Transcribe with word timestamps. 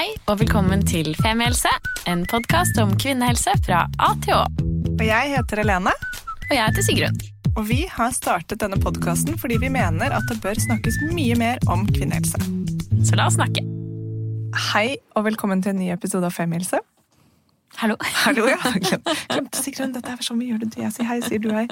Hei 0.00 0.14
og 0.32 0.38
velkommen 0.40 0.80
til 0.88 1.10
Femihelse, 1.18 1.68
en 2.08 2.22
podkast 2.30 2.78
om 2.80 2.94
kvinnehelse 2.96 3.52
fra 3.66 3.82
A 4.00 4.06
til 4.24 4.32
Å. 4.32 4.46
Og 4.94 5.02
jeg 5.04 5.32
heter 5.34 5.60
Helene. 5.60 5.92
Og 6.46 6.54
jeg 6.54 6.62
heter 6.62 6.86
Sigrun. 6.86 7.18
Og 7.50 7.66
vi 7.68 7.82
har 7.84 8.14
startet 8.16 8.62
denne 8.62 8.78
podkasten 8.80 9.36
fordi 9.36 9.58
vi 9.60 9.68
mener 9.68 10.14
at 10.16 10.24
det 10.30 10.38
bør 10.40 10.56
snakkes 10.64 10.96
mye 11.10 11.36
mer 11.36 11.60
om 11.68 11.84
kvinnehelse. 11.90 12.40
Så 13.04 13.20
la 13.20 13.28
oss 13.28 13.36
snakke. 13.36 13.60
Hei 14.70 14.96
og 15.12 15.28
velkommen 15.28 15.60
til 15.60 15.74
en 15.74 15.82
ny 15.82 15.92
episode 15.92 16.24
av 16.24 16.32
Femihelse. 16.32 16.80
Hallo. 17.82 18.00
Hallo, 18.24 18.48
ja. 18.48 18.56
Glemte 19.34 19.60
Sigrun, 19.60 19.92
dette 19.92 20.16
er 20.16 20.24
sånn 20.24 20.40
vi 20.40 20.48
gjør 20.48 20.64
det. 20.64 20.72
Jeg 20.80 20.96
sier 20.96 21.12
hei, 21.12 21.20
sier 21.28 21.44
du 21.44 21.52
hei. 21.52 21.66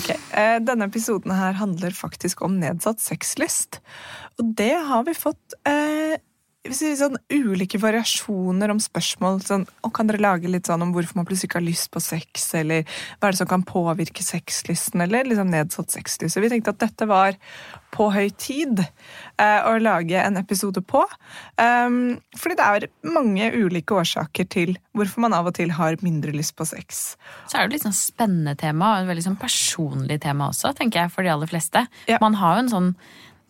Ok, 0.00 0.16
eh, 0.34 0.56
Denne 0.66 0.90
episoden 0.90 1.30
her 1.30 1.54
handler 1.62 1.94
faktisk 1.94 2.42
om 2.42 2.58
nedsatt 2.58 2.98
sexlyst. 3.06 3.78
Og 4.42 4.50
det 4.58 4.74
har 4.90 5.06
vi 5.06 5.14
fått 5.14 5.60
eh, 5.62 6.18
sånn 6.74 7.18
ulike 7.32 7.78
variasjoner 7.80 8.72
om 8.72 8.80
spørsmål. 8.82 9.40
Sånn, 9.46 9.66
og 9.86 9.92
kan 9.96 10.08
dere 10.10 10.22
lage 10.22 10.50
litt 10.50 10.68
sånn 10.68 10.82
om 10.84 10.92
hvorfor 10.94 11.20
man 11.20 11.28
plutselig 11.28 11.50
ikke 11.50 11.60
har 11.60 11.66
lyst 11.66 11.90
på 11.94 12.02
sex, 12.02 12.48
eller 12.58 12.84
hva 13.18 13.28
er 13.28 13.36
det 13.36 13.40
som 13.40 13.50
kan 13.50 13.64
påvirke 13.66 14.24
sexlysten, 14.24 15.02
eller 15.04 15.28
liksom 15.28 15.52
nedsatt 15.52 15.94
sexlyst. 15.94 16.34
Så 16.34 16.44
vi 16.44 16.50
tenkte 16.52 16.74
at 16.74 16.82
dette 16.82 17.08
var 17.08 17.38
på 17.94 18.10
høy 18.12 18.28
tid 18.36 18.82
eh, 18.82 19.60
å 19.64 19.76
lage 19.80 20.18
en 20.20 20.36
episode 20.40 20.82
på. 20.84 21.04
Um, 21.56 22.18
fordi 22.36 22.58
det 22.58 22.66
er 22.66 22.88
mange 23.08 23.48
ulike 23.56 23.96
årsaker 23.96 24.48
til 24.52 24.74
hvorfor 24.96 25.24
man 25.24 25.36
av 25.36 25.48
og 25.48 25.56
til 25.56 25.72
har 25.76 25.96
mindre 26.04 26.34
lyst 26.36 26.56
på 26.58 26.66
sex. 26.68 27.16
Så 27.48 27.56
er 27.56 27.64
det 27.64 27.70
et 27.70 27.78
litt 27.78 27.86
sånn 27.88 27.96
spennende 27.96 28.56
tema, 28.60 28.92
og 28.92 29.04
et 29.06 29.12
veldig 29.12 29.28
sånn 29.30 29.40
personlig 29.40 30.20
tema 30.24 30.50
også, 30.52 30.74
tenker 30.76 31.04
jeg, 31.04 31.14
for 31.14 31.24
de 31.24 31.32
aller 31.32 31.50
fleste. 31.50 31.86
Ja. 32.10 32.20
Man 32.22 32.36
har 32.40 32.58
jo 32.58 32.66
en 32.66 32.74
sånn 32.74 32.92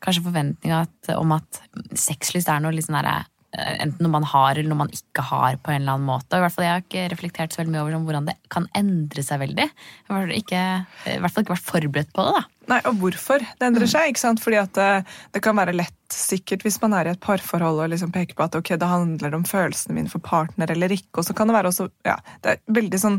kanskje 0.05 0.27
forventninger 0.27 1.17
om 1.17 1.35
at 1.37 1.61
sexlyst 1.99 2.51
er 2.53 2.63
noe 2.65 2.75
liksom 2.77 2.97
der, 2.99 3.27
Enten 3.59 4.05
noe 4.05 4.13
man 4.13 4.27
har 4.29 4.59
eller 4.59 4.69
noe 4.69 4.83
man 4.83 4.91
ikke 4.93 5.23
har. 5.25 5.57
på 5.57 5.73
en 5.73 5.81
eller 5.81 5.97
annen 5.97 6.07
måte. 6.07 6.37
Og 6.37 6.43
i 6.43 6.45
hvert 6.45 6.53
fall 6.53 6.67
Jeg 6.67 6.75
har 6.75 6.83
ikke 6.85 7.05
reflektert 7.15 7.55
så 7.55 7.63
veldig 7.63 7.73
mye 7.73 7.81
over 7.81 8.05
hvordan 8.05 8.29
det 8.29 8.35
kan 8.53 8.67
endre 8.77 9.25
seg 9.25 9.41
veldig. 9.41 9.65
Jeg 9.65 10.11
har 10.13 10.29
i 10.29 11.19
hvert 11.19 11.33
fall 11.33 11.47
ikke 11.47 11.55
vært 11.55 11.71
forberedt 11.71 12.13
på 12.13 12.27
det. 12.29 12.35
da. 12.37 12.58
Nei, 12.69 12.81
og 12.89 12.99
hvorfor 13.01 13.41
det 13.41 13.65
endrer 13.65 13.89
seg. 13.89 14.11
ikke 14.11 14.21
sant? 14.21 14.43
Fordi 14.45 14.59
at 14.61 14.75
det, 14.77 14.89
det 15.37 15.43
kan 15.45 15.57
være 15.57 15.77
lett, 15.77 15.95
sikkert, 16.09 16.63
hvis 16.65 16.79
man 16.81 16.95
er 16.97 17.09
i 17.09 17.11
et 17.13 17.21
parforhold 17.21 17.83
og 17.85 17.91
liksom 17.93 18.13
peker 18.15 18.37
på 18.37 18.47
at 18.47 18.55
ok, 18.57 18.71
det 18.81 18.89
handler 18.89 19.35
om 19.37 19.43
følelsene 19.45 19.97
mine 19.97 20.09
for 20.09 20.25
partner 20.25 20.71
eller 20.73 20.93
ikke. 20.95 21.21
Og 21.21 21.27
så 21.29 21.37
kan 21.37 21.51
det 21.51 21.57
være 21.59 21.69
også, 21.73 21.89
ja, 22.09 22.15
det 22.45 22.55
er 22.55 22.63
veldig 22.79 23.01
sånn 23.03 23.19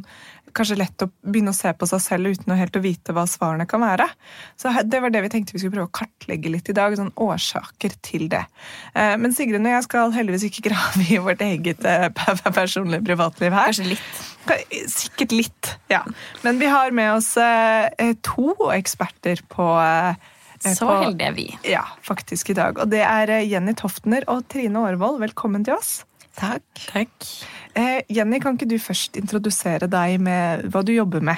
kanskje 0.57 0.79
lett 0.79 1.03
å 1.05 1.09
begynne 1.21 1.53
å 1.53 1.57
se 1.57 1.69
på 1.77 1.85
seg 1.89 2.01
selv 2.01 2.31
uten 2.33 2.53
å 2.53 2.57
helt 2.57 2.77
å 2.77 2.81
vite 2.81 3.13
hva 3.13 3.25
svarene 3.29 3.67
kan 3.69 3.83
være. 3.83 4.07
Så 4.57 4.71
det 4.89 5.01
var 5.03 5.13
det 5.13 5.21
vi 5.25 5.31
tenkte 5.35 5.53
vi 5.53 5.61
skulle 5.61 5.75
prøve 5.77 5.89
å 5.91 5.97
kartlegge 5.99 6.49
litt 6.49 6.71
i 6.71 6.75
dag. 6.77 6.95
sånn 6.97 7.13
Årsaker 7.21 7.93
til 8.05 8.25
det. 8.31 8.41
Eh, 8.95 9.15
Men 9.21 9.35
Sigrun 9.37 9.67
og 9.69 9.75
jeg 9.75 9.85
skal 9.85 10.15
heldigvis 10.15 10.47
ikke 10.49 10.65
grave 10.71 11.05
i 11.05 11.21
vårt 11.21 11.45
eget 11.45 11.85
eh, 11.85 12.09
personlige 12.61 13.05
privatliv 13.05 13.53
her. 13.53 13.69
Kanskje 13.69 13.91
litt. 13.93 14.09
Sikkert 14.89 15.31
litt, 15.35 15.69
ja. 15.91 16.03
Men 16.43 16.59
vi 16.59 16.65
har 16.71 16.91
med 16.95 17.13
oss 17.17 17.35
eh, 17.37 18.13
to 18.25 18.53
eksperter 18.73 19.41
på 19.51 19.65
eh, 19.83 20.15
Så 20.63 20.87
på- 20.87 20.95
heldige 21.03 21.27
er 21.29 21.35
vi. 21.37 21.47
Ja, 21.69 21.83
faktisk 22.05 22.49
i 22.49 22.57
dag. 22.57 22.79
Og 22.81 22.89
det 22.91 23.03
er 23.05 23.29
eh, 23.39 23.45
Jenny 23.49 23.75
Toftner 23.77 24.25
og 24.31 24.47
Trine 24.49 24.79
Aarvold. 24.87 25.19
Velkommen 25.21 25.65
til 25.67 25.75
oss. 25.77 25.99
Takk. 26.39 26.63
Takk. 26.87 27.27
Eh, 27.77 28.01
Jenny, 28.09 28.39
kan 28.39 28.57
ikke 28.57 28.69
du 28.71 28.77
først 28.81 29.19
introdusere 29.19 29.89
deg 29.91 30.17
med 30.23 30.65
hva 30.71 30.81
du 30.87 30.93
jobber 30.95 31.21
med? 31.21 31.37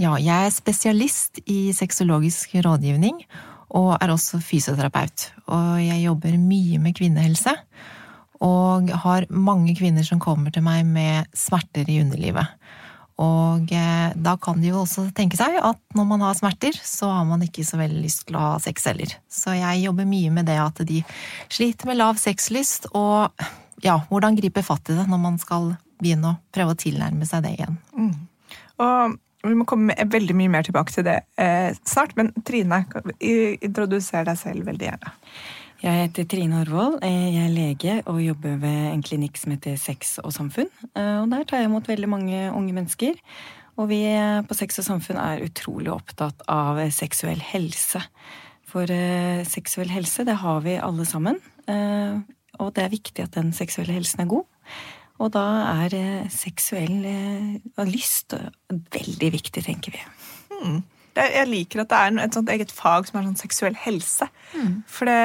Ja, 0.00 0.16
jeg 0.18 0.46
er 0.48 0.52
spesialist 0.52 1.38
i 1.46 1.70
sexologisk 1.76 2.54
rådgivning, 2.64 3.18
og 3.76 3.94
er 4.02 4.10
også 4.12 4.40
fysioterapeut. 4.42 5.30
Og 5.52 5.78
jeg 5.84 6.02
jobber 6.06 6.34
mye 6.40 6.80
med 6.82 6.96
kvinnehelse, 6.98 7.52
og 8.42 8.90
har 9.04 9.28
mange 9.30 9.74
kvinner 9.78 10.06
som 10.06 10.20
kommer 10.22 10.54
til 10.54 10.64
meg 10.66 10.86
med 10.88 11.30
smerter 11.36 11.88
i 11.90 12.00
underlivet. 12.02 12.58
Og 13.22 13.70
eh, 13.76 14.14
da 14.18 14.34
kan 14.40 14.60
de 14.62 14.70
jo 14.72 14.82
også 14.82 15.06
tenke 15.14 15.38
seg 15.38 15.58
at 15.60 15.78
når 15.96 16.06
man 16.08 16.24
har 16.24 16.36
smerter, 16.38 16.74
så 16.74 17.10
har 17.12 17.26
man 17.28 17.44
ikke 17.44 17.64
så 17.66 17.78
veldig 17.78 18.02
lyst 18.02 18.24
til 18.26 18.38
å 18.38 18.46
ha 18.46 18.52
sex 18.62 18.88
heller. 18.88 19.14
Så 19.30 19.54
jeg 19.58 19.84
jobber 19.84 20.08
mye 20.08 20.32
med 20.34 20.48
det 20.50 20.58
at 20.58 20.82
de 20.88 21.02
sliter 21.52 21.90
med 21.90 22.00
lav 22.00 22.18
sexlyst, 22.20 22.90
og 22.98 23.30
ja, 23.84 24.00
hvordan 24.08 24.38
gripe 24.38 24.64
fatt 24.66 24.90
i 24.90 24.96
det 24.98 25.06
når 25.10 25.22
man 25.22 25.38
skal 25.42 25.74
begynne 26.02 26.32
å 26.32 26.38
prøve 26.54 26.74
å 26.74 26.80
tilnærme 26.82 27.28
seg 27.28 27.44
det 27.44 27.56
igjen. 27.58 27.76
Og 28.82 29.18
vi 29.42 29.56
må 29.58 29.66
komme 29.68 29.94
veldig 30.10 30.34
mye 30.38 30.50
mer 30.50 30.66
tilbake 30.66 30.94
til 30.94 31.06
det 31.06 31.20
eh, 31.40 31.70
snart, 31.86 32.14
men 32.18 32.30
Trine, 32.46 32.84
introduser 33.20 34.26
deg 34.26 34.38
selv 34.40 34.66
veldig 34.70 34.88
gjerne. 34.88 35.14
Jeg 35.82 35.98
heter 35.98 36.26
Trine 36.30 36.60
Horvold. 36.60 37.00
Eh, 37.02 37.34
Jeg 37.34 37.42
er 37.42 37.54
lege 37.56 37.94
og 38.06 38.20
jobber 38.22 38.54
ved 38.62 38.92
en 38.92 39.02
klinikk 39.02 39.36
som 39.40 39.50
heter 39.50 39.74
Sex 39.76 40.20
og 40.22 40.30
samfunn. 40.30 40.70
Eh, 40.94 41.18
Og 41.22 41.30
der 41.30 41.42
tar 41.42 41.58
jeg 41.58 41.66
imot 41.66 41.88
veldig 41.88 42.08
mange 42.08 42.52
unge 42.54 42.72
mennesker. 42.72 43.18
Og 43.76 43.88
vi 43.88 44.04
på 44.46 44.54
Sex 44.54 44.78
og 44.78 44.84
samfunn 44.84 45.18
er 45.18 45.42
utrolig 45.42 45.90
opptatt 45.90 46.40
av 46.46 46.78
eh, 46.78 46.90
seksuell 46.90 47.40
helse. 47.40 47.98
For 48.64 48.86
seksuell 49.44 49.90
helse, 49.90 50.24
det 50.24 50.36
har 50.38 50.60
vi 50.64 50.78
alle 50.80 51.04
sammen. 51.04 51.36
Og 51.68 52.72
det 52.72 52.84
er 52.84 52.88
viktig 52.88 53.24
at 53.26 53.34
den 53.34 53.52
seksuelle 53.52 53.92
helsen 53.92 54.22
er 54.22 54.30
god. 54.30 54.46
Og 55.20 55.28
da 55.34 55.42
er 55.84 56.24
seksuell 56.32 57.04
lyst 57.84 58.32
veldig 58.70 59.30
viktig, 59.34 59.62
tenker 59.66 59.92
vi. 59.92 60.00
Jeg, 60.64 60.80
jeg 61.16 61.48
liker 61.50 61.82
at 61.82 61.90
det 61.90 62.00
er 62.00 62.18
et 62.24 62.36
sånt 62.38 62.50
eget 62.52 62.72
fag 62.72 63.08
som 63.08 63.18
er 63.20 63.28
sånn 63.28 63.40
seksuell 63.40 63.76
helse. 63.78 64.28
For 64.88 65.10
det 65.10 65.18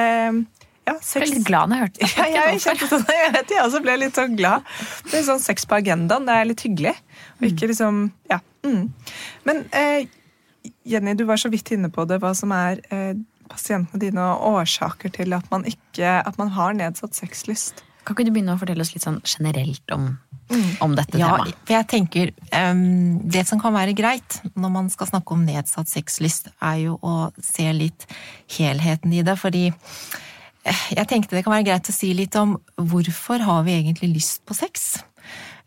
ja, 0.88 0.94
Jeg 0.96 1.20
ble 1.20 1.34
litt 1.34 1.48
glad 1.48 1.68
når 1.68 1.76
jeg 1.76 1.84
hørte 1.84 2.00
det. 2.00 2.10
Ja, 2.34 2.44
jeg, 2.48 2.60
kjente 2.64 2.88
sånn, 2.88 3.08
jeg 3.12 3.32
vet 3.34 3.50
jeg 3.52 3.64
også 3.64 3.80
ble 3.84 3.96
litt 4.00 4.18
sånn 4.18 4.36
glad. 4.38 4.68
Det 5.08 5.18
er 5.18 5.26
sånn 5.26 5.42
sex 5.42 5.66
på 5.68 5.76
agendaen, 5.78 6.28
det 6.28 6.36
er 6.36 6.48
litt 6.48 6.64
hyggelig. 6.64 6.94
Og 7.38 7.48
ikke 7.50 7.68
liksom, 7.72 8.06
ja. 8.30 8.40
Mm. 8.66 8.86
Men 9.48 9.64
eh, 9.76 10.08
Jenny, 10.88 11.14
du 11.18 11.26
var 11.28 11.40
så 11.40 11.50
vidt 11.52 11.74
inne 11.76 11.90
på 11.92 12.06
det, 12.08 12.20
hva 12.22 12.32
som 12.36 12.54
er 12.56 12.80
eh, 12.94 13.12
pasientene 13.48 14.00
dine 14.00 14.24
og 14.32 14.62
årsaker 14.62 15.12
til 15.18 15.36
at 15.36 15.48
man, 15.52 15.66
ikke, 15.68 16.18
at 16.22 16.40
man 16.40 16.52
har 16.56 16.76
nedsatt 16.76 17.16
sexlyst. 17.16 17.84
Kan 18.08 18.16
ikke 18.16 18.24
du 18.24 18.32
begynne 18.32 18.54
å 18.56 18.60
fortelle 18.60 18.80
oss 18.80 18.94
litt 18.94 19.04
sånn 19.04 19.18
generelt 19.28 19.92
om, 19.92 20.06
om 20.80 20.94
dette 20.96 21.20
Ja, 21.20 21.34
temaet? 21.36 21.58
for 21.68 21.74
jeg 21.76 21.88
tenker 21.92 22.30
um, 22.56 23.18
Det 23.28 23.42
som 23.48 23.60
kan 23.60 23.74
være 23.76 23.92
greit 23.98 24.38
når 24.56 24.72
man 24.72 24.88
skal 24.92 25.10
snakke 25.10 25.36
om 25.36 25.44
nedsatt 25.44 25.90
sexlyst, 25.92 26.48
er 26.64 26.78
jo 26.86 26.96
å 27.04 27.28
se 27.44 27.68
litt 27.76 28.06
helheten 28.56 29.12
i 29.12 29.20
det. 29.26 29.36
Fordi 29.38 29.66
eh, 29.68 30.82
jeg 30.96 31.06
tenkte 31.12 31.36
det 31.36 31.44
kan 31.44 31.52
være 31.58 31.68
greit 31.68 31.92
å 31.92 31.96
si 31.98 32.14
litt 32.16 32.36
om 32.40 32.56
hvorfor 32.80 33.44
har 33.44 33.62
vi 33.68 33.76
egentlig 33.76 34.14
lyst 34.16 34.40
på 34.48 34.56
sex? 34.56 35.02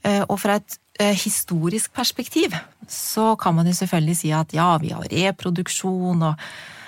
Eh, 0.04 0.24
Og 0.26 0.40
fra 0.42 0.58
et 0.58 0.80
eh, 1.00 1.14
historisk 1.14 1.94
perspektiv 1.94 2.58
så 2.90 3.36
kan 3.40 3.54
man 3.56 3.70
jo 3.70 3.78
selvfølgelig 3.78 4.18
si 4.18 4.32
at 4.36 4.52
ja, 4.58 4.74
vi 4.82 4.90
har 4.98 5.06
reproduksjon 5.14 6.26
og 6.32 6.42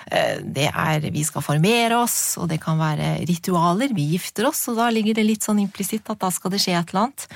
det 0.04 0.66
er 0.68 1.06
Vi 1.14 1.22
skal 1.24 1.42
formere 1.42 1.96
oss, 1.96 2.36
og 2.36 2.48
det 2.50 2.60
kan 2.62 2.76
være 2.78 3.24
ritualer. 3.28 3.94
Vi 3.96 4.10
gifter 4.12 4.50
oss, 4.50 4.66
og 4.68 4.76
da 4.76 4.90
ligger 4.92 5.16
det 5.16 5.24
litt 5.26 5.46
sånn 5.46 5.62
implisitt 5.62 6.10
at 6.12 6.20
da 6.20 6.30
skal 6.34 6.52
det 6.52 6.60
skje 6.62 6.76
et 6.76 6.92
eller 6.92 7.06
annet. 7.06 7.28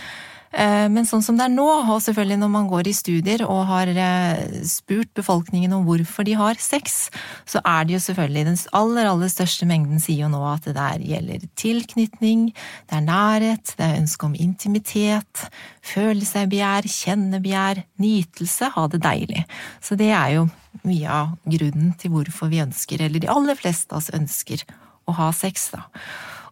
Eh, 0.52 0.88
Men 0.88 1.04
sånn 1.04 1.22
som 1.24 1.36
det 1.36 1.44
er 1.44 1.52
nå, 1.52 1.66
og 1.66 2.00
selvfølgelig 2.00 2.38
når 2.40 2.50
man 2.52 2.68
går 2.70 2.88
i 2.88 2.94
studier 2.96 3.44
og 3.44 3.66
har 3.68 3.90
eh, 3.92 4.60
spurt 4.64 5.10
befolkningen 5.18 5.74
om 5.76 5.84
hvorfor 5.84 6.24
de 6.24 6.36
har 6.38 6.56
sex, 6.62 7.10
så 7.48 7.60
er 7.64 7.84
det 7.84 7.98
jo 7.98 8.04
selvfølgelig 8.06 8.44
den 8.48 8.60
aller, 8.72 9.10
aller 9.10 9.32
største 9.32 9.68
mengden 9.68 10.00
sier 10.00 10.24
jo 10.24 10.30
nå 10.32 10.40
at 10.48 10.64
det 10.68 10.76
der 10.78 11.04
gjelder 11.04 11.44
tilknytning, 11.58 12.48
det 12.88 12.96
er 12.96 13.04
nærhet, 13.04 13.74
det 13.76 13.84
er 13.84 14.00
ønske 14.00 14.28
om 14.28 14.36
intimitet, 14.38 15.44
føle 15.84 16.24
seg 16.28 16.48
begjær, 16.52 16.88
kjenne 16.88 17.42
begjær, 17.44 17.82
nytelse, 18.00 18.72
ha 18.72 18.86
det 18.88 19.02
deilig. 19.04 19.44
Så 19.84 19.98
det 20.00 20.12
er 20.16 20.38
jo 20.38 20.46
mye 20.86 21.10
av 21.12 21.34
grunnen 21.44 21.92
til 22.00 22.14
hvorfor 22.14 22.48
vi 22.52 22.62
ønsker, 22.64 23.02
eller 23.04 23.20
de 23.20 23.30
aller 23.32 23.58
fleste 23.58 23.92
av 23.92 24.00
oss 24.00 24.12
ønsker, 24.16 24.64
å 25.08 25.14
ha 25.16 25.30
sex, 25.32 25.70
da. 25.72 25.86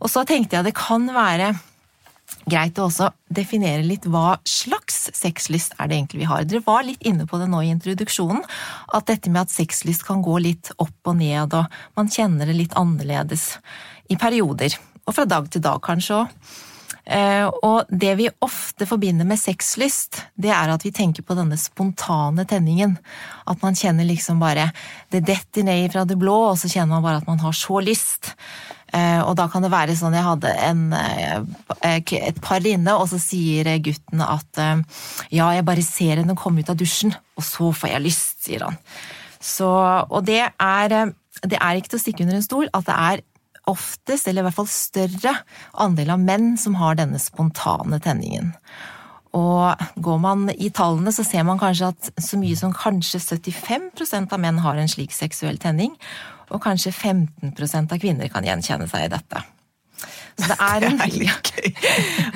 Og 0.01 0.09
så 0.13 0.23
tenkte 0.29 0.57
jeg 0.57 0.65
det 0.65 0.77
kan 0.77 1.05
være 1.13 1.51
greit 2.47 2.79
å 2.79 2.87
også 2.89 3.11
definere 3.33 3.85
litt 3.87 4.07
hva 4.11 4.37
slags 4.47 5.07
sexlyst 5.17 5.77
er 5.79 5.89
det 5.89 5.99
egentlig 5.99 6.23
vi 6.25 6.31
har. 6.31 6.45
Dere 6.45 6.65
var 6.67 6.87
litt 6.87 7.03
inne 7.07 7.27
på 7.27 7.41
det 7.41 7.49
nå 7.51 7.63
i 7.65 7.73
introduksjonen, 7.75 8.45
at 8.95 9.09
dette 9.11 9.33
med 9.33 9.47
at 9.47 9.55
sexlyst 9.55 10.07
kan 10.07 10.23
gå 10.25 10.39
litt 10.43 10.73
opp 10.77 11.11
og 11.11 11.19
ned, 11.19 11.55
og 11.55 11.99
man 11.99 12.13
kjenner 12.13 12.47
det 12.47 12.59
litt 12.59 12.79
annerledes 12.79 13.57
i 14.11 14.19
perioder. 14.21 14.77
Og 15.07 15.15
fra 15.15 15.27
dag 15.29 15.51
til 15.51 15.63
dag 15.63 15.83
kanskje 15.85 16.23
òg. 16.23 16.39
Eh, 17.07 17.47
Og 17.63 17.87
det 17.89 18.17
vi 18.19 18.27
ofte 18.43 18.87
forbinder 18.87 19.27
med 19.27 19.39
sexlyst, 19.39 20.25
det 20.35 20.51
er 20.51 20.73
at 20.73 20.83
vi 20.83 20.91
tenker 20.91 21.23
på 21.23 21.37
denne 21.39 21.57
spontane 21.59 22.45
tenningen. 22.45 22.97
At 23.47 23.63
man 23.63 23.79
kjenner 23.79 24.05
liksom 24.05 24.41
bare 24.43 24.73
Det 25.11 25.23
detter 25.25 25.63
ned 25.63 25.93
fra 25.93 26.05
det 26.05 26.19
blå, 26.19 26.51
og 26.51 26.59
så 26.59 26.69
kjenner 26.69 26.97
man 26.97 27.03
bare 27.03 27.17
at 27.23 27.27
man 27.27 27.39
har 27.39 27.53
så 27.53 27.81
lyst. 27.81 28.35
Eh, 28.97 29.21
Og 29.27 29.35
da 29.37 29.47
kan 29.53 29.65
det 29.65 29.73
være 29.73 29.97
sånn 29.99 30.15
Jeg 30.17 30.25
hadde 30.25 30.53
en, 30.69 30.83
eh, 30.97 32.01
et 32.31 32.41
par 32.41 32.65
inne, 32.65 32.95
og 32.97 33.09
så 33.11 33.21
sier 33.21 33.69
gutten 33.85 34.23
at 34.25 34.63
eh, 34.63 34.83
ja, 35.37 35.51
jeg 35.53 35.67
bare 35.69 35.85
ser 35.85 36.23
henne 36.23 36.39
komme 36.39 36.65
ut 36.65 36.73
av 36.73 36.79
dusjen, 36.81 37.15
og 37.37 37.45
så 37.45 37.73
får 37.75 37.93
jeg 37.93 38.05
lyst, 38.07 38.45
sier 38.47 38.67
han. 38.69 38.79
Så, 39.41 39.69
og 39.69 40.25
det 40.27 40.43
er, 40.49 40.93
eh, 40.93 41.15
det 41.45 41.61
er 41.61 41.77
ikke 41.77 41.93
til 41.93 42.01
å 42.01 42.05
stikke 42.05 42.27
under 42.27 42.39
en 42.41 42.47
stol 42.47 42.71
at 42.73 42.89
det 42.89 42.97
er 42.97 43.25
oftest, 43.67 44.29
eller 44.29 44.45
i 44.45 44.47
hvert 44.47 44.61
fall 44.61 44.71
større, 44.71 45.33
andel 45.83 46.13
av 46.15 46.23
menn 46.23 46.53
som 46.61 46.79
har 46.79 46.95
denne 46.99 47.19
spontane 47.19 47.99
tenningen. 48.01 48.55
Og 49.37 49.83
går 50.01 50.21
man 50.23 50.47
i 50.55 50.71
tallene, 50.73 51.13
så 51.13 51.25
ser 51.27 51.43
man 51.45 51.59
kanskje 51.61 51.91
at 51.91 52.11
så 52.23 52.39
mye 52.41 52.57
som 52.57 52.73
kanskje 52.73 53.21
75% 53.21 54.33
av 54.33 54.41
menn 54.41 54.63
har 54.65 54.79
en 54.81 54.89
slik 54.89 55.13
seksuell 55.13 55.59
tenning, 55.61 55.97
og 56.51 56.63
kanskje 56.63 56.95
15% 56.95 57.93
av 57.93 58.01
kvinner 58.03 58.31
kan 58.33 58.47
gjenkjenne 58.47 58.89
seg 58.91 59.07
i 59.07 59.13
dette. 59.17 59.43
Så 60.37 60.51
det 60.51 60.57
er 60.61 60.85
en 60.89 60.99
gøy 61.01 61.29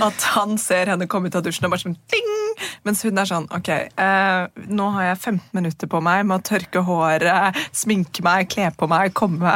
at 0.00 0.26
han 0.34 0.56
ser 0.60 0.92
henne 0.92 1.08
komme 1.10 1.28
ut 1.28 1.36
av 1.36 1.44
dusjen 1.44 1.68
og 1.68 1.74
bare 1.74 1.84
sånn 1.84 1.98
ding! 2.12 2.28
Mens 2.84 3.02
hun 3.06 3.20
er 3.20 3.28
sånn 3.28 3.46
ok, 3.56 3.70
eh, 3.70 4.42
nå 4.72 4.88
har 4.96 5.10
jeg 5.10 5.20
15 5.20 5.56
minutter 5.56 5.90
på 5.90 6.00
meg 6.04 6.26
med 6.28 6.40
å 6.40 6.46
tørke 6.50 6.82
håret, 6.84 7.56
sminke 7.76 8.24
meg, 8.26 8.48
kle 8.52 8.68
på 8.76 8.88
meg, 8.90 9.14
komme 9.16 9.54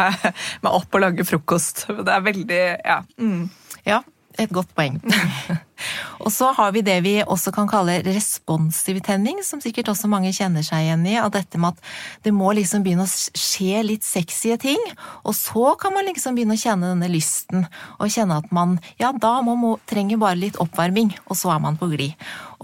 meg 0.64 0.70
opp 0.70 0.94
og 0.94 1.04
lage 1.04 1.26
frokost. 1.28 1.86
Det 1.88 2.12
er 2.12 2.24
veldig 2.24 2.64
ja. 2.78 3.00
Mm. 3.20 3.48
Ja, 3.84 4.00
et 4.40 4.52
godt 4.54 4.72
poeng. 4.76 5.00
og 6.20 6.32
så 6.32 6.50
har 6.56 6.72
vi 6.74 6.84
det 6.86 6.96
vi 7.04 7.14
også 7.22 7.52
kan 7.54 7.68
kalle 7.70 7.98
responsiv 8.06 9.00
tenning, 9.04 9.40
som 9.44 9.62
sikkert 9.62 9.90
også 9.92 10.10
mange 10.10 10.32
kjenner 10.34 10.64
seg 10.66 10.86
igjen 10.86 11.06
i. 11.08 11.16
Av 11.20 11.32
dette 11.34 11.60
med 11.60 11.74
at 11.74 12.24
det 12.26 12.34
må 12.34 12.52
liksom 12.56 12.84
begynne 12.84 13.06
å 13.06 13.10
skje 13.10 13.82
litt 13.86 14.06
sexy 14.06 14.54
ting, 14.60 14.80
og 15.24 15.36
så 15.36 15.74
kan 15.80 15.94
man 15.96 16.08
liksom 16.08 16.38
begynne 16.38 16.56
å 16.56 16.62
kjenne 16.62 16.92
denne 16.94 17.10
lysten. 17.12 17.66
Og 17.98 18.12
kjenne 18.12 18.40
at 18.42 18.50
man 18.54 18.78
ja, 19.00 19.12
da 19.12 19.36
må, 19.44 19.76
trenger 19.90 20.20
bare 20.22 20.40
litt 20.40 20.60
oppvarming, 20.62 21.14
og 21.28 21.38
så 21.38 21.54
er 21.54 21.62
man 21.64 21.80
på 21.80 21.90
glid. 21.92 22.14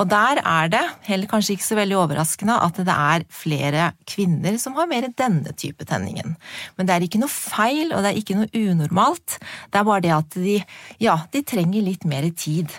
Og 0.01 0.09
der 0.09 0.41
er 0.41 0.71
det, 0.73 0.83
heller 1.05 1.29
kanskje 1.29 1.57
ikke 1.57 1.67
så 1.67 1.77
veldig 1.77 1.97
overraskende, 2.01 2.57
at 2.65 2.79
det 2.81 2.95
er 2.95 3.25
flere 3.29 3.91
kvinner 4.09 4.57
som 4.61 4.79
har 4.79 4.89
mer 4.89 5.11
denne 5.13 5.53
type 5.53 5.85
tenningen. 5.85 6.39
Men 6.79 6.89
det 6.89 6.95
er 6.95 7.05
ikke 7.05 7.21
noe 7.21 7.33
feil, 7.33 7.93
og 7.93 8.01
det 8.01 8.13
er 8.13 8.21
ikke 8.21 8.39
noe 8.39 8.49
unormalt. 8.57 9.37
Det 9.69 9.81
er 9.81 9.89
bare 9.91 10.05
det 10.07 10.15
at 10.17 10.39
de, 10.41 10.57
ja, 11.05 11.19
de 11.35 11.45
trenger 11.45 11.85
litt 11.85 12.09
mer 12.09 12.25
tid. 12.33 12.73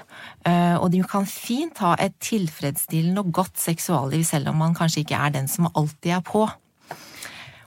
Eh, 0.50 0.75
og 0.79 0.89
de 0.95 1.03
kan 1.06 1.29
fint 1.29 1.77
ha 1.85 1.94
et 2.01 2.18
tilfredsstillende 2.25 3.21
og 3.21 3.35
godt 3.41 3.62
seksualliv 3.62 4.25
selv 4.25 4.50
om 4.50 4.62
man 4.63 4.77
kanskje 4.77 5.06
ikke 5.06 5.21
er 5.21 5.38
den 5.38 5.51
som 5.51 5.69
alltid 5.75 6.18
er 6.18 6.25
på. 6.25 6.47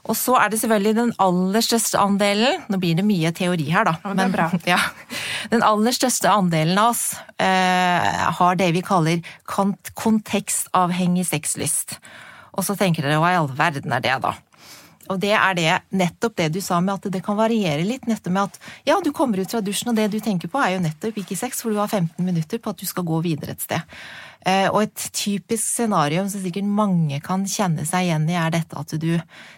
Og 0.04 0.16
så 0.18 0.36
er 0.36 0.50
det 0.52 0.60
selvfølgelig 0.60 0.96
den 0.98 1.12
aller 1.22 1.64
største 1.64 2.00
andelen 2.00 2.64
Nå 2.68 2.76
blir 2.82 2.98
det 2.98 3.06
mye 3.08 3.32
teori 3.36 3.70
her, 3.72 3.88
da. 3.88 3.96
Ja, 4.04 4.14
men. 4.18 4.34
Ja, 4.74 4.80
den 5.52 5.64
aller 5.64 5.96
største 5.96 6.30
andelen 6.32 6.78
av 6.80 6.92
oss 6.92 7.04
eh, 7.40 8.24
har 8.38 8.60
det 8.60 8.70
vi 8.76 8.84
kaller 8.84 9.22
kontekstavhengig 9.48 11.26
sexlyst. 11.28 11.98
Og 12.54 12.66
så 12.66 12.76
tenker 12.78 13.06
dere 13.06 13.20
hva 13.22 13.32
i 13.32 13.38
all 13.38 13.50
verden 13.56 13.94
er 13.96 14.04
det, 14.04 14.18
da? 14.24 14.34
Og 15.12 15.18
det 15.20 15.34
er 15.36 15.56
det, 15.56 15.72
nettopp 15.92 16.36
det 16.38 16.46
du 16.54 16.60
sa 16.64 16.78
med 16.80 16.96
at 16.96 17.12
det 17.12 17.20
kan 17.24 17.36
variere 17.36 17.84
litt. 17.84 18.06
Nettopp 18.08 18.32
med 18.32 18.48
at 18.48 18.70
ja, 18.88 18.96
du 19.04 19.10
kommer 19.12 19.40
ut 19.40 19.52
fra 19.52 19.60
dusjen, 19.64 19.90
og 19.92 19.98
det 19.98 20.08
du 20.14 20.16
tenker 20.22 20.48
på 20.48 20.60
er 20.62 20.76
jo 20.76 20.84
nettopp 20.84 21.18
ikke 21.20 21.36
sex, 21.36 21.60
for 21.60 21.74
du 21.74 21.80
har 21.80 21.90
15 21.90 22.24
minutter 22.24 22.60
på 22.62 22.72
at 22.72 22.80
du 22.80 22.88
skal 22.88 23.04
gå 23.08 23.20
videre 23.26 23.52
et 23.52 23.64
sted. 23.64 23.84
Eh, 24.44 24.66
og 24.68 24.82
et 24.82 25.04
typisk 25.16 25.64
scenario 25.64 26.26
som 26.28 26.42
sikkert 26.42 26.68
mange 26.68 27.20
kan 27.24 27.46
kjenne 27.48 27.86
seg 27.88 28.08
igjen 28.08 28.26
i, 28.28 28.36
er 28.36 28.52
dette 28.52 28.76
at 28.76 28.92
du 29.00 29.12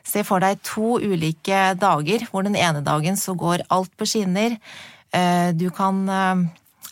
ser 0.07 0.27
for 0.27 0.43
deg 0.45 0.61
to 0.67 1.01
ulike 1.03 1.73
dager, 1.81 2.27
hvor 2.31 2.47
den 2.47 2.59
ene 2.59 2.85
dagen 2.87 3.19
så 3.19 3.35
går 3.35 3.67
alt 3.75 3.91
på 3.99 4.07
skinner. 4.07 4.55
Eh, 5.11 5.51
du 5.59 5.69
kan 5.75 6.05
eh, 6.07 6.45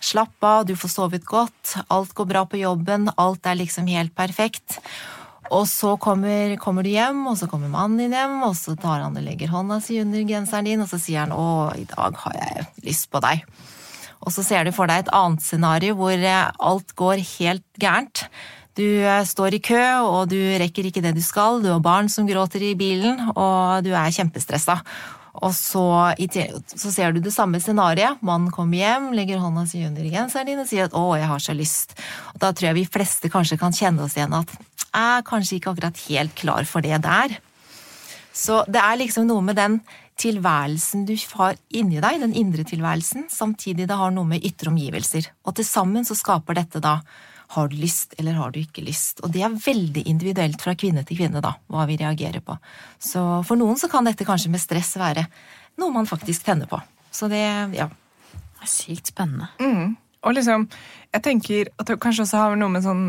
slappe 0.02 0.48
av, 0.48 0.64
du 0.66 0.74
får 0.78 0.90
sovet 0.90 1.26
godt, 1.28 1.76
alt 1.86 2.14
går 2.18 2.30
bra 2.32 2.42
på 2.50 2.64
jobben, 2.64 3.12
alt 3.14 3.46
er 3.46 3.60
liksom 3.62 3.86
helt 3.92 4.14
perfekt. 4.18 4.80
Og 5.52 5.68
så 5.68 5.94
kommer, 6.00 6.56
kommer, 6.58 6.82
du 6.82 6.90
hjem, 6.90 7.20
og 7.30 7.36
så 7.38 7.46
kommer 7.50 7.70
mannen 7.70 8.00
din 8.00 8.16
hjem, 8.16 8.40
og 8.46 8.56
så 8.58 8.74
tar 8.80 9.04
han 9.04 9.14
og 9.14 9.22
legger 9.22 9.52
hånda 9.52 9.78
si 9.84 10.00
under 10.02 10.24
genseren 10.26 10.66
din, 10.66 10.82
og 10.82 10.90
så 10.90 10.98
sier 10.98 11.26
han 11.26 11.36
'Å, 11.36 11.76
i 11.78 11.84
dag 11.84 12.16
har 12.24 12.34
jeg 12.40 12.66
lyst 12.88 13.10
på 13.12 13.20
deg'. 13.22 13.44
Og 14.24 14.32
så 14.32 14.44
ser 14.44 14.64
du 14.64 14.72
for 14.74 14.88
deg 14.88 15.04
et 15.04 15.14
annet 15.14 15.44
scenario 15.44 15.96
hvor 15.98 16.16
eh, 16.16 16.52
alt 16.58 16.94
går 16.96 17.22
helt 17.36 17.66
gærent. 17.80 18.26
Du 18.74 18.84
eh, 18.84 19.24
står 19.28 19.58
i 19.58 19.62
kø, 19.62 19.82
og 20.02 20.32
du 20.32 20.38
rekker 20.60 20.88
ikke 20.88 21.04
det 21.04 21.14
du 21.16 21.22
skal, 21.24 21.60
du 21.62 21.70
har 21.70 21.84
barn 21.84 22.08
som 22.10 22.26
gråter 22.26 22.64
i 22.64 22.74
bilen, 22.78 23.20
og 23.34 23.84
du 23.86 23.92
er 23.92 24.14
kjempestressa. 24.14 24.80
Og 25.42 25.50
så, 25.50 26.14
så, 26.14 26.90
ser 26.94 27.14
du 27.14 27.18
det 27.22 27.32
samme 27.34 27.58
scenarioet. 27.58 28.20
Mannen 28.22 28.52
kommer 28.54 28.78
hjem, 28.78 29.08
legger 29.18 29.42
hånda 29.42 29.64
si 29.66 29.82
under 29.82 30.06
genseren 30.06 30.46
din 30.46 30.62
og 30.62 30.68
sier 30.70 30.86
at 30.86 30.94
'å, 30.94 31.18
jeg 31.18 31.26
har 31.26 31.42
så 31.42 31.56
lyst'. 31.58 31.96
Og 32.34 32.38
da 32.44 32.52
tror 32.52 32.70
jeg 32.70 32.78
vi 32.78 32.92
fleste 32.96 33.30
kanskje 33.32 33.58
kan 33.58 33.74
kjenne 33.74 34.06
oss 34.06 34.14
igjen 34.14 34.32
at 34.32 34.46
'jeg 34.54 35.18
er 35.18 35.26
kanskje 35.26 35.58
ikke 35.58 35.74
akkurat 35.74 36.04
helt 36.06 36.34
klar 36.38 36.64
for 36.64 36.80
det 36.80 37.02
der'. 37.02 37.34
Så 38.34 38.64
det 38.66 38.80
er 38.82 38.98
liksom 38.98 39.28
noe 39.28 39.44
med 39.46 39.58
den 39.58 39.78
tilværelsen 40.18 41.04
du 41.06 41.14
har 41.38 41.56
inni 41.74 42.00
deg, 42.02 42.20
den 42.22 42.34
indre 42.38 42.64
tilværelsen, 42.66 43.28
samtidig 43.30 43.86
det 43.90 43.98
har 43.98 44.12
noe 44.14 44.26
med 44.28 44.44
ytre 44.46 44.70
omgivelser. 44.72 45.30
Og 45.46 45.56
til 45.58 45.66
sammen 45.66 46.06
så 46.06 46.16
skaper 46.18 46.58
dette 46.58 46.82
da 46.82 46.98
har 47.54 47.68
du 47.68 47.76
lyst, 47.78 48.14
eller 48.18 48.38
har 48.38 48.50
du 48.50 48.60
ikke 48.62 48.82
lyst? 48.82 49.20
Og 49.22 49.30
det 49.34 49.44
er 49.44 49.58
veldig 49.66 50.06
individuelt 50.10 50.62
fra 50.62 50.74
kvinne 50.78 51.04
til 51.06 51.18
kvinne, 51.20 51.42
da, 51.44 51.52
hva 51.70 51.84
vi 51.86 51.98
reagerer 52.00 52.42
på. 52.42 52.56
Så 52.98 53.20
for 53.46 53.60
noen 53.60 53.78
så 53.78 53.90
kan 53.92 54.06
dette 54.08 54.26
kanskje 54.26 54.50
med 54.50 54.62
stress 54.62 54.94
være 54.98 55.26
noe 55.78 55.94
man 55.94 56.08
faktisk 56.08 56.46
tenner 56.46 56.70
på. 56.70 56.80
Så 57.14 57.28
det, 57.30 57.44
ja. 57.76 57.90
Det 58.34 58.64
er 58.64 58.72
sykt 58.72 59.12
spennende. 59.12 59.50
Mm. 59.60 59.94
Og 60.24 60.32
liksom, 60.32 60.64
jeg 61.12 61.22
tenker 61.22 61.68
at 61.76 61.90
det 61.90 61.98
kanskje 62.00 62.24
også 62.24 62.40
har 62.40 62.56
noe 62.56 62.72
med 62.72 62.84
sånn 62.86 63.04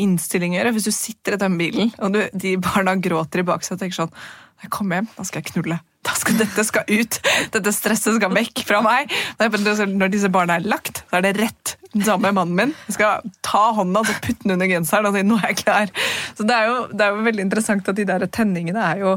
innstilling 0.00 0.54
å 0.54 0.60
gjøre. 0.60 0.74
Hvis 0.76 0.90
du 0.90 0.92
sitter 0.92 1.36
i 1.36 1.40
den 1.40 1.56
bilen, 1.60 1.92
og 2.04 2.12
du, 2.14 2.20
de 2.36 2.54
barna 2.60 2.98
gråter 3.00 3.42
i 3.42 3.46
baksetet 3.48 3.78
og 3.78 3.84
tenker 3.84 4.00
sånn 4.02 4.14
Når 4.60 4.68
jeg 4.68 4.72
kommer 4.76 5.00
hjem, 5.00 5.06
da 5.16 5.24
skal 5.24 5.40
jeg 5.40 5.52
knulle. 5.54 5.80
Skal, 6.20 6.36
dette 6.36 6.62
skal 6.68 6.88
ut. 6.88 7.16
Dette 7.54 7.72
stresset 7.72 8.16
skal 8.18 8.32
vekk 8.34 8.60
fra 8.68 8.82
meg. 8.84 9.12
Når 9.40 10.10
disse 10.12 10.28
barna 10.32 10.58
er 10.60 10.66
lagt, 10.68 11.00
så 11.08 11.16
er 11.16 11.24
det 11.24 11.30
rett 11.38 11.74
den 11.94 12.04
samme 12.04 12.28
mannen 12.36 12.56
min. 12.58 12.74
Jeg 12.90 12.98
skal 12.98 13.30
ta 13.46 13.62
hånda 13.78 14.02
og 14.02 14.10
putte 14.10 14.44
den 14.44 14.52
under 14.58 14.68
genseren 14.68 15.08
og 15.08 15.16
si 15.16 15.22
'nå 15.24 15.38
er 15.40 15.48
jeg 15.48 15.62
klar'. 15.64 15.94
Så 16.36 16.44
det 16.44 16.56
er, 16.56 16.68
jo, 16.68 16.76
det 16.92 17.06
er 17.06 17.16
jo 17.16 17.24
veldig 17.24 17.46
interessant 17.46 17.88
at 17.88 17.96
de 17.96 18.04
der 18.04 18.26
tenningene 18.26 18.84
er 18.84 19.00
jo 19.00 19.16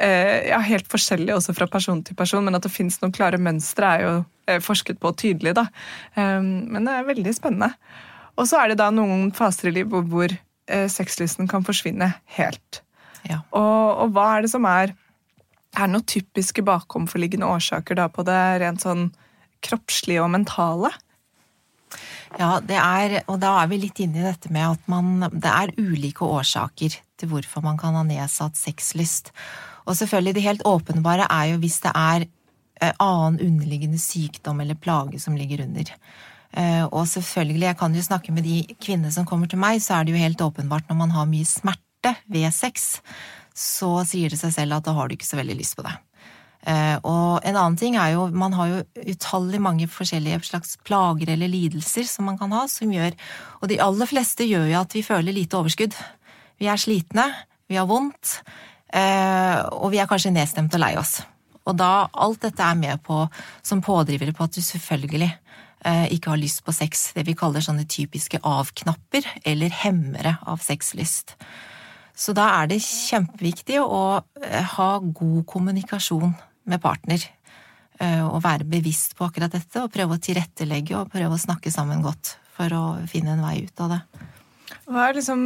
eh, 0.00 0.50
ja, 0.50 0.58
helt 0.58 0.90
forskjellige 0.90 1.38
også 1.38 1.54
fra 1.54 1.70
person 1.70 2.02
til 2.02 2.18
person, 2.18 2.44
men 2.44 2.58
at 2.58 2.66
det 2.66 2.74
fins 2.74 2.98
noen 3.00 3.14
klare 3.14 3.38
mønstre 3.38 3.86
er 3.86 4.02
jo 4.02 4.12
eh, 4.50 4.60
forsket 4.60 4.98
på 4.98 5.14
tydelig. 5.14 5.54
da. 5.54 5.68
Um, 6.16 6.66
men 6.66 6.84
det 6.84 6.98
er 6.98 7.10
veldig 7.14 7.34
spennende. 7.36 7.74
Og 8.36 8.48
så 8.50 8.58
er 8.58 8.72
det 8.72 8.80
da 8.82 8.90
noen 8.90 9.30
faser 9.32 9.70
i 9.70 9.76
livet 9.78 9.92
hvor, 9.92 10.02
hvor 10.02 10.34
eh, 10.34 10.88
sexlysten 10.88 11.48
kan 11.48 11.62
forsvinne 11.62 12.14
helt. 12.36 12.82
Ja. 13.28 13.42
Og, 13.50 14.04
og 14.04 14.16
hva 14.16 14.26
er 14.36 14.46
det 14.46 14.52
som 14.54 14.66
er 14.68 14.94
er 15.76 15.86
det 15.86 15.94
noen 15.94 16.08
typiske 16.08 16.64
bakomforliggende 16.66 17.46
årsaker 17.46 17.98
da 17.98 18.08
på 18.10 18.24
det 18.26 18.40
rent 18.62 18.82
sånn 18.82 19.10
kroppslige 19.64 20.22
og 20.24 20.32
mentale? 20.34 20.90
Ja, 22.38 22.58
det 22.62 22.78
er, 22.78 23.16
og 23.30 23.40
da 23.42 23.56
er 23.60 23.70
vi 23.70 23.80
litt 23.82 23.98
inne 24.02 24.20
i 24.20 24.26
dette 24.26 24.52
med 24.54 24.76
at 24.76 24.90
man, 24.90 25.26
det 25.30 25.50
er 25.50 25.74
ulike 25.78 26.26
årsaker 26.26 26.94
til 27.18 27.30
hvorfor 27.30 27.64
man 27.64 27.78
kan 27.78 27.96
ha 27.98 28.04
nedsatt 28.06 28.58
sexlyst. 28.58 29.32
Og 29.86 29.98
selvfølgelig, 29.98 30.36
det 30.36 30.46
helt 30.46 30.66
åpenbare 30.68 31.26
er 31.26 31.52
jo 31.52 31.60
hvis 31.62 31.80
det 31.82 31.92
er 31.98 32.26
eh, 32.26 32.94
annen 33.02 33.40
underliggende 33.42 33.98
sykdom 33.98 34.62
eller 34.62 34.78
plage 34.78 35.18
som 35.22 35.38
ligger 35.38 35.64
under. 35.66 35.90
Eh, 36.54 36.84
og 36.86 37.06
selvfølgelig, 37.10 37.66
jeg 37.66 37.78
kan 37.82 37.98
jo 37.98 38.06
snakke 38.06 38.34
med 38.34 38.46
de 38.46 38.62
kvinnene 38.78 39.12
som 39.14 39.26
kommer 39.26 39.50
til 39.50 39.60
meg, 39.62 39.82
så 39.82 39.98
er 39.98 40.06
det 40.06 40.14
jo 40.14 40.22
helt 40.22 40.46
åpenbart 40.46 40.90
når 40.90 41.02
man 41.02 41.14
har 41.18 41.30
mye 41.30 41.48
smerte 41.48 41.89
ved 42.26 42.48
sex, 42.54 43.00
så 43.56 44.00
sier 44.08 44.32
det 44.32 44.40
seg 44.40 44.54
selv 44.54 44.78
at 44.78 44.86
da 44.86 44.94
har 44.96 45.08
du 45.08 45.16
ikke 45.16 45.28
så 45.28 45.40
veldig 45.40 45.58
lyst 45.58 45.76
på 45.78 45.84
det. 45.86 45.96
Eh, 46.68 46.96
og 47.08 47.40
en 47.40 47.56
annen 47.56 47.76
ting 47.80 47.94
er 47.96 48.12
jo 48.12 48.26
man 48.36 48.52
har 48.52 48.68
jo 48.68 48.80
utallig 49.08 49.62
mange 49.64 49.86
forskjellige 49.88 50.42
slags 50.44 50.74
plager 50.84 51.32
eller 51.32 51.48
lidelser 51.48 52.04
som 52.04 52.28
man 52.28 52.36
kan 52.40 52.52
ha, 52.52 52.66
som 52.68 52.92
gjør 52.92 53.14
Og 53.62 53.70
de 53.70 53.78
aller 53.80 54.08
fleste 54.08 54.44
gjør 54.44 54.66
jo 54.68 54.80
at 54.82 54.94
vi 54.94 55.02
føler 55.04 55.32
lite 55.32 55.56
overskudd. 55.56 55.96
Vi 56.60 56.68
er 56.68 56.80
slitne, 56.80 57.24
vi 57.68 57.78
har 57.80 57.88
vondt, 57.88 58.42
eh, 58.92 59.56
og 59.72 59.90
vi 59.92 60.00
er 60.00 60.08
kanskje 60.08 60.34
nedstemt 60.34 60.74
og 60.76 60.82
lei 60.82 60.96
oss. 61.00 61.20
Og 61.64 61.76
da 61.76 62.08
alt 62.12 62.42
dette 62.42 62.64
er 62.64 62.76
med 62.76 63.00
på 63.04 63.22
som 63.62 63.80
pådrivere 63.84 64.34
på 64.36 64.44
at 64.44 64.56
du 64.56 64.60
selvfølgelig 64.64 65.30
eh, 65.30 66.06
ikke 66.12 66.34
har 66.34 66.40
lyst 66.40 66.64
på 66.64 66.74
sex, 66.76 67.12
det 67.16 67.24
vi 67.28 67.36
kaller 67.38 67.64
sånne 67.64 67.86
typiske 67.88 68.40
avknapper 68.44 69.28
eller 69.44 69.72
hemmere 69.82 70.36
av 70.44 70.60
sexlyst. 70.64 71.36
Så 72.20 72.34
da 72.36 72.50
er 72.58 72.68
det 72.68 72.82
kjempeviktig 72.84 73.80
å 73.80 74.20
eh, 74.42 74.64
ha 74.76 74.90
god 75.00 75.44
kommunikasjon 75.48 76.34
med 76.68 76.82
partner. 76.82 77.24
Eh, 78.00 78.22
og 78.24 78.42
være 78.44 78.68
bevisst 78.68 79.16
på 79.16 79.26
akkurat 79.26 79.52
dette, 79.52 79.80
og 79.80 79.92
prøve 79.92 80.16
å 80.16 80.22
tilrettelegge 80.22 80.98
og 80.98 81.10
prøve 81.12 81.36
å 81.36 81.40
snakke 81.40 81.72
sammen 81.72 82.04
godt 82.04 82.36
for 82.56 82.72
å 82.76 82.84
finne 83.08 83.34
en 83.36 83.44
vei 83.44 83.62
ut 83.64 83.84
av 83.84 83.94
det. 83.94 84.00
Hva 84.90 85.08
er 85.08 85.16
liksom 85.16 85.42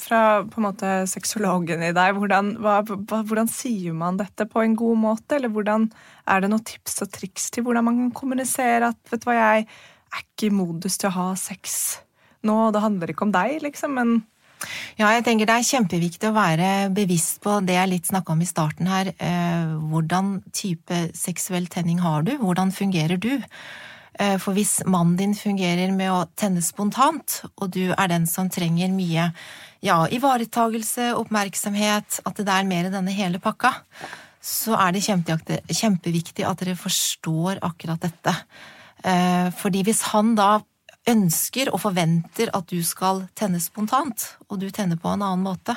fra 0.00 0.44
på 0.44 0.60
en 0.60 0.66
måte 0.66 0.90
sexologen 1.08 1.82
i 1.86 1.92
deg, 1.96 2.18
hvordan, 2.18 2.52
hva, 2.60 2.80
hvordan, 2.84 3.48
sier 3.48 3.94
man 3.96 4.18
dette 4.20 4.44
på 4.50 4.62
en 4.62 4.76
god 4.76 5.00
måte? 5.00 5.38
Eller 5.38 5.52
hvordan, 5.52 5.88
er 6.28 6.42
det 6.42 6.50
noen 6.52 6.66
tips 6.68 7.00
og 7.06 7.12
triks 7.14 7.48
til 7.54 7.64
hvordan 7.66 7.86
man 7.86 8.00
kan 8.02 8.14
kommunisere 8.18 8.92
at 8.92 9.12
vet 9.12 9.22
du 9.22 9.30
hva, 9.30 9.38
jeg 9.38 9.66
er 9.66 10.24
ikke 10.24 10.50
i 10.50 10.54
modus 10.54 10.98
til 11.00 11.10
å 11.10 11.16
ha 11.16 11.28
sex 11.40 12.00
nå, 12.46 12.68
og 12.68 12.74
det 12.76 12.82
handler 12.84 13.10
ikke 13.10 13.26
om 13.26 13.34
deg, 13.34 13.58
liksom, 13.64 13.96
men 13.96 14.18
Ja, 14.96 15.10
jeg 15.12 15.26
tenker 15.26 15.48
det 15.48 15.56
er 15.58 15.66
kjempeviktig 15.68 16.30
å 16.30 16.36
være 16.36 16.68
bevisst 16.94 17.42
på 17.44 17.58
det 17.66 17.76
jeg 17.76 17.90
litt 17.90 18.08
snakka 18.08 18.32
om 18.32 18.40
i 18.42 18.48
starten 18.48 18.88
her. 18.90 19.12
Eh, 19.16 19.74
hvordan 19.90 20.38
type 20.56 21.02
seksuell 21.16 21.68
tenning 21.72 22.00
har 22.04 22.24
du? 22.26 22.36
Hvordan 22.40 22.72
fungerer 22.74 23.20
du? 23.20 23.34
Eh, 24.18 24.36
for 24.40 24.56
hvis 24.56 24.78
mannen 24.88 25.16
din 25.18 25.34
fungerer 25.36 25.92
med 25.92 26.12
å 26.12 26.24
tenne 26.38 26.64
spontant, 26.64 27.42
og 27.60 27.74
du 27.76 27.90
er 27.90 28.12
den 28.12 28.24
som 28.30 28.48
trenger 28.52 28.92
mye 28.94 29.28
ja, 29.84 29.98
ivaretagelse, 30.08 31.12
oppmerksomhet, 31.20 32.22
at 32.24 32.40
det 32.40 32.54
er 32.54 32.68
mer 32.68 32.88
i 32.88 32.94
denne 32.94 33.12
hele 33.12 33.42
pakka, 33.42 33.74
så 34.40 34.78
er 34.78 34.94
det 34.94 35.04
kjempeviktig 35.04 36.46
at 36.46 36.62
dere 36.62 36.78
forstår 36.78 37.60
akkurat 37.66 38.00
dette. 38.06 38.34
Eh, 39.04 39.52
fordi 39.58 39.84
hvis 39.84 40.02
han 40.14 40.34
da 40.38 40.56
ønsker 41.10 41.70
og 41.72 41.80
forventer 41.84 42.50
at 42.56 42.66
du 42.70 42.80
skal 42.84 43.26
tenne 43.38 43.60
spontant, 43.62 44.24
og 44.50 44.60
du 44.60 44.68
tenner 44.74 44.98
på 45.00 45.12
en 45.12 45.22
annen 45.22 45.44
måte, 45.46 45.76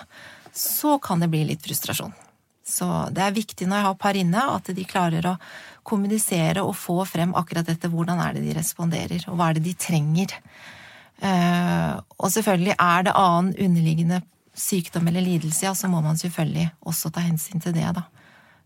så 0.53 0.97
kan 1.01 1.21
det 1.21 1.29
bli 1.31 1.43
litt 1.51 1.63
frustrasjon. 1.65 2.15
Så 2.69 2.85
det 3.13 3.23
er 3.25 3.33
viktig 3.33 3.65
når 3.65 3.79
jeg 3.79 3.87
har 3.87 4.01
par 4.01 4.17
inne, 4.17 4.41
at 4.53 4.69
de 4.75 4.85
klarer 4.85 5.25
å 5.25 5.37
kommunisere 5.87 6.61
og 6.61 6.75
få 6.77 7.01
frem 7.09 7.33
akkurat 7.37 7.65
dette. 7.65 7.89
Hvordan 7.89 8.21
er 8.21 8.35
det 8.35 8.43
de 8.45 8.57
responderer, 8.57 9.25
og 9.29 9.39
hva 9.39 9.49
er 9.49 9.57
det 9.57 9.65
de 9.65 9.73
trenger? 9.79 10.35
Eh, 11.19 11.93
og 11.97 12.29
selvfølgelig 12.31 12.75
er 12.75 13.07
det 13.07 13.17
annen 13.17 13.55
underliggende 13.57 14.21
sykdom 14.59 15.07
eller 15.09 15.23
lidelse, 15.23 15.65
ja, 15.65 15.73
så 15.75 15.89
må 15.91 16.01
man 16.03 16.19
selvfølgelig 16.19 16.69
også 16.89 17.11
ta 17.15 17.23
hensyn 17.23 17.63
til 17.63 17.73
det, 17.75 17.87
da. 17.95 18.05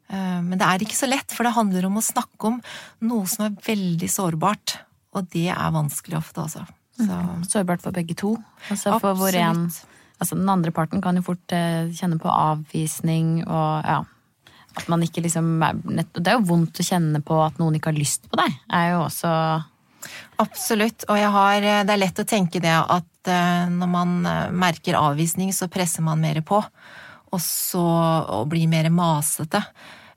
Eh, 0.10 0.40
men 0.44 0.60
det 0.60 0.68
er 0.68 0.84
ikke 0.84 1.00
så 1.00 1.10
lett, 1.10 1.32
for 1.32 1.48
det 1.48 1.56
handler 1.56 1.88
om 1.88 2.00
å 2.00 2.06
snakke 2.06 2.50
om 2.50 2.60
noe 3.08 3.30
som 3.30 3.48
er 3.48 3.62
veldig 3.72 4.10
sårbart. 4.12 4.78
Og 5.14 5.28
det 5.34 5.50
er 5.54 5.76
vanskelig 5.76 6.18
ofte, 6.20 6.46
altså. 6.46 6.66
Så. 6.98 7.10
Mm. 7.10 7.44
Sårbart 7.50 7.82
for 7.82 7.96
begge 7.96 8.16
to. 8.18 8.36
Altså 8.70 9.00
for 9.02 9.18
hvor 9.18 9.34
en, 9.38 9.66
altså 10.22 10.38
den 10.38 10.50
andre 10.50 10.72
parten 10.72 11.02
kan 11.02 11.18
jo 11.18 11.26
fort 11.26 11.56
eh, 11.56 11.90
kjenne 11.96 12.20
på 12.22 12.30
avvisning 12.30 13.40
og 13.48 13.88
ja. 13.88 14.02
At 14.74 14.88
man 14.90 15.04
ikke 15.06 15.22
liksom 15.22 15.62
Det 15.86 16.26
er 16.26 16.40
jo 16.40 16.48
vondt 16.50 16.80
å 16.82 16.86
kjenne 16.86 17.20
på 17.22 17.36
at 17.44 17.60
noen 17.62 17.76
ikke 17.78 17.92
har 17.92 17.98
lyst 17.98 18.24
på 18.26 18.40
deg. 18.40 18.56
er 18.74 18.88
jo 18.96 19.04
også 19.06 19.34
Absolutt. 20.42 21.06
Og 21.08 21.18
har, 21.18 21.58
eh, 21.62 21.84
det 21.86 21.94
er 21.94 22.02
lett 22.02 22.22
å 22.22 22.28
tenke 22.28 22.62
det 22.62 22.74
at 22.74 23.30
eh, 23.32 23.66
når 23.72 23.90
man 23.90 24.16
merker 24.54 25.00
avvisning, 25.00 25.54
så 25.54 25.70
presser 25.72 26.06
man 26.06 26.22
mer 26.22 26.42
på. 26.46 26.60
Og 27.34 27.42
så 27.42 27.84
og 27.84 28.50
blir 28.52 28.68
mer 28.70 28.90
masete. 28.94 29.64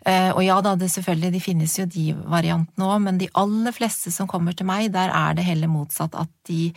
Eh, 0.06 0.30
og 0.30 0.42
ja 0.44 0.56
da, 0.62 0.76
det 0.78 0.88
selvfølgelig, 0.92 1.32
de 1.34 1.42
finnes 1.42 1.72
jo 1.80 1.86
de 1.90 2.10
variantene 2.30 2.86
òg, 2.86 2.98
men 3.02 3.18
de 3.18 3.30
aller 3.34 3.74
fleste 3.74 4.12
som 4.14 4.28
kommer 4.30 4.54
til 4.54 4.68
meg, 4.68 4.92
der 4.94 5.10
er 5.10 5.34
det 5.34 5.46
heller 5.48 5.70
motsatt. 5.70 6.14
At 6.14 6.30
de 6.46 6.70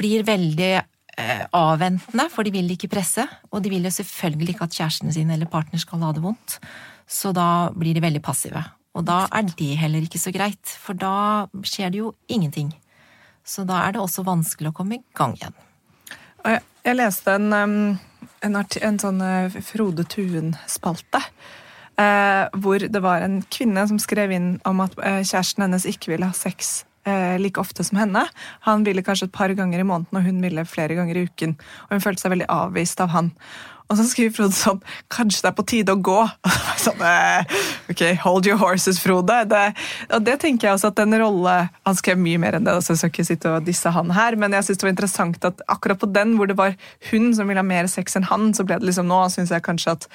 blir 0.00 0.24
veldig 0.24 0.70
eh, 0.76 1.44
avventende, 1.56 2.28
for 2.32 2.46
de 2.46 2.54
vil 2.54 2.72
ikke 2.72 2.90
presse. 2.92 3.26
Og 3.52 3.60
de 3.64 3.72
vil 3.72 3.84
jo 3.84 3.92
selvfølgelig 3.92 4.54
ikke 4.54 4.70
at 4.70 4.78
kjæresten 4.78 5.12
sin 5.12 5.32
eller 5.34 5.50
partner 5.52 5.82
skal 5.82 6.04
ha 6.06 6.14
det 6.16 6.24
vondt. 6.24 6.56
Så 7.06 7.34
da 7.36 7.68
blir 7.76 7.96
de 7.96 8.04
veldig 8.04 8.24
passive. 8.24 8.64
Og 8.96 9.04
da 9.04 9.26
er 9.36 9.52
det 9.58 9.74
heller 9.76 10.06
ikke 10.06 10.20
så 10.20 10.32
greit, 10.32 10.72
for 10.80 10.96
da 10.96 11.46
skjer 11.60 11.92
det 11.92 12.00
jo 12.00 12.14
ingenting. 12.32 12.72
Så 13.44 13.66
da 13.68 13.82
er 13.84 13.92
det 13.94 14.00
også 14.00 14.24
vanskelig 14.26 14.72
å 14.72 14.78
komme 14.80 14.96
i 14.96 15.04
gang 15.14 15.36
igjen. 15.36 15.54
Jeg 16.46 16.94
leste 16.94 17.34
en, 17.36 17.52
en, 17.52 18.56
en 18.56 18.98
sånn 19.02 19.22
eh, 19.26 19.60
Frode 19.66 20.06
Tuen-spalte 20.08 21.20
Eh, 21.96 22.58
hvor 22.60 22.82
det 22.82 23.00
var 23.00 23.24
en 23.24 23.38
kvinne 23.48 23.86
som 23.88 24.00
skrev 24.00 24.34
inn 24.36 24.50
om 24.68 24.82
at 24.84 24.96
eh, 25.00 25.22
kjæresten 25.24 25.64
hennes 25.64 25.86
ikke 25.88 26.12
ville 26.12 26.28
ha 26.28 26.36
sex 26.36 26.84
eh, 27.08 27.38
like 27.40 27.60
ofte 27.60 27.86
som 27.86 27.96
henne. 28.02 28.26
Han 28.68 28.84
ville 28.84 29.04
kanskje 29.06 29.30
et 29.30 29.36
par 29.36 29.54
ganger 29.56 29.80
i 29.80 29.86
måneden, 29.88 30.18
og 30.18 30.26
hun 30.26 30.42
ville 30.44 30.66
flere 30.68 30.98
ganger 30.98 31.16
i 31.16 31.24
uken. 31.30 31.56
Og 31.86 31.96
hun 31.96 32.04
følte 32.04 32.26
seg 32.26 32.34
veldig 32.34 32.50
avvist 32.52 33.00
av 33.00 33.14
han. 33.14 33.32
Og 33.86 33.98
så 33.98 34.06
skriver 34.08 34.34
Frode 34.34 34.56
sånn 34.56 34.80
Kanskje 35.12 35.44
det 35.44 35.50
er 35.50 35.56
på 35.56 35.64
tide 35.70 35.94
å 35.94 36.00
gå? 36.02 36.18
sånn, 36.84 37.02
eh, 37.06 37.58
ok, 37.92 38.02
hold 38.24 38.48
your 38.48 38.58
horses, 38.60 38.98
Frode. 39.02 39.38
Det, 39.50 39.62
og 40.10 40.24
det 40.26 40.38
tenker 40.42 40.68
jeg 40.68 40.78
også 40.78 40.90
at 40.90 40.98
den 40.98 41.14
rolle 41.20 41.56
Han 41.86 41.98
skrev 41.98 42.18
mye 42.20 42.40
mer 42.42 42.58
enn 42.58 42.66
det, 42.66 42.76
så 42.82 42.94
jeg 42.94 43.02
skal 43.02 43.14
ikke 43.14 43.28
sitte 43.30 43.52
og 43.52 43.66
disse 43.66 43.92
han 43.94 44.10
her, 44.16 44.36
men 44.40 44.54
jeg 44.56 44.66
synes 44.66 44.80
det 44.80 44.88
var 44.88 44.94
interessant 44.94 45.46
at 45.46 45.62
akkurat 45.72 46.00
på 46.02 46.10
den 46.10 46.34
hvor 46.38 46.50
det 46.50 46.58
var 46.58 46.74
hun 47.10 47.30
som 47.36 47.48
ville 47.48 47.62
ha 47.62 47.66
mer 47.66 47.88
sex 47.90 48.18
enn 48.18 48.26
han, 48.30 48.50
så 48.56 48.66
ble 48.66 48.80
det 48.80 48.88
liksom 48.88 49.08
nå 49.10 49.20
synes 49.32 49.52
jeg 49.54 49.64
kanskje 49.66 49.96
at 49.96 50.10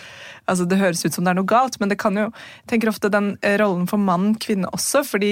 altså 0.49 0.65
Det 0.67 0.79
høres 0.81 1.03
ut 1.05 1.13
som 1.13 1.23
det 1.23 1.31
er 1.31 1.37
noe 1.37 1.47
galt, 1.47 1.77
men 1.79 1.91
det 1.91 1.99
kan 2.01 2.17
jo 2.17 2.25
jeg 2.25 2.69
tenker 2.73 2.91
ofte 2.91 3.11
den 3.13 3.35
eh, 3.45 3.55
rollen 3.61 3.85
for 3.89 4.01
mann, 4.01 4.33
kvinne 4.41 4.69
også. 4.73 5.03
fordi 5.07 5.31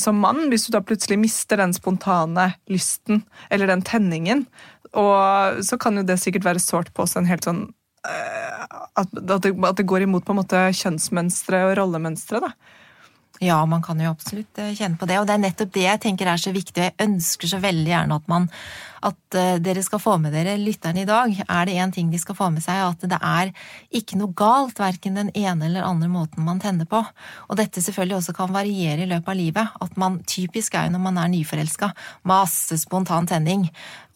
som 0.00 0.18
mann, 0.22 0.48
hvis 0.50 0.66
du 0.66 0.72
da 0.74 0.82
plutselig 0.84 1.18
mister 1.20 1.60
den 1.60 1.74
spontane 1.76 2.50
lysten 2.72 3.22
eller 3.50 3.70
den 3.70 3.84
tenningen, 3.86 4.46
og 4.96 5.62
så 5.66 5.78
kan 5.80 5.98
jo 5.98 6.06
det 6.06 6.18
sikkert 6.22 6.46
være 6.46 6.62
sårt 6.62 6.92
på 6.96 7.06
seg 7.08 7.22
en 7.22 7.30
helt 7.30 7.46
sånn 7.46 7.62
uh, 8.06 8.64
at, 8.98 9.08
at, 9.10 9.42
det, 9.44 9.52
at, 9.52 9.76
det, 9.78 9.86
går 9.88 10.06
imot 10.06 10.26
på 10.26 10.34
en 10.34 10.40
måte 10.40 10.62
kjønnsmønstre 10.80 11.64
og 11.68 11.76
rollemønstre. 11.78 12.42
da. 12.44 12.52
Ja, 13.44 13.60
man 13.70 13.82
kan 13.84 14.00
jo 14.02 14.10
absolutt 14.10 14.58
eh, 14.58 14.74
kjenne 14.74 14.98
på 14.98 15.06
det. 15.06 15.20
Og 15.20 15.28
det 15.28 15.36
er 15.36 15.42
nettopp 15.44 15.74
det 15.76 15.84
jeg 15.84 16.02
tenker 16.02 16.30
er 16.30 16.40
så 16.42 16.52
viktig. 16.54 16.88
Jeg 16.88 16.96
ønsker 17.04 17.50
så 17.50 17.60
veldig 17.62 17.92
gjerne 17.92 18.18
at 18.18 18.30
man 18.30 18.48
at 19.06 19.36
eh, 19.38 19.58
dere 19.62 19.82
skal 19.84 20.02
få 20.02 20.16
med 20.22 20.34
dere 20.34 20.56
lytterne 20.60 21.02
i 21.04 21.08
dag. 21.08 21.34
Er 21.46 21.68
det 21.68 21.76
én 21.78 21.92
ting 21.94 22.10
de 22.12 22.20
skal 22.20 22.36
få 22.38 22.50
med 22.54 22.64
seg, 22.64 22.80
at 22.86 23.06
det 23.10 23.18
er 23.18 23.52
ikke 23.94 24.18
noe 24.20 24.34
galt 24.36 24.80
verken 24.80 25.18
den 25.18 25.30
ene 25.36 25.68
eller 25.68 25.86
andre 25.86 26.10
måten 26.12 26.46
man 26.46 26.60
tenner 26.62 26.88
på. 26.88 27.02
Og 27.48 27.60
dette 27.60 27.82
selvfølgelig 27.84 28.18
også 28.20 28.36
kan 28.36 28.54
variere 28.54 29.04
i 29.04 29.10
løpet 29.10 29.32
av 29.32 29.38
livet. 29.38 29.78
At 29.84 29.96
man 30.00 30.20
typisk 30.28 30.74
er 30.74 30.88
jo 30.88 30.96
når 30.96 31.06
man 31.06 31.22
er 31.22 31.32
nyforelska. 31.32 31.92
Masse 32.28 32.80
spontan 32.82 33.28
tenning. 33.30 33.68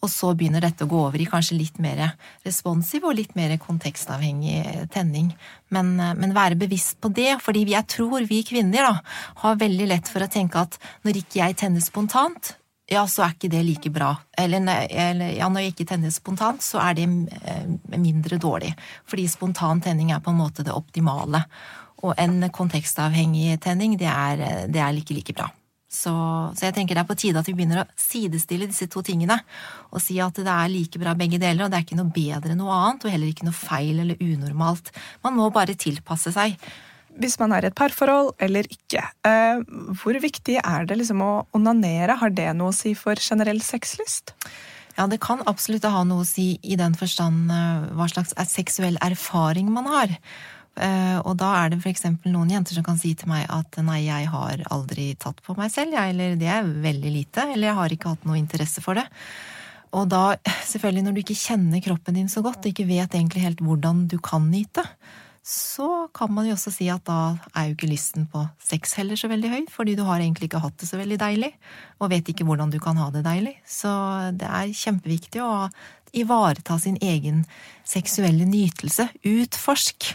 Og 0.03 0.11
så 0.11 0.33
begynner 0.35 0.63
dette 0.63 0.83
å 0.83 0.91
gå 0.91 0.99
over 0.99 1.21
i 1.21 1.27
kanskje 1.29 1.55
litt 1.55 1.77
mer 1.83 2.01
responsiv 2.43 3.05
og 3.07 3.15
litt 3.15 3.37
mer 3.39 3.55
kontekstavhengig 3.61 4.89
tenning. 4.91 5.31
Men, 5.71 5.95
eh, 5.99 6.15
men 6.19 6.35
være 6.35 6.59
bevisst 6.59 6.99
på 7.01 7.13
det, 7.13 7.39
fordi 7.41 7.65
jeg 7.71 7.87
tror 7.87 8.27
vi 8.27 8.43
kvinner 8.43 8.89
da, 8.89 8.99
har 9.45 9.61
veldig 9.61 9.87
lett 9.87 10.11
for 10.11 10.19
å 10.23 10.31
tenke 10.31 10.59
at 10.59 10.77
når 11.05 11.23
ikke 11.23 11.39
jeg 11.39 11.57
tenner 11.63 11.81
spontant, 11.81 12.55
ja, 12.91 13.05
så 13.07 13.23
er 13.23 13.35
ikke 13.35 13.51
det 13.53 13.63
like 13.63 13.91
bra. 13.93 14.11
Eller, 14.37 14.65
eller 14.89 15.31
ja, 15.37 15.47
når 15.49 15.63
jeg 15.63 15.73
ikke 15.73 15.87
tenner 15.93 16.11
spontant, 16.11 16.63
så 16.63 16.81
er 16.83 16.97
det 16.97 17.07
eh, 17.07 17.65
mindre 17.95 18.39
dårlig. 18.41 18.73
Fordi 19.07 19.27
spontan 19.31 19.81
tenning 19.81 20.11
er 20.11 20.23
på 20.23 20.33
en 20.33 20.41
måte 20.41 20.65
det 20.67 20.75
optimale. 20.75 21.45
Og 22.03 22.15
en 22.19 22.49
kontekstavhengig 22.51 23.61
tenning, 23.63 23.95
det 23.99 24.09
er, 24.11 24.67
det 24.67 24.81
er 24.83 24.99
ikke 24.99 25.15
like 25.15 25.35
bra. 25.37 25.47
Så, 25.93 26.11
så, 26.57 26.65
jeg 26.65 26.73
tenker 26.73 26.97
det 26.97 27.03
er 27.03 27.09
på 27.11 27.15
tide 27.21 27.37
at 27.37 27.47
vi 27.47 27.53
begynner 27.53 27.83
å 27.83 27.89
sidestille 27.99 28.65
disse 28.67 28.87
to 28.91 29.03
tingene. 29.05 29.37
Og 29.93 30.01
si 30.01 30.17
at 30.23 30.39
det 30.41 30.49
er 30.49 30.71
like 30.73 30.99
bra 30.99 31.13
begge 31.17 31.37
deler, 31.39 31.65
og 31.67 31.71
det 31.71 31.79
er 31.79 31.85
ikke 31.85 31.99
noe 31.99 32.13
bedre 32.15 32.55
enn 32.55 32.59
noe 32.59 32.73
annet. 32.73 33.05
Og 33.05 33.13
heller 33.13 33.29
ikke 33.29 33.47
noe 33.47 33.55
feil 33.55 34.01
eller 34.01 34.19
unormalt. 34.19 34.89
Man 35.23 35.37
må 35.37 35.51
bare 35.53 35.77
tilpasse 35.79 36.33
seg. 36.35 36.57
Hvis 37.21 37.37
man 37.41 37.53
er 37.53 37.65
i 37.65 37.69
et 37.69 37.77
parforhold 37.77 38.33
eller 38.41 38.67
ikke, 38.71 39.03
eh, 39.27 39.61
hvor 40.01 40.17
viktig 40.21 40.57
er 40.63 40.87
det 40.89 40.97
liksom 40.97 41.21
å 41.21 41.33
onanere? 41.53 42.17
Har 42.17 42.33
det 42.33 42.49
noe 42.57 42.71
å 42.73 42.75
si 42.75 42.95
for 42.97 43.19
generell 43.21 43.61
sexlyst? 43.61 44.33
Ja, 44.97 45.05
det 45.09 45.21
kan 45.21 45.41
absolutt 45.49 45.85
ha 45.89 46.03
noe 46.05 46.21
å 46.21 46.27
si 46.27 46.57
i 46.61 46.77
den 46.77 46.97
forstand 46.97 47.53
eh, 47.53 47.85
hva 47.97 48.09
slags 48.09 48.33
seksuell 48.49 48.97
erfaring 49.01 49.71
man 49.73 49.89
har. 49.89 50.17
Eh, 50.73 51.17
og 51.21 51.37
da 51.37 51.51
er 51.59 51.73
det 51.73 51.81
f.eks. 51.83 52.07
noen 52.25 52.49
jenter 52.49 52.77
som 52.77 52.85
kan 52.85 52.97
si 52.97 53.13
til 53.17 53.29
meg 53.29 53.45
at 53.53 53.77
nei, 53.85 54.03
jeg 54.07 54.29
har 54.33 54.63
aldri 54.73 55.11
tatt 55.21 55.41
på 55.45 55.53
meg 55.57 55.69
selv, 55.73 55.93
jeg, 55.93 56.15
eller 56.15 56.37
det 56.39 56.49
er 56.49 56.65
veldig 56.65 57.11
lite, 57.13 57.49
eller 57.53 57.69
jeg 57.69 57.79
har 57.81 57.93
ikke 57.93 58.13
hatt 58.15 58.25
noe 58.29 58.39
interesse 58.41 58.81
for 58.85 58.97
det. 58.97 59.05
Og 59.93 60.07
da, 60.09 60.23
selvfølgelig, 60.71 61.05
når 61.05 61.13
du 61.13 61.21
ikke 61.21 61.37
kjenner 61.37 61.83
kroppen 61.85 62.17
din 62.17 62.31
så 62.31 62.41
godt, 62.45 62.63
og 62.63 62.73
ikke 62.73 62.89
vet 62.89 63.13
egentlig 63.13 63.45
helt 63.45 63.61
hvordan 63.61 64.07
du 64.09 64.17
kan 64.23 64.49
nyte, 64.49 64.85
så 65.43 66.07
kan 66.15 66.31
man 66.31 66.47
jo 66.47 66.55
også 66.55 66.71
si 66.71 66.87
at 66.91 67.03
da 67.07 67.35
er 67.51 67.67
jo 67.67 67.75
ikke 67.75 67.89
lysten 67.91 68.29
på 68.31 68.45
sex 68.63 68.95
heller 68.95 69.19
så 69.19 69.27
veldig 69.27 69.51
høy, 69.51 69.61
fordi 69.71 69.97
du 69.99 70.05
har 70.07 70.23
egentlig 70.23 70.47
ikke 70.47 70.63
hatt 70.63 70.77
det 70.79 70.87
så 70.87 70.99
veldig 71.01 71.19
deilig, 71.19 71.51
og 71.99 72.13
vet 72.13 72.31
ikke 72.31 72.47
hvordan 72.47 72.71
du 72.71 72.79
kan 72.83 72.99
ha 73.01 73.09
det 73.11 73.25
deilig. 73.27 73.57
Så 73.67 73.91
det 74.39 74.47
er 74.47 74.71
kjempeviktig 74.71 75.43
å 75.43 75.67
ivareta 76.15 76.77
sin 76.79 76.95
egen 77.03 77.43
seksuelle 77.83 78.47
nytelse. 78.47 79.09
Utforsk! 79.27 80.13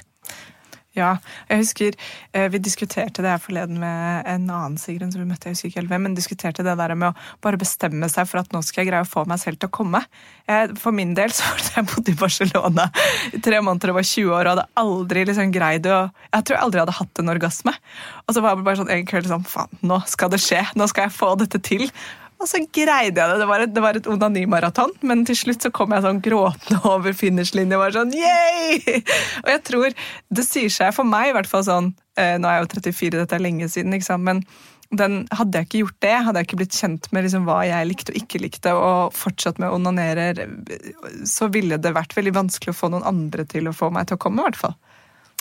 Ja, 0.99 1.13
jeg 1.47 1.63
husker 1.63 1.95
eh, 2.35 2.49
vi 2.51 2.61
diskuterte 2.63 3.23
det 3.23 3.31
her 3.31 3.43
forleden 3.43 3.79
med 3.79 4.27
en 4.27 4.49
annen 4.51 4.79
Sigrun 4.81 5.13
som 5.15 5.23
vi 5.23 5.29
møtte, 5.29 5.51
jeg 5.51 5.57
husker 5.57 5.71
ikke 5.71 5.81
helt 5.83 5.93
hvem, 5.93 6.07
men 6.09 6.17
diskuterte 6.19 6.65
det 6.67 6.75
der 6.81 6.95
med 6.99 7.13
å 7.13 7.29
bare 7.45 7.61
bestemme 7.61 8.11
seg 8.11 8.29
for 8.31 8.43
at 8.43 8.53
nå 8.55 8.63
skal 8.67 8.83
jeg 8.83 8.91
greie 8.91 9.07
å 9.07 9.09
få 9.09 9.25
meg 9.31 9.41
selv 9.43 9.61
til 9.61 9.71
å 9.71 9.77
komme. 9.79 10.03
Jeg, 10.49 10.75
for 10.83 10.97
min 10.97 11.15
del 11.19 11.35
så 11.35 11.47
var 11.47 11.63
det 11.63 11.75
jeg 11.77 11.89
bodde 11.93 12.15
i 12.15 12.19
Barcelona 12.19 12.89
i 13.33 13.43
tre 13.45 13.63
måneder 13.63 13.93
og 13.93 14.01
var 14.01 14.09
20 14.11 14.35
år 14.35 14.43
og 14.45 14.55
hadde 14.55 14.69
aldri 14.83 15.27
liksom 15.29 15.53
greid 15.55 15.87
å 15.89 15.99
Jeg 16.09 16.45
tror 16.45 16.57
jeg 16.57 16.65
aldri 16.65 16.83
hadde 16.83 16.97
hatt 16.99 17.21
en 17.23 17.33
orgasme. 17.33 17.75
Og 18.27 18.35
så 18.35 18.43
var 18.45 18.57
det 18.57 18.67
bare 18.67 18.81
sånn 18.81 18.95
en 18.95 19.07
kveld 19.09 19.29
sånn 19.31 19.47
Faen, 19.49 19.71
nå 19.87 20.01
skal 20.11 20.33
det 20.33 20.43
skje! 20.43 20.65
Nå 20.79 20.89
skal 20.91 21.07
jeg 21.07 21.17
få 21.19 21.35
dette 21.41 21.61
til! 21.65 21.87
Og 22.39 22.47
så 22.47 22.61
greide 22.63 23.19
jeg 23.19 23.31
det. 23.33 23.39
Det 23.41 23.49
var 23.51 23.65
et, 23.65 23.79
et 23.99 24.09
onanimaraton, 24.13 24.93
men 25.11 25.25
til 25.27 25.37
slutt 25.39 25.65
så 25.65 25.73
kom 25.75 25.95
jeg 25.95 26.05
sånn 26.05 26.23
gråtende 26.23 26.79
over 26.93 27.17
finishlinja 27.17 27.79
og 27.79 27.85
var 27.87 27.97
sånn 27.97 28.15
yay! 28.15 28.79
Og 29.43 29.53
jeg 29.53 29.63
tror 29.67 29.97
det 30.31 30.47
sier 30.47 30.73
seg 30.73 30.95
for 30.95 31.09
meg, 31.09 31.33
i 31.33 31.37
hvert 31.37 31.51
fall 31.51 31.67
sånn 31.67 31.93
eh, 32.19 32.37
Nå 32.39 32.51
er 32.51 32.61
jeg 32.61 32.67
jo 32.67 32.73
34, 32.77 33.15
dette 33.19 33.39
er 33.39 33.43
lenge 33.43 33.71
siden, 33.73 33.97
ikke 33.97 34.11
sant, 34.13 34.27
men 34.29 34.45
den, 34.89 35.19
hadde 35.37 35.61
jeg 35.61 35.67
ikke 35.67 35.81
gjort 35.83 35.99
det, 36.01 36.15
hadde 36.25 36.41
jeg 36.41 36.49
ikke 36.49 36.59
blitt 36.63 36.77
kjent 36.79 37.09
med 37.13 37.27
liksom 37.27 37.45
hva 37.45 37.59
jeg 37.69 37.89
likte 37.91 38.15
og 38.15 38.21
ikke 38.23 38.41
likte, 38.41 38.73
og 38.73 39.17
fortsatt 39.17 39.59
med 39.61 39.69
å 39.69 39.77
onanere, 39.77 40.47
så 41.29 41.51
ville 41.53 41.77
det 41.77 41.93
vært 41.97 42.17
veldig 42.17 42.33
vanskelig 42.39 42.73
å 42.73 42.79
få 42.79 42.93
noen 42.95 43.05
andre 43.09 43.45
til 43.51 43.69
å 43.69 43.75
få 43.77 43.91
meg 43.93 44.09
til 44.09 44.17
å 44.17 44.23
komme, 44.23 44.41
i 44.41 44.49
hvert 44.49 44.63
fall. 44.63 44.79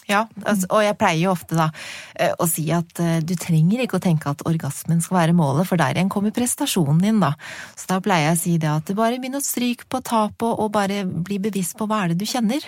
Ja, 0.07 0.23
altså, 0.47 0.69
og 0.71 0.83
jeg 0.85 0.95
pleier 0.99 1.19
jo 1.25 1.33
ofte 1.33 1.57
da 1.57 1.67
eh, 2.15 2.31
å 2.39 2.47
si 2.47 2.63
at 2.71 3.01
eh, 3.03 3.19
du 3.19 3.33
trenger 3.39 3.83
ikke 3.83 3.99
å 3.99 4.03
tenke 4.03 4.31
at 4.31 4.43
orgasmen 4.47 5.01
skal 5.03 5.19
være 5.19 5.35
målet, 5.35 5.67
for 5.67 5.79
der 5.79 5.99
igjen 5.99 6.11
kommer 6.11 6.35
prestasjonen 6.35 7.01
din, 7.03 7.19
da. 7.23 7.33
Så 7.75 7.89
da 7.91 7.99
pleier 8.03 8.29
jeg 8.29 8.37
å 8.37 8.41
si 8.41 8.53
det 8.63 8.71
at 8.71 8.87
du 8.87 8.95
bare 8.95 9.19
begynn 9.19 9.39
å 9.39 9.43
stryke 9.43 9.89
på 9.91 9.99
tapet, 10.07 10.47
og 10.47 10.71
bare 10.75 11.03
bli 11.03 11.41
bevisst 11.43 11.75
på 11.79 11.89
hva 11.89 12.05
er 12.05 12.13
det 12.13 12.21
du 12.23 12.29
kjenner. 12.29 12.63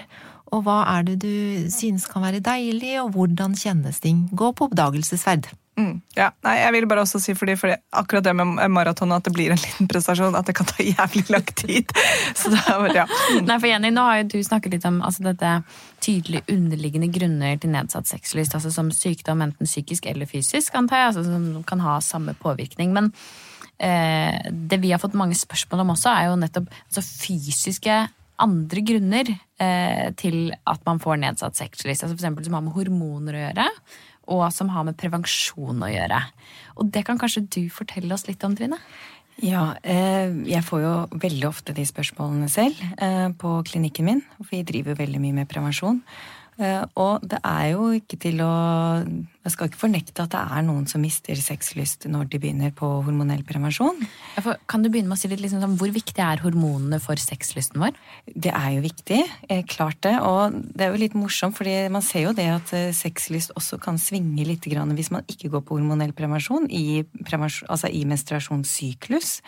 Og 0.56 0.64
hva 0.66 0.82
er 0.98 1.08
det 1.08 1.20
du 1.24 1.70
synes 1.74 2.08
kan 2.10 2.26
være 2.26 2.44
deilig, 2.44 2.96
og 3.04 3.14
hvordan 3.16 3.58
kjennes 3.60 4.02
ting. 4.04 4.28
Gå 4.34 4.52
på 4.58 4.70
oppdagelsesferd. 4.70 5.52
Mm, 5.80 6.00
ja, 6.18 6.28
nei, 6.44 6.56
jeg 6.60 6.74
vil 6.76 6.86
bare 6.92 7.04
også 7.06 7.22
si 7.24 7.34
fordi, 7.38 7.54
fordi 7.60 7.76
akkurat 7.96 8.26
det 8.26 8.34
med 8.36 8.58
maraton 8.74 9.14
at 9.16 9.24
det 9.24 9.32
blir 9.36 9.54
en 9.54 9.62
liten 9.62 9.88
prestasjon, 9.88 10.36
at 10.36 10.48
det 10.50 10.56
kan 10.58 10.68
ta 10.68 10.84
jævlig 10.90 11.24
lang 11.32 11.52
tid. 11.56 11.94
Så 12.36 12.52
det 12.52 12.60
er, 12.66 12.88
ja. 12.98 13.06
Mm. 13.08 13.46
Nei, 13.48 13.58
for 13.58 13.70
Jenny, 13.72 13.92
nå 13.96 14.04
har 14.04 14.20
jo 14.20 14.28
du 14.34 14.40
snakket 14.44 14.76
litt 14.76 14.88
om 14.90 15.00
altså, 15.06 15.24
dette 15.30 15.54
tydelig 16.04 16.44
underliggende 16.52 17.12
grunner 17.16 17.62
til 17.62 17.72
nedsatt 17.72 18.10
sexlyst, 18.12 18.58
altså 18.58 18.74
som 18.76 18.92
sykdom 18.96 19.46
enten 19.46 19.70
psykisk 19.70 20.10
eller 20.12 20.28
fysisk, 20.30 20.76
antar 20.76 21.06
jeg, 21.06 21.14
altså, 21.14 21.26
som 21.30 21.64
kan 21.70 21.86
ha 21.86 22.00
samme 22.04 22.36
påvirkning. 22.42 22.92
Men 22.96 23.14
eh, 23.78 24.52
det 24.52 24.82
vi 24.84 24.92
har 24.92 25.00
fått 25.00 25.18
mange 25.20 25.38
spørsmål 25.40 25.86
om 25.86 25.96
også, 25.96 26.12
er 26.12 26.28
jo 26.28 26.40
nettopp 26.44 26.68
altså, 26.90 27.06
fysiske 27.08 28.02
andre 28.44 28.84
grunner 28.86 29.34
eh, 29.34 30.10
til 30.20 30.54
at 30.68 30.86
man 30.88 31.02
får 31.04 31.20
nedsatt 31.22 31.60
sexlyst. 31.60 32.06
Altså 32.06 32.16
eksempel 32.16 32.48
som 32.48 32.58
har 32.58 32.66
med 32.66 32.78
hormoner 32.78 33.38
å 33.38 33.44
gjøre 33.48 33.68
og 34.30 34.46
som 34.54 34.72
har 34.74 34.86
med 34.88 34.98
prevensjon 35.00 35.84
å 35.84 35.92
gjøre. 35.92 36.20
Og 36.80 36.92
det 36.94 37.06
kan 37.08 37.20
kanskje 37.20 37.48
du 37.50 37.64
fortelle 37.74 38.14
oss 38.14 38.28
litt 38.30 38.44
om, 38.46 38.56
Trine? 38.58 38.78
Ja, 39.40 39.72
eh, 39.84 40.32
jeg 40.50 40.66
får 40.68 40.82
jo 40.84 40.94
veldig 41.24 41.48
ofte 41.48 41.76
de 41.76 41.86
spørsmålene 41.88 42.50
selv 42.52 42.80
eh, 43.00 43.30
på 43.40 43.54
klinikken 43.68 44.10
min. 44.10 44.22
For 44.38 44.58
vi 44.58 44.66
driver 44.68 45.00
veldig 45.00 45.22
mye 45.24 45.38
med 45.42 45.50
prevensjon. 45.52 46.02
Eh, 46.60 46.84
og 47.00 47.24
det 47.24 47.40
er 47.48 47.70
jo 47.72 47.90
ikke 47.96 48.20
til 48.20 48.44
å 48.44 48.54
Jeg 49.50 49.56
skal 49.56 49.70
ikke 49.72 49.82
fornekte 49.82 50.22
at 50.28 50.34
det 50.36 50.40
er 50.54 50.66
noen 50.68 50.84
som 50.86 51.02
mister 51.02 51.40
sexlyst 51.42 52.06
når 52.12 52.28
de 52.30 52.38
begynner 52.42 52.74
på 52.76 52.86
hormonell 53.02 53.42
prevensjon. 53.48 53.98
Ja, 54.38 54.54
kan 54.70 54.84
du 54.86 54.92
begynne 54.92 55.10
med 55.10 55.18
å 55.18 55.22
si 55.22 55.30
litt 55.32 55.42
liksom, 55.42 55.64
sånn, 55.64 55.78
Hvor 55.80 55.90
viktig 55.96 56.22
er 56.22 56.44
hormonene 56.44 57.00
for 57.02 57.18
sexlysten 57.18 57.82
vår? 57.82 57.96
Det 58.30 58.52
er 58.54 58.76
jo 58.76 58.84
viktig. 58.84 59.24
Eh, 59.50 59.64
klart 59.66 59.98
det. 60.06 60.14
Og 60.22 60.54
det 60.54 60.86
er 60.86 60.94
jo 60.94 61.02
litt 61.02 61.18
morsomt, 61.18 61.58
fordi 61.58 61.74
man 61.90 62.06
ser 62.06 62.28
jo 62.28 62.34
det 62.38 62.46
at 62.54 62.74
eh, 62.78 62.92
sexlyst 62.94 63.56
også 63.58 63.80
kan 63.82 63.98
svinge 63.98 64.46
litt 64.46 64.68
hvis 64.70 65.10
man 65.10 65.26
ikke 65.26 65.50
går 65.50 65.64
på 65.66 65.80
hormonell 65.80 66.14
prevensjon 66.14 66.68
i, 66.70 67.02
prevensjon, 67.26 67.72
altså 67.74 67.90
i 67.90 68.04
menstruasjonssyklus. 68.06 69.40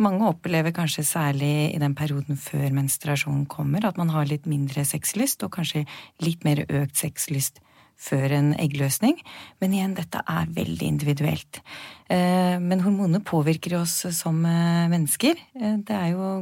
Mange 0.00 0.30
opplever 0.30 0.72
kanskje 0.72 1.04
særlig 1.04 1.74
i 1.74 1.82
den 1.82 1.92
perioden 1.98 2.40
før 2.40 2.72
menstruasjonen 2.72 3.44
kommer, 3.52 3.84
at 3.84 4.00
man 4.00 4.14
har 4.14 4.30
litt 4.30 4.48
mindre 4.48 4.86
sexlyst, 4.88 5.44
og 5.44 5.52
kanskje 5.58 5.84
litt 6.24 6.48
mer 6.48 6.64
økt 6.64 6.96
sexlyst 6.96 7.60
før 8.02 8.34
en 8.38 8.52
eggløsning. 8.60 9.20
Men 9.62 9.76
igjen, 9.76 9.96
dette 9.98 10.22
er 10.26 10.50
veldig 10.56 10.88
individuelt. 10.88 11.62
Eh, 12.10 12.58
men 12.62 12.82
hormonene 12.84 13.22
påvirker 13.24 13.78
oss 13.80 14.00
som 14.16 14.42
eh, 14.48 14.88
mennesker. 14.92 15.38
Eh, 15.60 15.78
det 15.86 15.98
er 15.98 16.10
jo 16.16 16.32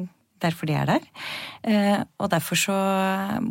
derfor 0.40 0.70
de 0.70 0.72
er 0.72 0.88
der. 0.88 1.02
Og 2.16 2.30
derfor 2.32 2.56
så 2.56 2.76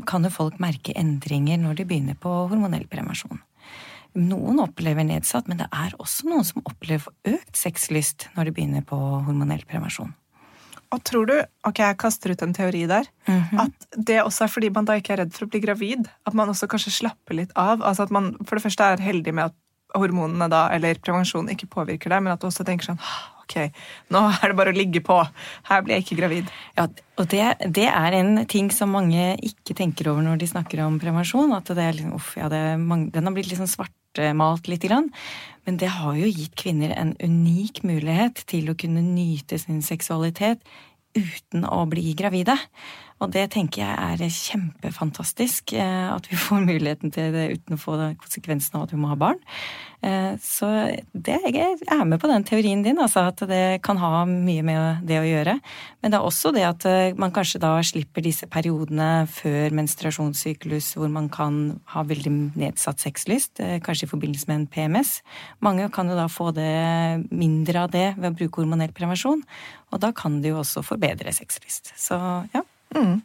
kan 0.10 0.24
jo 0.26 0.32
folk 0.34 0.56
merke 0.58 0.96
endringer 0.98 1.60
når 1.62 1.78
de 1.78 1.86
begynner 1.86 2.18
på 2.18 2.32
hormonell 2.50 2.88
prevensjon. 2.90 3.38
Noen 4.18 4.58
opplever 4.64 5.06
nedsatt, 5.06 5.46
men 5.46 5.60
det 5.62 5.68
er 5.70 5.94
også 6.02 6.26
noen 6.32 6.48
som 6.48 6.66
opplever 6.66 7.14
økt 7.30 7.62
sexlyst 7.62 8.26
når 8.34 8.50
de 8.50 8.56
begynner 8.58 8.88
på 8.90 8.98
hormonell 8.98 9.62
prevensjon. 9.70 10.16
Og 10.90 11.02
tror 11.06 11.28
du, 11.30 11.36
ok, 11.70 11.82
jeg 11.84 11.98
kaster 12.02 12.34
ut 12.34 12.42
en 12.42 12.54
teori 12.54 12.86
der, 12.90 13.06
mm 13.28 13.42
-hmm. 13.42 13.62
at 13.62 14.06
det 14.08 14.24
også 14.24 14.44
er 14.44 14.48
fordi 14.48 14.70
man 14.70 14.86
da 14.86 14.94
ikke 14.94 15.14
er 15.14 15.18
redd 15.18 15.34
for 15.34 15.46
å 15.46 15.50
bli 15.50 15.60
gravid? 15.60 16.10
At 16.26 16.34
man 16.34 16.50
også 16.50 16.68
kanskje 16.68 16.92
slapper 16.92 17.36
litt 17.36 17.52
av? 17.56 17.82
Altså 17.82 18.04
at 18.04 18.12
man 18.12 18.36
for 18.46 18.56
det 18.56 18.64
første 18.64 18.84
er 18.84 18.98
heldig 18.98 19.34
med 19.34 19.44
at 19.46 19.54
hormonene 19.96 20.50
da, 20.50 20.70
eller 20.70 20.96
prevensjon 20.96 21.50
ikke 21.50 21.68
påvirker 21.68 22.10
deg, 22.10 22.24
men 22.24 22.34
at 22.34 22.42
du 22.42 22.48
også 22.48 22.66
tenker 22.66 22.86
sånn 22.86 23.00
ok, 23.44 23.72
nå 24.10 24.20
er 24.30 24.50
det 24.50 24.58
bare 24.58 24.70
å 24.70 24.78
ligge 24.78 25.02
på. 25.02 25.18
Her 25.70 25.82
blir 25.82 25.96
jeg 25.96 26.06
ikke 26.06 26.22
gravid. 26.22 26.50
Ja, 26.78 26.88
og 27.18 27.28
det, 27.28 27.56
det, 27.66 27.88
er 27.90 28.12
en 28.14 28.46
ting 28.46 28.72
som 28.72 28.90
mange 28.90 29.36
ikke 29.42 29.74
tenker 29.74 30.10
over 30.10 30.22
når 30.22 30.38
de 30.38 30.48
snakker 30.48 30.84
om 30.86 31.00
prevensjon. 31.00 31.54
At 31.54 31.66
det 31.66 31.84
er 31.84 31.94
liksom, 31.98 32.14
uff, 32.14 32.36
ja, 32.38 32.50
det 32.50 32.78
mange, 32.78 33.10
den 33.12 33.26
har 33.26 33.34
blitt 33.34 33.50
liksom 33.50 33.68
svart 33.68 33.94
svartmalt 34.10 34.68
litt. 34.68 34.84
Men 35.66 35.78
det 35.78 35.88
har 35.88 36.16
jo 36.16 36.26
gitt 36.28 36.56
kvinner 36.56 36.94
en 36.98 37.16
unik 37.20 37.84
mulighet 37.84 38.46
til 38.48 38.70
å 38.70 38.76
kunne 38.76 39.02
nyte 39.02 39.60
sin 39.60 39.82
seksualitet 39.82 40.60
uten 41.18 41.66
å 41.66 41.86
bli 41.90 42.14
gravide. 42.18 42.56
Og 43.20 43.32
det 43.36 43.50
tenker 43.52 43.84
jeg 43.84 44.24
er 44.24 44.32
kjempefantastisk, 44.32 45.74
eh, 45.76 46.08
at 46.14 46.28
vi 46.32 46.40
får 46.40 46.64
muligheten 46.64 47.12
til 47.12 47.34
det 47.36 47.50
uten 47.58 47.76
å 47.76 47.82
få 47.82 47.98
konsekvensen 48.22 48.80
av 48.80 48.88
at 48.88 48.94
vi 48.96 49.00
må 49.02 49.10
ha 49.12 49.18
barn. 49.20 49.42
Eh, 50.00 50.38
så 50.40 50.70
det, 51.12 51.36
jeg 51.52 51.76
er 51.84 52.06
med 52.08 52.22
på 52.22 52.30
den 52.32 52.46
teorien 52.48 52.84
din, 52.86 53.02
altså 53.04 53.26
at 53.28 53.44
det 53.50 53.82
kan 53.84 54.00
ha 54.00 54.24
mye 54.24 54.64
med 54.64 55.04
det 55.10 55.20
å 55.20 55.28
gjøre. 55.28 55.58
Men 56.00 56.14
det 56.14 56.20
er 56.22 56.30
også 56.30 56.54
det 56.56 56.64
at 56.70 56.88
eh, 56.88 57.18
man 57.20 57.36
kanskje 57.36 57.60
da 57.60 57.74
slipper 57.84 58.24
disse 58.24 58.48
periodene 58.48 59.28
før 59.28 59.76
menstruasjonssyklus 59.82 60.94
hvor 60.96 61.12
man 61.12 61.28
kan 61.34 61.60
ha 61.92 62.06
veldig 62.08 62.34
nedsatt 62.56 63.04
sexlyst, 63.04 63.60
kanskje 63.84 64.08
i 64.08 64.14
forbindelse 64.16 64.48
med 64.48 64.62
en 64.62 64.68
PMS. 64.72 65.18
Mange 65.66 65.92
kan 65.92 66.08
jo 66.08 66.16
da 66.16 66.30
få 66.32 66.54
det 66.56 66.72
mindre 67.36 67.84
av 67.84 67.92
det 67.92 68.08
ved 68.16 68.32
å 68.32 68.36
bruke 68.40 68.64
hormonell 68.64 68.96
prevensjon, 68.96 69.44
og 69.92 70.04
da 70.08 70.16
kan 70.16 70.40
det 70.40 70.54
jo 70.54 70.64
også 70.64 70.88
forbedre 70.88 71.36
sexlyst. 71.36 71.98
Så 72.00 72.16
ja. 72.56 72.64
Mm. 72.96 73.20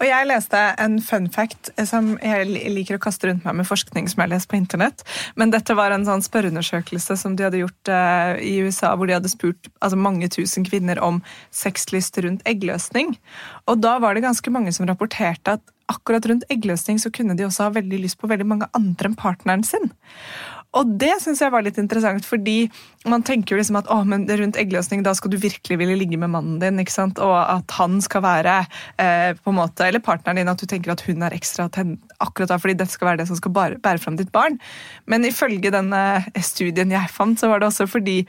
Og 0.00 0.04
jeg 0.06 0.26
leste 0.28 0.60
en 0.80 0.94
fun 1.04 1.26
fact 1.32 1.68
som 1.88 2.14
jeg 2.22 2.46
liker 2.72 2.96
å 2.96 3.02
kaste 3.02 3.28
rundt 3.28 3.44
meg 3.44 3.58
med 3.58 3.68
forskning 3.68 4.08
som 4.08 4.22
jeg 4.22 4.24
har 4.24 4.32
lest 4.32 4.48
på 4.48 4.56
internett. 4.56 5.04
Men 5.36 5.52
dette 5.52 5.76
var 5.76 5.92
en 5.92 6.06
sånn 6.08 6.24
spørreundersøkelse 6.24 7.18
som 7.20 7.36
de 7.36 7.46
hadde 7.46 7.60
gjort 7.60 7.92
uh, 7.92 8.40
i 8.40 8.56
USA, 8.64 8.94
hvor 8.96 9.10
de 9.10 9.18
hadde 9.18 9.32
spurt 9.32 9.68
altså, 9.80 10.00
mange 10.00 10.30
tusen 10.32 10.64
kvinner 10.68 11.00
om 11.04 11.20
sexlyst 11.52 12.16
rundt 12.24 12.46
eggløsning. 12.48 13.14
Og 13.68 13.84
da 13.84 13.98
var 14.02 14.16
det 14.16 14.24
ganske 14.24 14.54
mange 14.54 14.72
som 14.72 14.88
rapporterte 14.88 15.58
at 15.58 15.76
akkurat 15.92 16.26
rundt 16.30 16.48
eggløsning 16.52 17.00
så 17.02 17.12
kunne 17.12 17.36
de 17.36 17.44
også 17.46 17.66
ha 17.66 17.76
veldig 17.76 18.00
lyst 18.04 18.20
på 18.20 18.30
veldig 18.30 18.48
mange 18.48 18.68
andre 18.76 19.10
enn 19.10 19.18
partneren 19.18 19.64
sin. 19.66 19.90
Og 20.78 20.92
det 21.00 21.12
syns 21.20 21.42
jeg 21.42 21.52
var 21.52 21.64
litt 21.66 21.78
interessant, 21.80 22.24
fordi 22.24 22.70
man 23.10 23.24
tenker 23.26 23.54
jo 23.54 23.58
liksom 23.60 23.76
at 23.80 23.90
å, 23.92 23.98
men 24.08 24.24
rundt 24.24 24.56
eggløsning 24.60 25.02
da 25.04 25.12
skal 25.16 25.32
du 25.32 25.36
virkelig 25.40 25.76
ville 25.80 25.96
ligge 26.00 26.16
med 26.20 26.32
mannen 26.32 26.60
din, 26.62 26.80
ikke 26.80 26.94
sant? 26.94 27.20
og 27.22 27.34
at 27.36 27.74
han 27.76 27.98
skal 28.04 28.24
være 28.24 28.54
eh, 29.02 29.32
på 29.36 29.52
en 29.52 29.58
måte, 29.58 29.84
Eller 29.88 30.00
partneren 30.04 30.40
din, 30.40 30.48
at 30.48 30.62
du 30.62 30.68
tenker 30.70 30.94
at 30.94 31.04
hun 31.04 31.24
er 31.26 31.36
ekstra 31.36 31.68
tenn 31.72 31.98
akkurat 32.24 32.54
da, 32.54 32.60
fordi 32.62 32.78
dette 32.80 32.94
skal 32.94 33.12
være 33.12 33.22
det 33.22 33.28
som 33.28 33.40
skal 33.40 33.52
bære, 33.52 33.82
bære 33.84 34.00
fram 34.00 34.16
ditt 34.16 34.32
barn. 34.32 34.56
Men 35.04 35.28
ifølge 35.28 35.74
denne 35.74 36.22
studien 36.40 36.94
jeg 36.94 37.12
fant, 37.12 37.36
så 37.40 37.52
var 37.52 37.60
det 37.60 37.68
også 37.68 37.90
fordi 37.90 38.22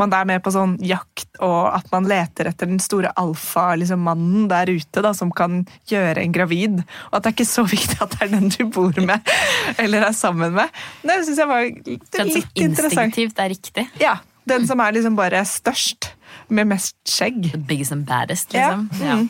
man 0.00 0.12
er 0.14 0.28
med 0.28 0.42
på 0.44 0.52
sånn 0.54 0.76
jakt, 0.84 1.28
og 1.44 1.72
at 1.74 1.88
man 1.92 2.08
leter 2.08 2.50
etter 2.50 2.70
den 2.70 2.80
store 2.82 3.12
alfa-mannen 3.18 4.46
liksom, 4.46 4.48
der 4.52 4.72
ute 4.72 5.04
da, 5.04 5.12
som 5.16 5.32
kan 5.34 5.60
gjøre 5.90 6.22
en 6.22 6.34
gravid. 6.34 6.80
Og 7.10 7.18
at 7.18 7.24
det 7.24 7.32
er 7.32 7.36
ikke 7.36 7.48
så 7.50 7.66
viktig 7.68 7.98
at 8.04 8.14
det 8.14 8.22
er 8.26 8.32
den 8.36 8.52
du 8.54 8.62
bor 8.74 8.94
med 9.02 9.34
eller 9.78 10.08
er 10.08 10.16
sammen 10.16 10.54
med. 10.56 10.78
Det 11.02 11.18
syns 11.26 11.42
jeg 11.42 11.50
var 11.50 11.66
litt 11.66 11.88
interessant. 11.90 12.54
Instinktivt 12.58 13.42
er 13.42 13.52
riktig. 13.54 13.88
Ja. 14.02 14.18
Den 14.48 14.64
som 14.68 14.80
er 14.80 14.94
liksom 14.96 15.18
bare 15.18 15.42
størst, 15.44 16.14
med 16.48 16.70
mest 16.70 16.96
skjegg. 17.08 17.50
The 17.52 17.60
biggest 17.60 17.92
and 17.92 18.06
baddest, 18.08 18.52
liksom. 18.54 18.88
Ja. 19.02 19.18
Mm. 19.20 19.28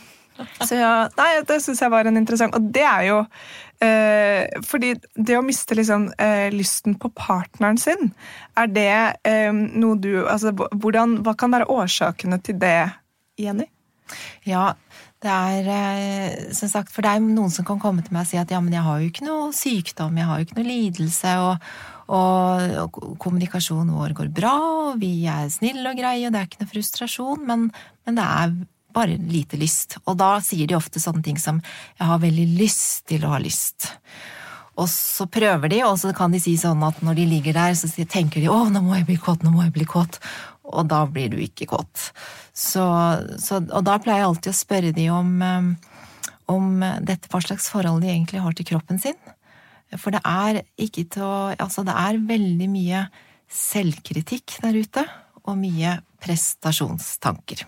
Så 0.63 0.77
ja, 0.79 1.09
nei, 1.19 1.31
Det 1.47 1.59
syns 1.65 1.81
jeg 1.83 1.91
var 1.91 2.07
en 2.07 2.21
interessant 2.21 2.55
Og 2.55 2.69
det 2.75 2.85
er 2.87 3.09
jo 3.09 3.23
Eh, 3.79 4.49
fordi 4.67 4.97
det 5.15 5.37
å 5.39 5.45
miste 5.47 5.77
liksom, 5.79 6.09
eh, 6.19 6.49
lysten 6.51 6.97
på 6.99 7.13
partneren 7.15 7.77
sin, 7.79 8.11
er 8.59 8.71
det 8.75 8.95
eh, 9.23 9.53
noe 9.55 9.95
du 10.03 10.25
altså, 10.27 10.51
hvordan, 10.51 11.21
Hva 11.23 11.37
kan 11.39 11.55
være 11.55 11.69
årsakene 11.71 12.41
til 12.43 12.59
det, 12.59 12.91
Jenny? 13.39 13.69
Ja, 14.49 14.73
det 15.23 15.31
er 15.31 15.69
eh, 15.75 16.49
som 16.57 16.73
sagt, 16.73 16.91
For 16.91 17.07
det 17.07 17.13
er 17.13 17.23
noen 17.23 17.55
som 17.55 17.67
kan 17.69 17.79
komme 17.79 18.03
til 18.03 18.17
meg 18.17 18.27
og 18.27 18.33
si 18.33 18.41
at 18.41 18.51
ja, 18.51 18.59
men 18.65 18.75
jeg 18.75 18.83
har 18.83 18.99
jo 18.99 19.13
ikke 19.13 19.29
noe 19.29 19.53
sykdom, 19.55 20.19
jeg 20.19 20.27
har 20.27 20.41
jo 20.41 20.49
ikke 20.49 20.59
noe 20.59 20.71
lidelse, 20.73 21.37
og, 21.45 21.71
og, 22.19 22.75
og 22.83 22.99
kommunikasjonen 23.23 23.95
vår 23.95 24.17
går 24.19 24.33
bra, 24.35 24.57
og 24.89 24.99
vi 24.99 25.13
er 25.31 25.47
snille 25.55 25.87
og 25.87 26.03
greie, 26.03 26.27
og 26.27 26.35
det 26.35 26.43
er 26.43 26.51
ikke 26.51 26.65
noe 26.65 26.73
frustrasjon, 26.75 27.47
men, 27.47 27.71
men 28.09 28.19
det 28.19 28.27
er 28.27 28.59
bare 28.95 29.19
lite 29.21 29.59
lyst. 29.61 29.99
Og 30.07 30.17
da 30.21 30.39
sier 30.45 30.69
de 30.69 30.77
ofte 30.79 31.01
sånne 31.03 31.23
ting 31.25 31.39
som 31.39 31.61
'jeg 31.99 32.07
har 32.07 32.19
veldig 32.19 32.59
lyst 32.59 33.07
til 33.07 33.25
å 33.25 33.35
ha 33.35 33.39
lyst'. 33.39 33.91
Og 34.79 34.87
så 34.87 35.27
prøver 35.27 35.69
de, 35.69 35.83
og 35.83 35.99
så 35.99 36.15
kan 36.15 36.31
de 36.31 36.39
si 36.39 36.57
sånn 36.57 36.83
at 36.87 37.01
når 37.03 37.15
de 37.15 37.27
ligger 37.27 37.53
der, 37.53 37.75
så 37.75 37.89
tenker 38.07 38.41
de 38.41 38.47
'å, 38.47 38.71
nå 38.71 38.81
må 38.81 38.95
jeg 38.97 39.07
bli 39.07 39.17
kåt, 39.17 39.43
nå 39.43 39.51
må 39.51 39.65
jeg 39.65 39.73
bli 39.73 39.85
kåt'. 39.85 40.19
og 40.69 40.87
da 40.87 41.07
blir 41.07 41.31
du 41.31 41.39
ikke 41.39 41.67
kåt. 41.67 42.13
Så, 42.53 42.85
så, 43.41 43.57
og 43.57 43.85
da 43.85 43.97
pleier 43.99 44.19
jeg 44.19 44.29
alltid 44.29 44.53
å 44.53 44.59
spørre 44.59 44.93
de 44.93 45.09
om, 45.09 45.43
eh, 45.43 45.73
om 46.47 46.81
dette, 47.01 47.27
hva 47.29 47.41
slags 47.41 47.71
forhold 47.71 48.03
de 48.03 48.09
egentlig 48.09 48.43
har 48.43 48.53
til 48.53 48.67
kroppen 48.67 49.01
sin. 49.01 49.17
For 49.97 50.11
det 50.11 50.21
er 50.27 50.63
ikke 50.77 51.09
til 51.09 51.23
å 51.23 51.57
Altså, 51.57 51.85
det 51.87 51.95
er 51.97 52.21
veldig 52.21 52.69
mye 52.69 53.09
selvkritikk 53.49 54.59
der 54.61 54.77
ute, 54.77 55.07
og 55.49 55.57
mye 55.57 56.03
prestasjonstanker. 56.21 57.65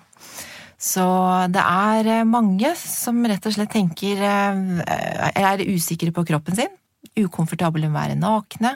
Så 0.81 1.05
det 1.53 1.61
er 1.61 2.25
mange 2.25 2.73
som 2.81 3.21
rett 3.29 3.45
og 3.45 3.53
slett 3.53 3.73
tenker 3.75 4.23
er 4.25 5.65
usikre 5.69 6.09
på 6.17 6.25
kroppen 6.31 6.57
sin, 6.57 6.73
ukomfortable 7.21 7.89
med 7.89 7.93
å 7.93 7.99
være 7.99 8.17
nakne, 8.21 8.75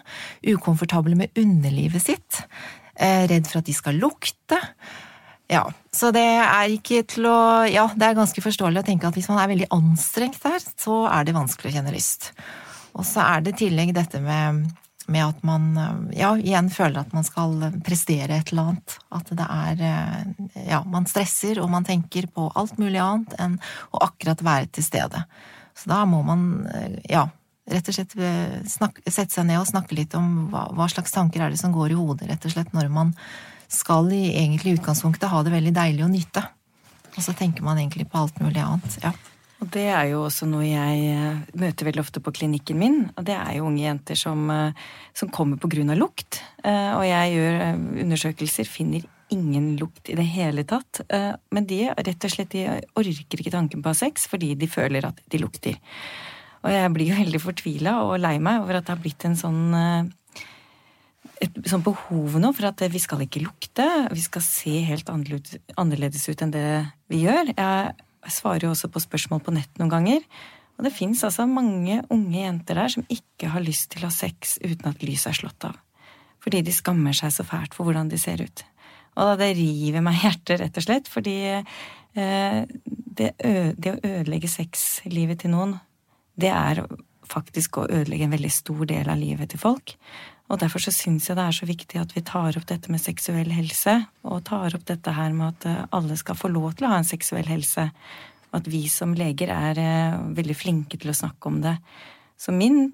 ukomfortable 0.53 1.17
med 1.17 1.33
underlivet 1.41 2.05
sitt, 2.05 2.43
eh, 2.97 3.25
redd 3.31 3.49
for 3.49 3.63
at 3.63 3.71
de 3.71 3.73
skal 3.73 3.97
lukte. 3.97 4.61
Ja, 5.49 5.65
så 5.93 6.11
det 6.13 6.25
er 6.25 6.73
ikke 6.73 7.03
til 7.05 7.27
å 7.29 7.69
Ja, 7.69 7.89
det 7.95 8.03
er 8.07 8.17
ganske 8.17 8.41
forståelig 8.41 8.81
å 8.81 8.87
tenke 8.87 9.09
at 9.09 9.15
hvis 9.15 9.29
man 9.29 9.39
er 9.39 9.53
veldig 9.53 9.69
anstrengt 9.71 10.41
der, 10.43 10.61
så 10.61 11.05
er 11.09 11.25
det 11.25 11.37
vanskelig 11.37 11.73
å 11.73 11.77
kjenne 11.77 11.93
lyst. 11.93 12.33
Og 12.95 13.05
så 13.05 13.21
er 13.25 13.41
det 13.43 13.55
i 13.55 13.67
tillegg 13.67 13.93
dette 13.95 14.21
med, 14.21 14.71
med 15.11 15.25
at 15.27 15.43
man 15.45 15.65
ja, 16.17 16.31
igjen 16.41 16.71
føler 16.73 17.03
at 17.03 17.13
man 17.13 17.27
skal 17.27 17.59
prestere 17.85 18.39
et 18.39 18.53
eller 18.53 18.71
annet. 18.71 18.97
At 19.13 19.29
det 19.37 19.47
er 19.47 19.83
Ja, 20.65 20.81
man 20.89 21.09
stresser, 21.11 21.61
og 21.61 21.69
man 21.73 21.85
tenker 21.85 22.29
på 22.33 22.47
alt 22.57 22.79
mulig 22.81 23.03
annet 23.03 23.35
enn 23.41 23.59
å 23.93 24.01
akkurat 24.07 24.41
være 24.45 24.71
til 24.73 24.87
stede. 24.87 25.25
Så 25.77 25.91
da 25.91 26.05
må 26.09 26.23
man, 26.25 26.47
ja, 27.11 27.27
rett 27.71 27.89
og 27.89 27.97
slett 27.97 28.15
eh, 28.21 28.61
snakke, 28.69 29.05
sette 29.09 29.33
seg 29.35 29.49
ned 29.49 29.61
og 29.61 29.69
snakke 29.69 29.97
litt 29.97 30.15
om 30.19 30.49
hva, 30.53 30.67
hva, 30.77 30.89
slags 30.93 31.15
tanker 31.15 31.45
er 31.45 31.53
det 31.53 31.61
som 31.61 31.75
går 31.75 31.95
i 31.95 31.99
hodet, 31.99 32.29
rett 32.31 32.45
og 32.45 32.55
slett, 32.55 32.73
når 32.77 32.91
man 32.93 33.15
skal 33.73 34.11
i 34.13 34.27
egentlig 34.35 34.79
utgangspunktet 34.79 35.33
ha 35.33 35.43
det 35.45 35.55
veldig 35.55 35.73
deilig 35.75 36.05
å 36.05 36.11
nyte. 36.13 36.45
Og 37.15 37.23
så 37.25 37.35
tenker 37.37 37.65
man 37.65 37.81
egentlig 37.81 38.07
på 38.11 38.21
alt 38.21 38.41
mulig 38.43 38.61
annet. 38.63 38.99
ja. 39.03 39.15
Og 39.65 39.71
det 39.73 39.87
er 39.89 40.11
jo 40.11 40.27
også 40.27 40.45
noe 40.45 40.67
jeg 40.67 41.05
eh, 41.09 41.39
møter 41.57 41.89
veldig 41.89 42.03
ofte 42.03 42.21
på 42.21 42.35
klinikken 42.37 42.77
min. 42.77 42.99
Og 43.17 43.25
det 43.25 43.33
er 43.39 43.55
jo 43.57 43.71
unge 43.71 43.81
jenter 43.81 44.19
som, 44.21 44.45
eh, 44.53 44.77
som 45.17 45.33
kommer 45.33 45.57
av 45.57 45.97
lukt. 45.97 46.43
Og 46.65 47.05
jeg 47.05 47.33
gjør 47.33 47.57
undersøkelser, 48.05 48.69
finner 48.69 49.05
ingen 49.33 49.75
lukt 49.81 50.09
i 50.09 50.17
det 50.17 50.25
hele 50.33 50.65
tatt. 50.65 51.01
Men 51.53 51.67
de 51.69 51.91
rett 51.93 52.25
og 52.25 52.33
slett 52.33 52.53
de 52.53 52.65
orker 52.97 53.41
ikke 53.41 53.53
tanken 53.53 53.83
på 53.83 53.91
å 53.91 53.93
ha 53.93 53.99
sex 53.99 54.27
fordi 54.31 54.55
de 54.57 54.69
føler 54.69 55.05
at 55.05 55.21
de 55.29 55.41
lukter. 55.43 55.77
Og 56.65 56.73
jeg 56.73 56.93
blir 56.95 57.11
jo 57.11 57.19
veldig 57.19 57.41
fortvila 57.43 57.99
og 58.07 58.19
lei 58.23 58.39
meg 58.43 58.63
over 58.63 58.79
at 58.79 58.87
det 58.87 58.95
har 58.95 59.03
blitt 59.03 59.27
en 59.29 59.37
sånn 59.37 59.65
eh, 59.77 60.13
et 61.45 61.57
sånt 61.69 61.85
behov 61.85 62.39
nå 62.41 62.53
for 62.57 62.71
at 62.71 62.81
vi 62.93 63.01
skal 63.03 63.25
ikke 63.25 63.43
lukte. 63.45 63.85
Vi 64.15 64.23
skal 64.25 64.45
se 64.45 64.79
helt 64.87 65.11
annerledes 65.11 66.25
ut 66.31 66.45
enn 66.45 66.55
det 66.55 66.69
vi 67.13 67.25
gjør. 67.27 67.51
Jeg 68.25 68.37
svarer 68.39 68.67
jo 68.67 68.75
også 68.75 68.91
på 68.93 69.03
spørsmål 69.03 69.43
på 69.45 69.55
nett 69.55 69.81
noen 69.81 69.93
ganger. 69.93 70.27
Og 70.79 70.87
det 70.87 70.95
fins 70.95 71.23
altså 71.27 71.47
mange 71.47 72.01
unge 72.13 72.41
jenter 72.41 72.81
der 72.81 72.93
som 72.97 73.07
ikke 73.13 73.53
har 73.53 73.63
lyst 73.65 73.93
til 73.93 74.05
å 74.05 74.11
ha 74.11 74.15
sex 74.15 74.57
uten 74.65 74.91
at 74.91 75.05
lyset 75.07 75.31
er 75.31 75.41
slått 75.43 75.67
av. 75.69 75.79
Fordi 76.45 76.61
de 76.67 76.75
skammer 76.75 77.17
seg 77.17 77.33
så 77.33 77.47
fælt 77.47 77.77
for 77.77 77.89
hvordan 77.89 78.11
de 78.11 78.19
ser 78.21 78.43
ut. 78.43 78.65
Og 79.23 79.37
det 79.39 79.53
river 79.57 80.03
meg 80.03 80.19
i 80.19 80.27
hjertet, 80.27 80.59
rett 80.61 80.81
og 80.81 80.87
slett, 80.87 81.09
fordi 81.09 81.37
eh, 81.55 82.61
det, 83.15 83.31
å 83.39 83.95
ødelegge 84.03 84.51
sexlivet 84.51 85.45
til 85.45 85.55
noen 85.55 85.77
det 86.35 86.51
er 86.51 86.83
faktisk 87.31 87.79
å 87.79 87.87
ødelegge 87.87 88.27
en 88.27 88.35
veldig 88.35 88.53
stor 88.53 88.83
del 88.91 89.11
av 89.11 89.21
livet 89.21 89.53
til 89.53 89.63
folk. 89.63 89.95
Og 90.53 90.61
derfor 90.61 90.83
så 90.83 90.93
syns 90.93 91.29
jeg 91.29 91.39
det 91.39 91.45
er 91.47 91.57
så 91.57 91.67
viktig 91.69 92.01
at 92.01 92.13
vi 92.13 92.23
tar 92.27 92.57
opp 92.59 92.67
dette 92.69 92.93
med 92.93 93.01
seksuell 93.01 93.49
helse, 93.55 93.97
og 94.29 94.45
tar 94.49 94.77
opp 94.77 94.85
dette 94.91 95.15
her 95.17 95.33
med 95.37 95.55
at 95.55 95.69
eh, 95.71 95.87
alle 95.97 96.19
skal 96.21 96.37
få 96.37 96.51
lov 96.53 96.75
til 96.77 96.89
å 96.89 96.93
ha 96.93 97.01
en 97.01 97.09
seksuell 97.09 97.49
helse. 97.49 97.87
Og 98.53 98.61
at 98.61 98.69
vi 98.71 98.85
som 98.93 99.15
leger 99.17 99.53
er 99.55 99.81
eh, 99.81 100.19
veldig 100.37 100.57
flinke 100.59 101.01
til 101.01 101.15
å 101.15 101.17
snakke 101.17 101.49
om 101.49 101.63
det. 101.65 101.79
Så 102.37 102.53
min 102.53 102.87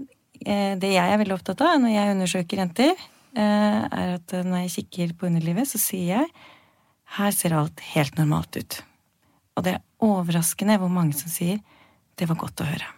eh, 0.47 0.79
Det 0.79 0.93
jeg 0.95 1.03
er 1.03 1.19
veldig 1.19 1.37
opptatt 1.41 1.65
av 1.67 1.83
når 1.83 1.97
jeg 1.97 2.15
undersøker 2.19 2.65
jenter, 2.65 3.09
er 3.31 4.17
at 4.17 4.33
når 4.43 4.65
jeg 4.65 4.73
kikker 4.75 5.13
på 5.15 5.29
underlivet, 5.29 5.69
så 5.71 5.79
sier 5.79 6.09
jeg 6.17 6.31
her 7.15 7.35
ser 7.35 7.55
alt 7.55 7.79
helt 7.93 8.17
normalt 8.19 8.57
ut. 8.59 8.81
Og 9.55 9.63
det 9.63 9.77
er 9.77 9.85
overraskende 10.03 10.79
hvor 10.83 10.91
mange 10.91 11.15
som 11.15 11.31
sier 11.31 11.61
det 12.19 12.27
var 12.27 12.41
godt 12.41 12.65
å 12.65 12.67
høre. 12.67 12.89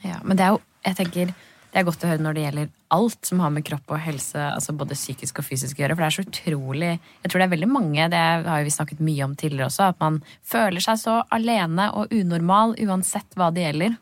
Ja, 0.00 0.22
men 0.24 0.38
det 0.38 0.46
er 0.46 0.54
jo, 0.54 0.62
jeg 0.86 0.98
tenker, 1.02 1.34
det 1.72 1.80
er 1.80 1.84
godt 1.84 2.06
å 2.06 2.08
høre 2.08 2.24
når 2.24 2.38
det 2.38 2.46
gjelder 2.46 2.72
alt 2.94 3.26
som 3.26 3.40
har 3.42 3.52
med 3.54 3.64
kropp 3.66 3.92
og 3.94 4.00
helse, 4.02 4.38
altså 4.38 4.74
både 4.76 4.96
psykisk 4.98 5.40
og 5.40 5.46
fysisk 5.48 5.78
å 5.78 5.84
gjøre. 5.84 5.96
For 5.96 6.04
det 6.04 6.08
er 6.08 6.16
så 6.16 6.24
utrolig 6.26 6.90
Jeg 6.94 7.30
tror 7.30 7.40
det 7.40 7.46
er 7.46 7.54
veldig 7.54 7.68
mange, 7.70 8.08
det 8.12 8.24
har 8.46 8.64
vi 8.66 8.74
snakket 8.74 9.04
mye 9.04 9.26
om 9.26 9.36
tidligere 9.38 9.68
også, 9.70 9.92
at 9.92 10.02
man 10.02 10.18
føler 10.46 10.84
seg 10.84 11.00
så 11.02 11.20
alene 11.34 11.90
og 11.98 12.12
unormal 12.14 12.76
uansett 12.86 13.38
hva 13.38 13.52
det 13.54 13.66
gjelder. 13.66 13.96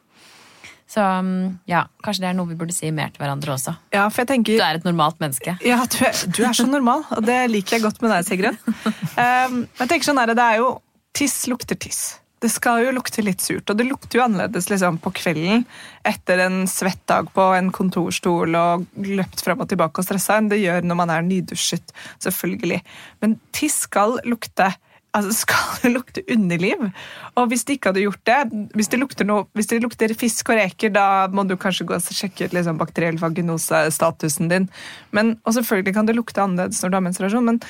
Så 0.95 1.01
mm, 1.01 1.61
ja, 1.71 1.87
kanskje 2.05 2.27
det 2.27 2.31
er 2.31 2.37
noe 2.39 2.51
vi 2.51 2.59
burde 2.61 2.75
si 2.77 2.91
mer 2.95 3.11
til 3.13 3.25
hverandre 3.25 3.55
også. 3.57 3.73
Ja, 3.95 4.05
for 4.13 4.23
jeg 4.23 4.31
tenker... 4.35 4.59
Du 4.61 4.67
er 4.67 4.79
et 4.79 4.87
normalt 4.87 5.17
menneske. 5.23 5.57
Ja, 5.65 5.81
du 5.91 5.99
er, 6.05 6.19
du 6.29 6.43
er 6.45 6.57
så 6.57 6.67
normal, 6.69 7.07
og 7.17 7.25
det 7.27 7.39
liker 7.51 7.79
jeg 7.79 7.87
godt 7.87 8.05
med 8.05 8.15
deg, 8.15 8.29
Sigrun. 8.29 8.61
Um, 9.15 9.61
jeg 9.79 9.87
tenker 9.87 10.09
sånn 10.09 10.19
her, 10.19 10.33
Det 10.35 10.43
er 10.43 10.57
jo 10.59 10.71
Tiss 11.15 11.45
lukter 11.47 11.79
tiss 11.79 12.01
det 12.45 12.53
skal 12.53 12.85
jo 12.85 12.93
lukte 12.93 13.25
litt 13.25 13.41
surt. 13.41 13.71
Og 13.71 13.79
det 13.79 13.87
lukter 13.89 14.21
jo 14.21 14.25
annerledes 14.27 14.69
liksom, 14.69 15.01
på 15.03 15.15
kvelden 15.17 15.65
etter 16.05 16.45
en 16.45 16.65
svett 16.69 17.01
dag 17.09 17.31
på 17.33 17.47
en 17.57 17.71
kontorstol 17.75 18.57
og 18.61 18.85
løpt 19.01 19.45
fram 19.45 19.65
og 19.65 19.71
tilbake 19.71 20.03
og 20.03 20.07
stressa 20.07 20.37
enn 20.39 20.51
det 20.53 20.61
gjør 20.61 20.85
når 20.85 21.01
man 21.01 21.13
er 21.15 21.25
nydusjet. 21.25 21.95
selvfølgelig. 22.25 22.83
Men 23.25 23.39
tiss 23.57 23.85
skal 23.89 24.19
lukte 24.29 24.75
altså 25.15 25.33
skal 25.45 25.81
det 25.83 25.93
lukte 25.95 26.25
underliv. 26.31 26.89
Og 27.39 27.49
hvis 27.51 27.65
det 27.65 27.79
ikke 27.79 27.93
hadde 27.93 28.05
gjort 28.05 28.25
det, 28.29 28.39
hvis 28.75 28.91
det 28.93 29.01
lukter, 29.01 29.29
noe, 29.29 29.47
hvis 29.55 29.71
det 29.71 29.83
lukter 29.85 30.15
fisk 30.19 30.51
og 30.53 30.59
reker, 30.61 30.93
da 30.95 31.27
må 31.33 31.47
du 31.49 31.57
kanskje 31.61 31.87
gå 31.89 31.97
og 31.97 32.17
sjekke 32.19 32.49
ut 32.49 32.57
liksom, 32.57 32.81
bakteriell 32.81 33.21
vaginosestatusen 33.23 34.51
din. 34.53 34.69
Men, 35.15 35.37
og 35.45 35.57
selvfølgelig 35.57 35.97
kan 35.97 36.11
det 36.11 36.19
lukte 36.19 36.43
annerledes 36.43 36.83
når 36.83 36.93
du 36.93 36.99
har 36.99 37.07
menstruasjon, 37.09 37.53
men 37.53 37.63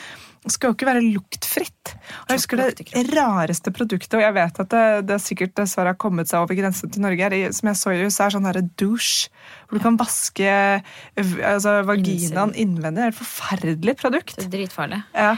skal 0.52 0.70
jo 0.70 0.76
ikke 0.76 0.88
være 0.88 1.02
luktfritt. 1.06 1.92
Og 2.24 2.32
jeg 2.32 2.40
husker 2.40 2.60
Det 2.60 3.04
rareste 3.14 3.72
produktet, 3.74 4.16
og 4.18 4.24
jeg 4.24 4.36
vet 4.36 4.60
at 4.64 4.70
det, 4.74 4.84
det 5.08 5.20
sikkert 5.24 5.54
dessverre 5.56 5.94
har 5.94 6.00
kommet 6.00 6.30
seg 6.30 6.44
over 6.44 6.58
grensen 6.58 6.92
til 6.92 7.04
Norge, 7.04 7.30
er, 7.30 7.52
som 7.56 7.70
jeg 7.70 7.80
så 7.80 7.94
i 7.94 8.04
USA, 8.04 8.28
er 8.28 8.36
sånn 8.36 8.48
her 8.48 8.60
douche. 8.80 9.30
Hvor 9.68 9.80
du 9.80 9.84
kan 9.84 10.00
vaske 10.00 10.48
altså, 11.16 11.78
vaginaen 11.88 12.56
innvendig. 12.56 13.00
Det 13.00 13.06
er 13.06 13.14
et 13.14 13.20
forferdelig 13.20 13.96
produkt. 14.00 14.36
Det 14.38 14.48
er 14.48 14.56
dritfarlig. 14.58 15.04
Ja. 15.16 15.36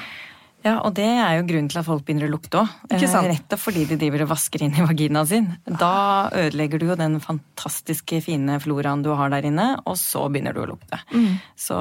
Ja, 0.66 0.80
og 0.82 0.96
det 0.96 1.06
er 1.06 1.36
jo 1.38 1.44
grunnen 1.46 1.68
til 1.70 1.78
at 1.78 1.86
folk 1.86 2.02
begynner 2.06 2.26
å 2.26 2.32
lukte 2.32 2.64
òg. 2.64 2.70
Eh, 2.90 3.02
rett 3.28 3.54
og 3.54 3.60
fordi 3.60 3.84
de 3.86 3.98
driver 4.00 4.24
og 4.24 4.32
vasker 4.32 4.64
inn 4.66 4.74
i 4.74 4.82
vaginaen 4.82 5.28
sin. 5.30 5.50
Da 5.68 6.26
ødelegger 6.34 6.82
du 6.82 6.88
jo 6.88 6.96
den 6.98 7.20
fantastiske 7.22 8.18
fine 8.24 8.58
floraen 8.62 9.04
du 9.06 9.12
har 9.14 9.30
der 9.30 9.46
inne, 9.46 9.68
og 9.86 9.98
så 10.00 10.24
begynner 10.32 10.56
du 10.56 10.64
å 10.64 10.70
lukte. 10.72 10.98
Mm. 11.14 11.36
Så 11.54 11.78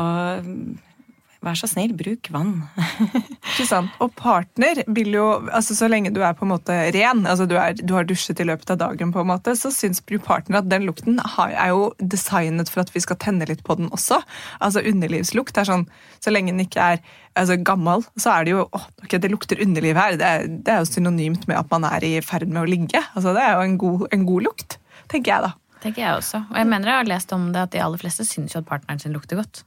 Vær 1.45 1.57
så 1.59 1.67
snill, 1.69 1.91
bruk 1.93 2.25
vann. 2.33 2.63
Ikke 3.51 3.67
sant. 3.69 3.91
Og 4.01 4.09
partner 4.17 4.79
vil 4.89 5.13
jo 5.13 5.25
altså 5.53 5.75
Så 5.77 5.89
lenge 5.91 6.09
du 6.15 6.21
er 6.25 6.33
på 6.37 6.45
en 6.47 6.53
måte 6.55 6.73
ren, 6.95 7.21
altså 7.29 7.45
du, 7.49 7.53
er, 7.61 7.75
du 7.77 7.93
har 7.93 8.07
dusjet 8.09 8.39
i 8.41 8.47
løpet 8.47 8.71
av 8.73 8.79
dagen, 8.81 9.11
på 9.13 9.21
en 9.21 9.29
måte, 9.29 9.53
så 9.59 9.69
syns 9.73 10.01
partner 10.25 10.63
at 10.63 10.69
den 10.71 10.87
lukten 10.87 11.19
er 11.19 11.69
jo 11.69 11.91
designet 11.99 12.71
for 12.71 12.81
at 12.81 12.93
vi 12.95 13.03
skal 13.03 13.19
tenne 13.21 13.45
litt 13.45 13.61
på 13.67 13.77
den 13.77 13.91
også. 13.93 14.21
Altså 14.59 14.81
Underlivslukt 14.81 15.57
er 15.57 15.69
sånn 15.69 15.85
Så 16.23 16.33
lenge 16.33 16.53
den 16.53 16.65
ikke 16.65 16.81
er 16.95 17.03
altså, 17.35 17.59
gammel, 17.61 18.01
så 18.17 18.33
er 18.33 18.47
det 18.47 18.55
jo 18.55 18.65
å, 18.65 18.81
ok, 19.05 19.17
det 19.21 19.31
lukter 19.33 19.61
underliv 19.61 19.99
her. 20.01 20.17
Det 20.17 20.31
er, 20.31 20.49
det 20.49 20.73
er, 20.73 20.81
jo 20.81 20.89
synonymt 20.89 21.45
med 21.51 21.59
at 21.59 21.69
man 21.69 21.85
er 21.91 22.07
i 22.07 22.15
ferd 22.25 22.49
med 22.49 22.63
å 22.63 22.69
ligge. 22.69 23.03
Altså 23.13 23.35
Det 23.37 23.45
er 23.45 23.53
jo 23.53 23.69
en 23.69 23.77
god, 23.85 24.07
en 24.15 24.25
god 24.25 24.49
lukt, 24.49 24.79
tenker 25.11 25.35
jeg 25.35 25.45
da. 25.45 25.53
Tenker 25.85 26.07
jeg 26.07 26.17
også. 26.17 26.41
Og 26.49 26.57
jeg 26.57 26.73
mener 26.73 26.89
jeg 26.89 27.03
har 27.03 27.09
lest 27.13 27.33
om 27.35 27.49
det 27.53 27.67
at 27.67 27.73
de 27.75 27.85
aller 27.85 28.01
fleste 28.01 28.25
syns 28.25 28.55
jo 28.55 28.63
at 28.63 28.69
partneren 28.69 29.01
sin 29.01 29.13
lukter 29.13 29.37
godt. 29.37 29.61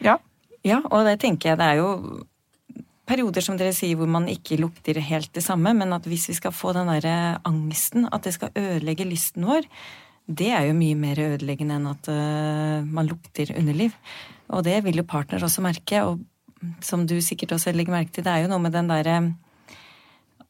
Ja. 0.00 0.16
Ja, 0.66 0.78
og 0.90 1.06
det 1.08 1.18
tenker 1.22 1.52
jeg 1.52 1.60
det 1.60 1.68
er 1.72 1.80
jo 1.80 1.90
perioder 3.08 3.44
som 3.44 3.58
dere 3.58 3.74
sier 3.74 3.98
hvor 3.98 4.10
man 4.10 4.28
ikke 4.30 4.60
lukter 4.60 5.00
helt 5.02 5.32
det 5.34 5.42
samme, 5.44 5.74
men 5.74 5.92
at 5.94 6.06
hvis 6.08 6.28
vi 6.30 6.38
skal 6.38 6.54
få 6.54 6.72
den 6.76 6.90
derre 6.90 7.40
angsten, 7.48 8.06
at 8.08 8.24
det 8.24 8.36
skal 8.36 8.54
ødelegge 8.58 9.08
lysten 9.08 9.46
vår, 9.48 9.66
det 10.30 10.52
er 10.54 10.68
jo 10.68 10.78
mye 10.78 10.96
mer 10.96 11.18
ødeleggende 11.18 11.80
enn 11.80 11.88
at 11.90 12.10
uh, 12.12 12.86
man 12.86 13.08
lukter 13.10 13.50
underliv. 13.58 13.96
Og 14.54 14.62
det 14.64 14.78
vil 14.86 15.02
jo 15.02 15.08
partner 15.08 15.42
også 15.42 15.64
merke, 15.64 16.04
og 16.06 16.22
som 16.84 17.02
du 17.10 17.16
sikkert 17.20 17.56
også 17.56 17.74
legger 17.74 17.96
merke 17.96 18.14
til, 18.14 18.24
det 18.24 18.30
er 18.30 18.44
jo 18.44 18.52
noe 18.52 18.62
med 18.62 18.76
den 18.76 18.90
derre 18.90 19.16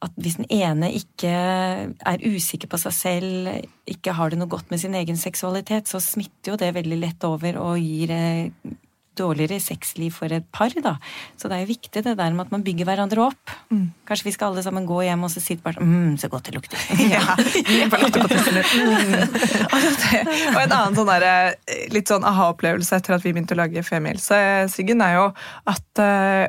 at 0.03 0.15
hvis 0.19 0.39
den 0.41 0.49
ene 0.51 0.89
ikke 0.99 1.31
er 1.31 2.25
usikker 2.27 2.67
på 2.71 2.81
seg 2.83 2.95
selv, 2.97 3.51
ikke 3.87 4.15
har 4.19 4.33
det 4.33 4.41
noe 4.41 4.51
godt 4.51 4.73
med 4.73 4.83
sin 4.83 4.97
egen 4.99 5.19
seksualitet, 5.19 5.87
så 5.87 6.03
smitter 6.03 6.53
jo 6.53 6.59
det 6.59 6.73
veldig 6.75 6.99
lett 6.99 7.27
over 7.29 7.59
og 7.63 7.79
gir 7.79 8.11
eh, 8.11 8.73
dårligere 9.19 9.61
sexliv 9.61 10.15
for 10.17 10.33
et 10.33 10.47
par, 10.55 10.73
da. 10.85 10.95
Så 11.37 11.49
det 11.49 11.57
er 11.57 11.65
jo 11.65 11.73
viktig 11.73 12.03
det 12.05 12.17
der 12.19 12.33
med 12.35 12.47
at 12.47 12.53
man 12.55 12.65
bygger 12.65 12.89
hverandre 12.89 13.27
opp. 13.29 13.55
Mm. 13.73 13.93
Kanskje 14.09 14.29
vi 14.29 14.35
skal 14.37 14.53
alle 14.53 14.65
sammen 14.65 14.87
gå 14.89 15.03
hjem 15.07 15.27
og 15.27 15.33
så 15.33 15.43
sitte 15.45 15.65
bare 15.67 15.83
mm, 15.83 16.17
så 16.23 16.31
godt 16.33 16.49
det 16.49 16.57
lukter. 16.57 16.79
ja. 17.15 17.23
mm. 17.39 17.97
og 20.55 20.61
en 20.63 20.77
annen 20.77 20.99
sånn 20.99 21.11
der, 21.13 21.57
litt 21.93 22.09
sånn 22.13 22.27
aha-opplevelse 22.29 22.99
etter 22.99 23.17
at 23.17 23.25
vi 23.27 23.35
begynte 23.35 23.57
å 23.57 23.63
lage 23.63 23.85
Femihelse, 23.87 24.39
Siggen, 24.73 25.03
er 25.05 25.19
jo 25.19 25.27
at 25.73 26.03
uh, 26.03 26.47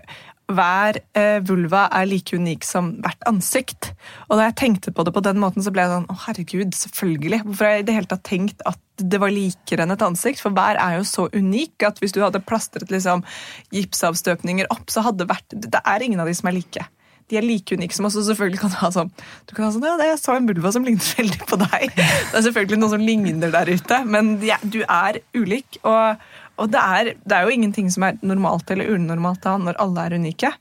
hver 0.51 0.99
eh, 1.17 1.39
vulva 1.45 1.85
er 1.95 2.07
like 2.09 2.35
unik 2.35 2.65
som 2.67 2.93
hvert 3.03 3.27
ansikt. 3.29 3.91
Og 4.27 4.37
da 4.37 4.49
jeg 4.49 4.57
tenkte 4.59 4.93
på 4.95 5.05
det 5.05 5.13
på 5.15 5.23
den 5.23 5.39
måten, 5.41 5.63
så 5.63 5.71
ble 5.73 5.85
jeg 5.85 5.93
sånn 5.93 6.09
Å, 6.11 6.17
herregud, 6.25 6.73
selvfølgelig. 6.77 7.43
Hvorfor 7.45 7.67
har 7.67 7.77
jeg 7.77 7.85
i 7.85 7.87
det 7.87 7.97
hele 7.97 8.11
tatt 8.11 8.25
tenkt 8.27 8.65
at 8.69 8.81
det 9.01 9.19
var 9.23 9.33
likere 9.33 9.85
enn 9.85 9.95
et 9.95 10.05
ansikt? 10.05 10.43
For 10.43 10.55
hver 10.55 10.79
er 10.81 10.97
jo 10.99 11.05
så 11.07 11.29
unik 11.33 11.87
at 11.87 12.03
hvis 12.03 12.15
du 12.15 12.21
hadde 12.23 12.43
plastret 12.43 12.91
liksom, 12.93 13.23
gipsavstøpninger 13.73 14.69
opp, 14.73 14.91
så 14.91 15.05
hadde 15.07 15.23
det 15.23 15.31
vært 15.31 15.55
Det 15.55 15.81
er 15.81 16.05
ingen 16.05 16.21
av 16.23 16.29
de 16.29 16.35
som 16.37 16.51
er 16.51 16.59
like. 16.59 16.89
De 17.31 17.39
er 17.39 17.45
like 17.45 17.75
unike 17.75 17.95
som 17.95 18.05
oss, 18.07 18.17
og 18.19 18.25
selvfølgelig 18.27 18.59
kan 18.61 18.73
du 18.73 18.77
ha 18.81 18.89
sånn 18.93 19.11
Du 19.47 19.55
kan 19.55 19.65
ha 19.65 19.71
sånn, 19.73 19.85
ja, 19.87 19.95
Jeg 20.11 20.19
så 20.21 20.35
en 20.35 20.49
vulva 20.49 20.73
som 20.75 20.85
lignet 20.85 21.07
veldig 21.17 21.47
på 21.49 21.59
deg. 21.63 21.85
Det 21.95 22.39
er 22.39 22.45
selvfølgelig 22.49 22.81
noen 22.81 22.93
som 22.93 23.05
ligner 23.07 23.53
der 23.53 23.71
ute, 23.71 23.99
men 24.05 24.35
ja, 24.43 24.59
du 24.61 24.81
er 24.83 25.21
ulik. 25.37 25.79
Og, 25.87 26.19
og 26.61 26.69
det, 26.69 26.81
er, 26.81 27.13
det 27.23 27.37
er 27.37 27.47
jo 27.47 27.55
ingenting 27.55 27.89
som 27.93 28.05
er 28.07 28.19
normalt 28.21 28.69
eller 28.71 28.91
unormalt 28.93 29.41
da, 29.45 29.57
når 29.57 29.79
alle 29.81 30.05
er 30.05 30.17
unike. 30.21 30.53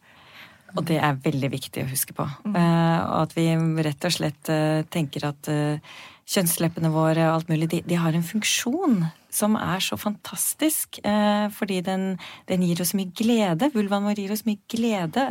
Og 0.72 0.86
det 0.88 0.98
er 1.04 1.20
veldig 1.20 1.50
viktig 1.52 1.84
å 1.84 1.90
huske 1.90 2.16
på. 2.16 2.26
Mm. 2.46 2.56
Uh, 2.56 3.00
og 3.02 3.18
at 3.26 3.36
vi 3.36 3.48
rett 3.84 4.08
og 4.08 4.14
slett 4.14 4.52
uh, 4.52 4.80
tenker 4.92 5.28
at 5.28 5.50
uh, 5.52 5.98
kjønnsleppene 6.32 6.92
våre 6.94 7.26
og 7.28 7.34
alt 7.40 7.50
mulig, 7.52 7.68
de, 7.74 7.82
de, 7.84 7.98
har 8.00 8.14
en 8.16 8.24
funksjon 8.24 9.02
som 9.32 9.56
er 9.56 9.80
så 9.80 9.96
fantastisk. 9.96 10.98
fordi 11.56 11.78
den, 11.80 12.02
den, 12.48 12.64
gir 12.68 12.82
oss 12.84 12.92
mye 12.92 13.08
glede. 13.16 13.70
Vulvaen 13.72 14.04
vår 14.04 14.20
gir 14.20 14.34
oss 14.34 14.44
mye 14.44 14.60
glede. 14.70 15.24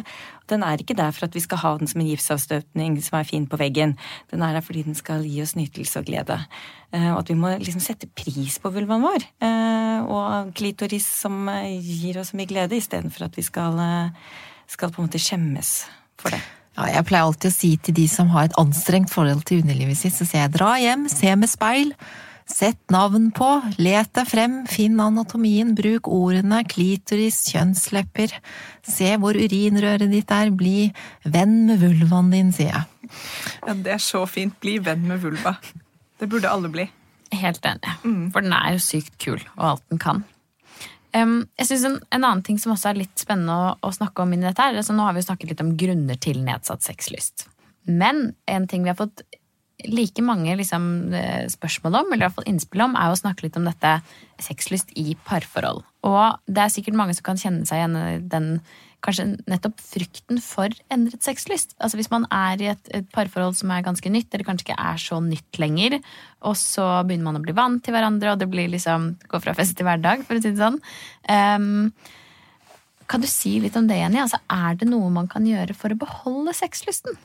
Den 0.49 0.65
er 0.65 0.81
ikke 0.81 0.97
der 0.97 1.13
for 1.13 1.27
at 1.27 1.37
vi 1.37 1.43
skal 1.45 1.61
ha 1.61 1.75
den 1.77 1.89
som 1.89 2.01
en 2.01 2.09
gipsavstøpning 2.09 2.97
som 3.05 3.19
er 3.19 3.29
fin 3.29 3.45
på 3.45 3.61
veggen. 3.61 3.93
Den 4.33 4.41
er 4.41 4.57
der 4.57 4.65
fordi 4.65 4.81
den 4.89 4.97
skal 4.97 5.21
gi 5.21 5.43
oss 5.45 5.53
nytelse 5.53 6.01
og 6.01 6.09
glede. 6.09 6.39
og 6.97 7.19
at 7.21 7.29
vi 7.29 7.37
må 7.37 7.53
liksom 7.61 7.81
sette 7.81 8.09
pris 8.09 8.57
på 8.59 8.73
vulvaen 8.73 9.05
vår. 9.05 9.29
Og 10.03 10.53
klitoris 10.57 11.05
som 11.21 11.45
gir 11.81 12.19
oss 12.21 12.33
mye 12.37 12.49
glede, 12.49 12.77
istedenfor 12.77 13.27
at 13.27 13.37
vi 13.37 13.45
skal 13.45 13.77
skal 14.71 14.91
på 14.91 15.01
en 15.01 15.09
måte 15.09 15.21
skjemmes 15.21 15.75
for 16.21 16.33
det. 16.33 16.41
Ja, 16.77 16.87
jeg 16.87 17.07
pleier 17.09 17.27
alltid 17.27 17.51
å 17.51 17.53
si 17.53 17.71
til 17.83 17.95
de 17.97 18.07
som 18.07 18.31
har 18.31 18.47
et 18.47 18.59
anstrengt 18.59 19.11
forhold 19.11 19.43
til 19.47 19.63
underlivet 19.65 19.99
sitt, 19.99 20.15
så 20.15 20.27
sier 20.27 20.45
jeg 20.45 20.55
dra 20.55 20.75
hjem, 20.79 21.07
se 21.11 21.33
med 21.35 21.51
speil. 21.51 21.91
Sett 22.51 22.79
navn 22.91 23.29
på, 23.35 23.47
let 23.79 24.11
deg 24.17 24.27
frem, 24.27 24.55
finn 24.67 24.97
anatomien, 24.99 25.75
bruk 25.77 26.09
ordene 26.11 26.63
klitoris, 26.67 27.43
kjønnslepper. 27.51 28.33
Se 28.87 29.11
hvor 29.21 29.37
urinrøret 29.39 30.11
ditt 30.11 30.31
er, 30.35 30.51
bli 30.55 30.89
venn 31.23 31.61
med 31.69 31.83
vulvaen 31.83 32.31
din, 32.33 32.51
sier 32.55 32.73
jeg. 32.73 33.13
Ja, 33.67 33.75
det 33.75 33.95
er 33.95 34.03
så 34.03 34.25
fint. 34.27 34.57
Bli 34.63 34.79
venn 34.83 35.05
med 35.07 35.21
vulva. 35.23 35.57
Det 36.19 36.27
burde 36.31 36.51
alle 36.51 36.71
bli. 36.71 36.87
Helt 37.31 37.65
enig. 37.65 37.95
Mm. 38.03 38.29
For 38.33 38.43
den 38.43 38.53
er 38.55 38.75
jo 38.75 38.83
sykt 38.83 39.17
kul, 39.21 39.41
og 39.57 39.65
alt 39.73 39.83
den 39.91 40.01
kan. 40.01 40.23
Um, 41.11 41.41
jeg 41.59 41.67
synes 41.67 41.83
en, 41.87 41.97
en, 42.07 42.23
annen 42.23 42.43
ting 42.47 42.59
som 42.61 42.71
også 42.71 42.93
er 42.93 43.01
litt 43.01 43.19
spennende 43.19 43.51
å, 43.51 43.71
å 43.83 43.91
snakke 43.91 44.23
om 44.23 44.31
inn 44.31 44.45
i 44.45 44.47
dette 44.47 44.63
her, 44.63 44.77
altså 44.79 44.95
Nå 44.95 45.03
har 45.03 45.15
vi 45.17 45.25
snakket 45.25 45.51
litt 45.51 45.63
om 45.63 45.73
grunner 45.79 46.19
til 46.23 46.39
nedsatt 46.45 46.85
sexlyst. 46.87 47.49
Men 47.89 48.29
en 48.47 48.67
ting 48.71 48.85
vi 48.85 48.93
har 48.93 48.99
fått 48.99 49.23
like 49.87 50.21
mange 50.21 50.53
liksom, 50.59 51.13
eh, 51.13 51.47
spørsmål 51.49 51.95
om, 52.01 52.11
eller 52.11 52.21
i 52.21 52.27
hvert 52.27 52.37
fall 52.37 52.49
innspill 52.51 52.83
om, 52.85 52.95
er 52.95 53.11
å 53.11 53.17
snakke 53.17 53.47
litt 53.47 53.57
om 53.57 53.65
dette 53.65 53.95
sexlyst 54.41 54.93
i 54.99 55.15
parforhold. 55.25 55.83
Og 56.07 56.39
det 56.47 56.63
er 56.63 56.73
sikkert 56.73 56.97
mange 56.99 57.15
som 57.17 57.25
kan 57.25 57.41
kjenne 57.41 57.65
seg 57.67 57.81
igjen 57.81 57.97
i 57.97 58.19
den 58.31 58.49
kanskje 59.05 59.25
nettopp 59.49 59.81
frykten 59.81 60.39
for 60.43 60.71
endret 60.93 61.25
sexlyst. 61.25 61.75
Altså 61.81 61.97
Hvis 61.99 62.11
man 62.13 62.27
er 62.29 62.61
i 62.61 62.69
et, 62.73 62.91
et, 62.93 63.09
parforhold 63.13 63.57
som 63.57 63.73
er 63.73 63.85
ganske 63.85 64.13
nytt, 64.13 64.29
eller 64.31 64.47
kanskje 64.47 64.69
ikke 64.69 64.79
er 64.91 65.01
så 65.01 65.19
nytt 65.25 65.61
lenger, 65.61 65.99
og 66.45 66.57
så 66.59 66.87
begynner 67.07 67.31
man 67.31 67.41
å 67.41 67.43
bli 67.45 67.57
vant 67.57 67.83
til 67.83 67.95
hverandre, 67.95 68.33
og 68.33 68.41
det 68.41 68.49
blir 68.51 68.71
liksom 68.71 69.13
gå 69.31 69.43
fra 69.43 69.55
fest 69.57 69.77
til 69.77 69.89
hverdag, 69.89 70.25
for 70.27 70.37
å 70.37 70.43
si 70.43 70.53
det 70.53 70.61
sånn. 70.61 70.81
Um, 71.29 71.93
kan 73.11 73.19
du 73.19 73.27
si 73.27 73.57
litt 73.59 73.75
om 73.75 73.89
det, 73.89 73.97
Jenny? 73.99 74.21
Altså, 74.23 74.39
er 74.47 74.77
det 74.79 74.87
noe 74.87 75.09
man 75.11 75.27
kan 75.31 75.43
gjøre 75.43 75.75
for 75.75 75.91
å 75.91 75.99
beholde 75.99 76.53
sexlysten? 76.55 77.17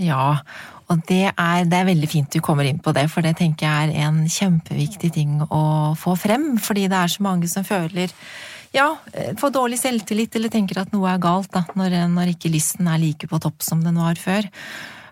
Ja, 0.00 0.40
og 0.90 1.04
det 1.06 1.28
er, 1.30 1.68
det 1.68 1.78
er, 1.78 1.86
veldig 1.86 2.08
fint 2.10 2.32
du 2.32 2.40
kommer 2.42 2.66
inn 2.66 2.80
på 2.82 2.94
det, 2.96 3.04
for 3.12 3.22
det 3.22 3.36
tenker 3.38 3.68
jeg 3.68 3.92
er 3.92 4.08
en 4.08 4.24
kjempeviktig 4.26 5.12
ting 5.14 5.36
å 5.46 5.62
få 5.98 6.16
frem. 6.18 6.56
Fordi 6.58 6.88
det 6.90 6.98
er 6.98 7.12
så 7.12 7.22
mange 7.22 7.50
som 7.52 7.66
føler 7.66 8.10
ja, 8.72 8.88
eh, 9.12 9.34
få 9.38 9.52
dårlig 9.52 9.78
selvtillit 9.80 10.36
eller 10.36 10.52
tenker 10.52 10.80
at 10.82 10.92
noe 10.94 11.10
er 11.12 11.22
galt 11.22 11.52
da, 11.52 11.66
når, 11.78 11.98
når 12.12 12.34
ikke 12.34 12.52
lysten 12.52 12.88
er 12.88 13.00
like 13.02 13.28
på 13.28 13.40
topp 13.42 13.64
som 13.64 13.84
den 13.84 14.00
var 14.00 14.20
før. 14.20 14.48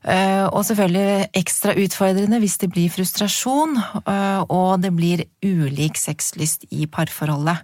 Uh, 0.00 0.46
og 0.56 0.62
selvfølgelig 0.64 1.26
ekstra 1.36 1.74
utfordrende 1.76 2.38
hvis 2.40 2.54
det 2.62 2.70
blir 2.72 2.88
frustrasjon 2.88 3.74
uh, 3.76 4.40
og 4.48 4.80
det 4.80 4.94
blir 4.96 5.26
ulik 5.44 6.00
sexlyst 6.00 6.64
i 6.72 6.86
parforholdet. 6.88 7.60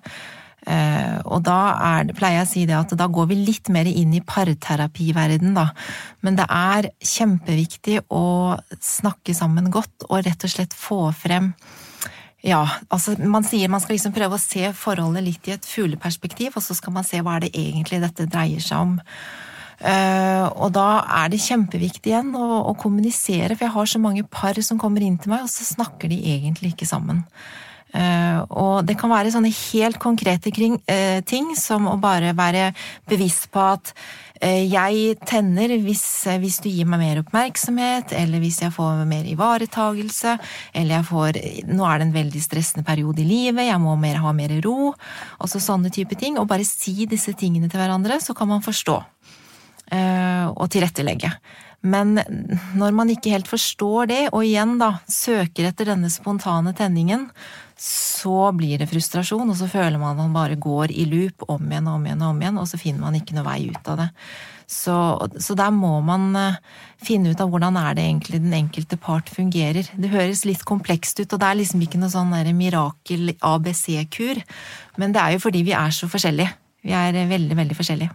Uh, 0.67 1.17
og 1.31 1.47
da 1.47 1.57
er, 1.95 2.13
pleier 2.19 2.43
jeg 2.43 2.45
å 2.45 2.51
si 2.51 2.67
det 2.69 2.77
at 2.77 2.93
da 2.99 3.07
går 3.09 3.31
vi 3.31 3.41
litt 3.41 3.71
mer 3.73 3.89
inn 3.89 4.13
i 4.19 4.21
parterapiverden, 4.21 5.57
da. 5.57 5.71
Men 6.27 6.37
det 6.37 6.45
er 6.53 6.91
kjempeviktig 7.01 8.03
å 8.13 8.27
snakke 8.85 9.33
sammen 9.39 9.73
godt 9.73 10.05
og 10.11 10.27
rett 10.27 10.45
og 10.45 10.53
slett 10.53 10.77
få 10.77 11.07
frem 11.17 11.55
ja, 12.45 12.63
altså 12.93 13.17
man 13.19 13.47
sier 13.47 13.71
man 13.73 13.81
skal 13.83 13.97
liksom 13.97 14.15
prøve 14.15 14.37
å 14.37 14.43
se 14.43 14.69
forholdet 14.77 15.25
litt 15.25 15.49
i 15.49 15.57
et 15.57 15.67
fugleperspektiv, 15.67 16.57
og 16.57 16.65
så 16.65 16.77
skal 16.77 16.95
man 16.95 17.07
se 17.07 17.23
hva 17.25 17.39
er 17.39 17.47
det 17.47 17.55
egentlig 17.57 18.03
dette 18.03 18.29
dreier 18.31 18.63
seg 18.63 18.83
om. 18.85 18.97
Uh, 19.77 20.49
og 20.57 20.71
da 20.73 21.03
er 21.19 21.29
det 21.33 21.43
kjempeviktig 21.45 22.09
igjen 22.09 22.31
å, 22.39 22.47
å, 22.71 22.73
kommunisere, 22.81 23.53
for 23.53 23.67
jeg 23.67 23.75
har 23.75 23.91
så 23.91 24.01
mange 24.01 24.25
par 24.25 24.57
som 24.65 24.81
kommer 24.81 25.05
inn 25.05 25.19
til 25.21 25.35
meg, 25.35 25.45
og 25.45 25.53
så 25.53 25.67
snakker 25.69 26.09
de 26.09 26.17
egentlig 26.33 26.73
ikke 26.73 26.89
sammen. 26.89 27.27
Uh, 27.93 28.41
og 28.51 28.89
det 28.89 28.97
kan 29.01 29.13
være 29.13 29.33
sånne 29.35 29.53
helt 29.53 30.01
konkrete 30.01 30.53
kring, 30.53 30.79
uh, 30.89 31.21
ting, 31.29 31.53
som 31.61 31.91
å 31.93 31.99
bare 32.01 32.33
være 32.37 32.71
bevisst 33.09 33.51
på 33.53 33.67
at 33.77 33.93
jeg 34.43 35.17
tenner 35.25 35.73
hvis, 35.81 36.05
eh, 36.27 36.39
hvis, 36.43 36.59
du 36.61 36.69
gir 36.69 36.89
meg 36.89 37.01
mer 37.01 37.21
oppmerksomhet, 37.23 38.13
eller 38.13 38.43
hvis 38.43 38.61
jeg 38.63 38.75
får 38.75 39.05
mer 39.09 39.25
ivaretagelse, 39.31 40.37
eller 40.75 40.99
jeg 40.99 41.09
får 41.11 41.41
Nå 41.73 41.87
er 41.89 41.99
det 41.99 42.07
en 42.07 42.17
veldig 42.17 42.43
stressende 42.45 42.85
periode 42.87 43.23
i 43.23 43.29
livet, 43.29 43.69
jeg 43.69 43.81
må 43.81 43.97
mer, 43.97 44.21
ha 44.21 44.33
mer 44.37 44.53
ro. 44.65 44.93
Altså 45.41 45.61
sånne 45.63 45.91
type 45.91 46.19
ting. 46.19 46.39
Og 46.39 46.49
bare 46.49 46.67
si 46.69 47.07
disse 47.09 47.33
tingene 47.33 47.71
til 47.71 47.81
hverandre, 47.81 48.21
så 48.21 48.35
kan 48.37 48.49
man 48.49 48.65
forstå. 48.65 48.99
Eh, 49.93 50.47
og 50.51 50.69
tilrettelegge. 50.73 51.31
Men 51.87 52.17
når 52.75 52.95
man 52.97 53.11
ikke 53.13 53.31
helt 53.31 53.49
forstår 53.49 54.09
det, 54.11 54.23
og 54.33 54.43
igjen 54.45 54.77
da 54.81 54.97
søker 55.11 55.69
etter 55.69 55.93
denne 55.93 56.11
spontane 56.11 56.73
tenningen, 56.77 57.29
så 57.77 58.51
blir 58.57 58.81
det 58.81 58.89
frustrasjon, 58.89 59.51
og 59.53 59.57
så 59.59 59.69
føler 59.69 60.01
man 60.01 60.15
at 60.15 60.23
man 60.23 60.37
bare 60.37 60.57
går 60.57 60.95
i 60.97 61.05
loop 61.11 61.45
om 61.53 61.61
igjen 61.69 61.89
og 61.91 61.99
om 61.99 62.07
igjen 62.07 62.23
og 62.25 62.33
om 62.33 62.41
igjen, 62.41 62.61
og 62.63 62.69
så 62.71 62.81
finner 62.81 63.05
man 63.05 63.19
ikke 63.19 63.37
noe 63.37 63.45
vei 63.45 63.59
ut 63.69 63.91
av 63.93 64.01
det. 64.01 64.07
Så, 64.67 64.97
så 65.39 65.55
der 65.55 65.71
må 65.71 65.93
man 66.03 66.31
eh, 66.41 66.57
finne 67.05 67.31
ut 67.31 67.43
av 67.43 67.53
hvordan 67.53 67.77
er 67.79 67.95
det 67.95 68.07
egentlig 68.09 68.41
den 68.43 68.57
enkelte 68.57 68.99
part 68.99 69.29
fungerer. 69.31 69.87
Det 69.95 70.11
høres 70.11 70.47
litt 70.49 70.65
komplekst 70.67 71.21
ut, 71.21 71.29
og 71.29 71.39
det 71.43 71.51
er 71.51 71.61
liksom 71.61 71.85
ikke 71.85 72.01
noe 72.01 72.11
sånn 72.11 72.33
mirakel 72.57 73.37
ABC-kur, 73.37 74.41
men 74.97 75.15
det 75.15 75.23
er 75.23 75.37
jo 75.37 75.45
fordi 75.45 75.63
vi 75.69 75.77
er 75.77 75.95
så 75.95 76.09
forskjellige. 76.11 76.57
Vi 76.87 76.97
er 76.97 77.27
veldig, 77.29 77.61
veldig 77.61 77.77
forskjellige. 77.77 78.15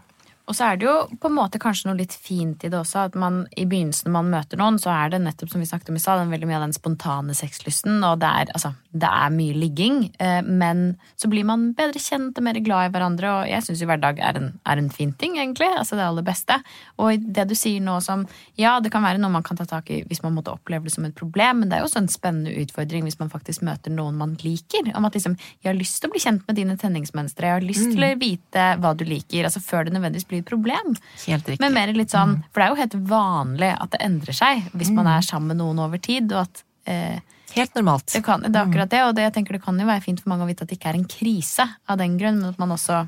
Og 0.51 0.55
så 0.57 0.67
er 0.67 0.79
det 0.81 0.83
jo 0.83 0.93
på 1.21 1.29
en 1.29 1.37
måte 1.37 1.59
kanskje 1.63 1.87
noe 1.87 1.95
litt 2.01 2.11
fint 2.11 2.65
i 2.65 2.69
det 2.71 2.75
også, 2.75 3.05
at 3.07 3.13
man 3.15 3.45
i 3.55 3.63
begynnelsen 3.63 4.09
når 4.09 4.15
man 4.17 4.31
møter 4.33 4.59
noen, 4.59 4.77
så 4.83 4.91
er 4.91 5.13
det 5.13 5.21
nettopp 5.23 5.53
som 5.53 5.61
vi 5.63 5.67
snakket 5.69 5.93
om 5.93 5.95
i 5.95 6.01
stad, 6.03 6.25
veldig 6.27 6.49
mye 6.49 6.57
av 6.57 6.65
den 6.65 6.75
spontane 6.75 7.35
sexlysten, 7.37 8.01
og 8.03 8.19
det 8.19 8.27
er, 8.27 8.51
altså, 8.51 8.73
det 8.91 9.07
er 9.07 9.31
mye 9.31 9.55
ligging, 9.55 10.01
eh, 10.19 10.41
men 10.43 10.81
så 11.15 11.29
blir 11.31 11.47
man 11.47 11.69
bedre 11.77 12.01
kjent 12.03 12.35
og 12.35 12.43
mer 12.43 12.59
glad 12.59 12.89
i 12.89 12.91
hverandre, 12.91 13.29
og 13.31 13.47
jeg 13.47 13.63
syns 13.63 13.83
jo 13.83 13.87
hverdag 13.87 14.19
er 14.19 14.41
en, 14.41 14.49
er 14.67 14.81
en 14.81 14.89
fin 14.91 15.13
ting, 15.15 15.37
egentlig, 15.39 15.69
altså 15.71 15.95
det 15.95 16.03
aller 16.03 16.27
beste. 16.27 16.59
Og 16.99 17.23
det 17.23 17.47
du 17.47 17.55
sier 17.55 17.79
nå 17.85 17.95
som, 18.03 18.27
ja, 18.59 18.75
det 18.83 18.91
kan 18.91 19.07
være 19.07 19.23
noe 19.23 19.31
man 19.31 19.47
kan 19.47 19.59
ta 19.59 19.69
tak 19.69 19.87
i 19.95 20.01
hvis 20.09 20.19
man 20.25 20.35
måtte 20.35 20.51
oppleve 20.51 20.89
det 20.89 20.95
som 20.97 21.07
et 21.07 21.15
problem, 21.15 21.63
men 21.63 21.71
det 21.71 21.79
er 21.79 21.85
jo 21.85 21.87
også 21.87 22.03
en 22.03 22.11
spennende 22.11 22.57
utfordring 22.59 23.07
hvis 23.07 23.21
man 23.23 23.31
faktisk 23.31 23.63
møter 23.63 23.95
noen 23.95 24.19
man 24.19 24.35
liker, 24.43 24.91
om 24.99 25.07
at 25.07 25.15
liksom, 25.15 25.39
jeg 25.63 25.71
har 25.71 25.79
lyst 25.79 26.01
til 26.01 26.11
å 26.11 26.17
bli 26.17 26.25
kjent 26.27 26.43
med 26.49 26.59
dine 26.59 26.75
tenningsmønstre, 26.81 27.47
jeg 27.47 27.61
har 27.61 27.69
lyst 27.71 27.87
mm. 27.87 27.95
til 27.95 28.09
å 28.09 28.13
vite 28.19 28.67
hva 28.83 28.93
du 28.99 29.07
liker, 29.07 29.47
altså 29.47 29.63
før 29.63 29.87
det 29.87 29.95
nødvendigvis 29.95 30.27
blir 30.27 30.40
et 30.41 30.49
problem. 30.49 30.93
Helt 31.25 31.47
riktig. 31.47 31.61
Men 31.63 31.75
mer 31.75 31.93
litt 31.95 32.13
sånn, 32.13 32.39
For 32.51 32.61
det 32.61 32.67
er 32.67 32.73
jo 32.73 32.81
helt 32.81 32.97
vanlig 33.11 33.71
at 33.75 33.93
det 33.93 34.01
endrer 34.05 34.37
seg 34.37 34.65
hvis 34.73 34.91
man 34.93 35.07
mm. 35.07 35.13
er 35.15 35.27
sammen 35.27 35.53
med 35.53 35.61
noen 35.63 35.81
over 35.85 36.01
tid. 36.01 36.31
og 36.33 36.45
at 36.45 36.63
eh, 36.89 37.19
Helt 37.51 37.75
normalt. 37.75 38.07
Det, 38.07 38.23
kan, 38.23 38.43
det, 38.45 38.53
er 38.55 38.63
akkurat 38.63 38.91
det, 38.91 39.01
og 39.03 39.15
det, 39.17 39.27
jeg 39.27 39.35
tenker 39.35 39.57
det 39.57 39.63
kan 39.65 39.79
jo 39.79 39.87
være 39.89 40.03
fint 40.05 40.21
for 40.23 40.31
mange 40.31 40.45
å 40.45 40.49
vite 40.49 40.63
at 40.63 40.71
det 40.71 40.77
ikke 40.79 40.93
er 40.93 41.01
en 41.01 41.09
krise 41.11 41.67
av 41.67 41.99
den 41.99 42.15
grunn, 42.19 42.39
men 42.39 42.53
at 42.53 42.61
man 42.61 42.71
også 42.77 43.01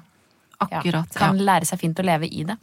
akkurat, 0.59 1.07
ja, 1.07 1.15
kan 1.15 1.39
ja. 1.39 1.47
lære 1.47 1.69
seg 1.69 1.79
fint 1.79 1.99
å 1.99 2.05
leve 2.05 2.27
i 2.27 2.43
det. 2.47 2.57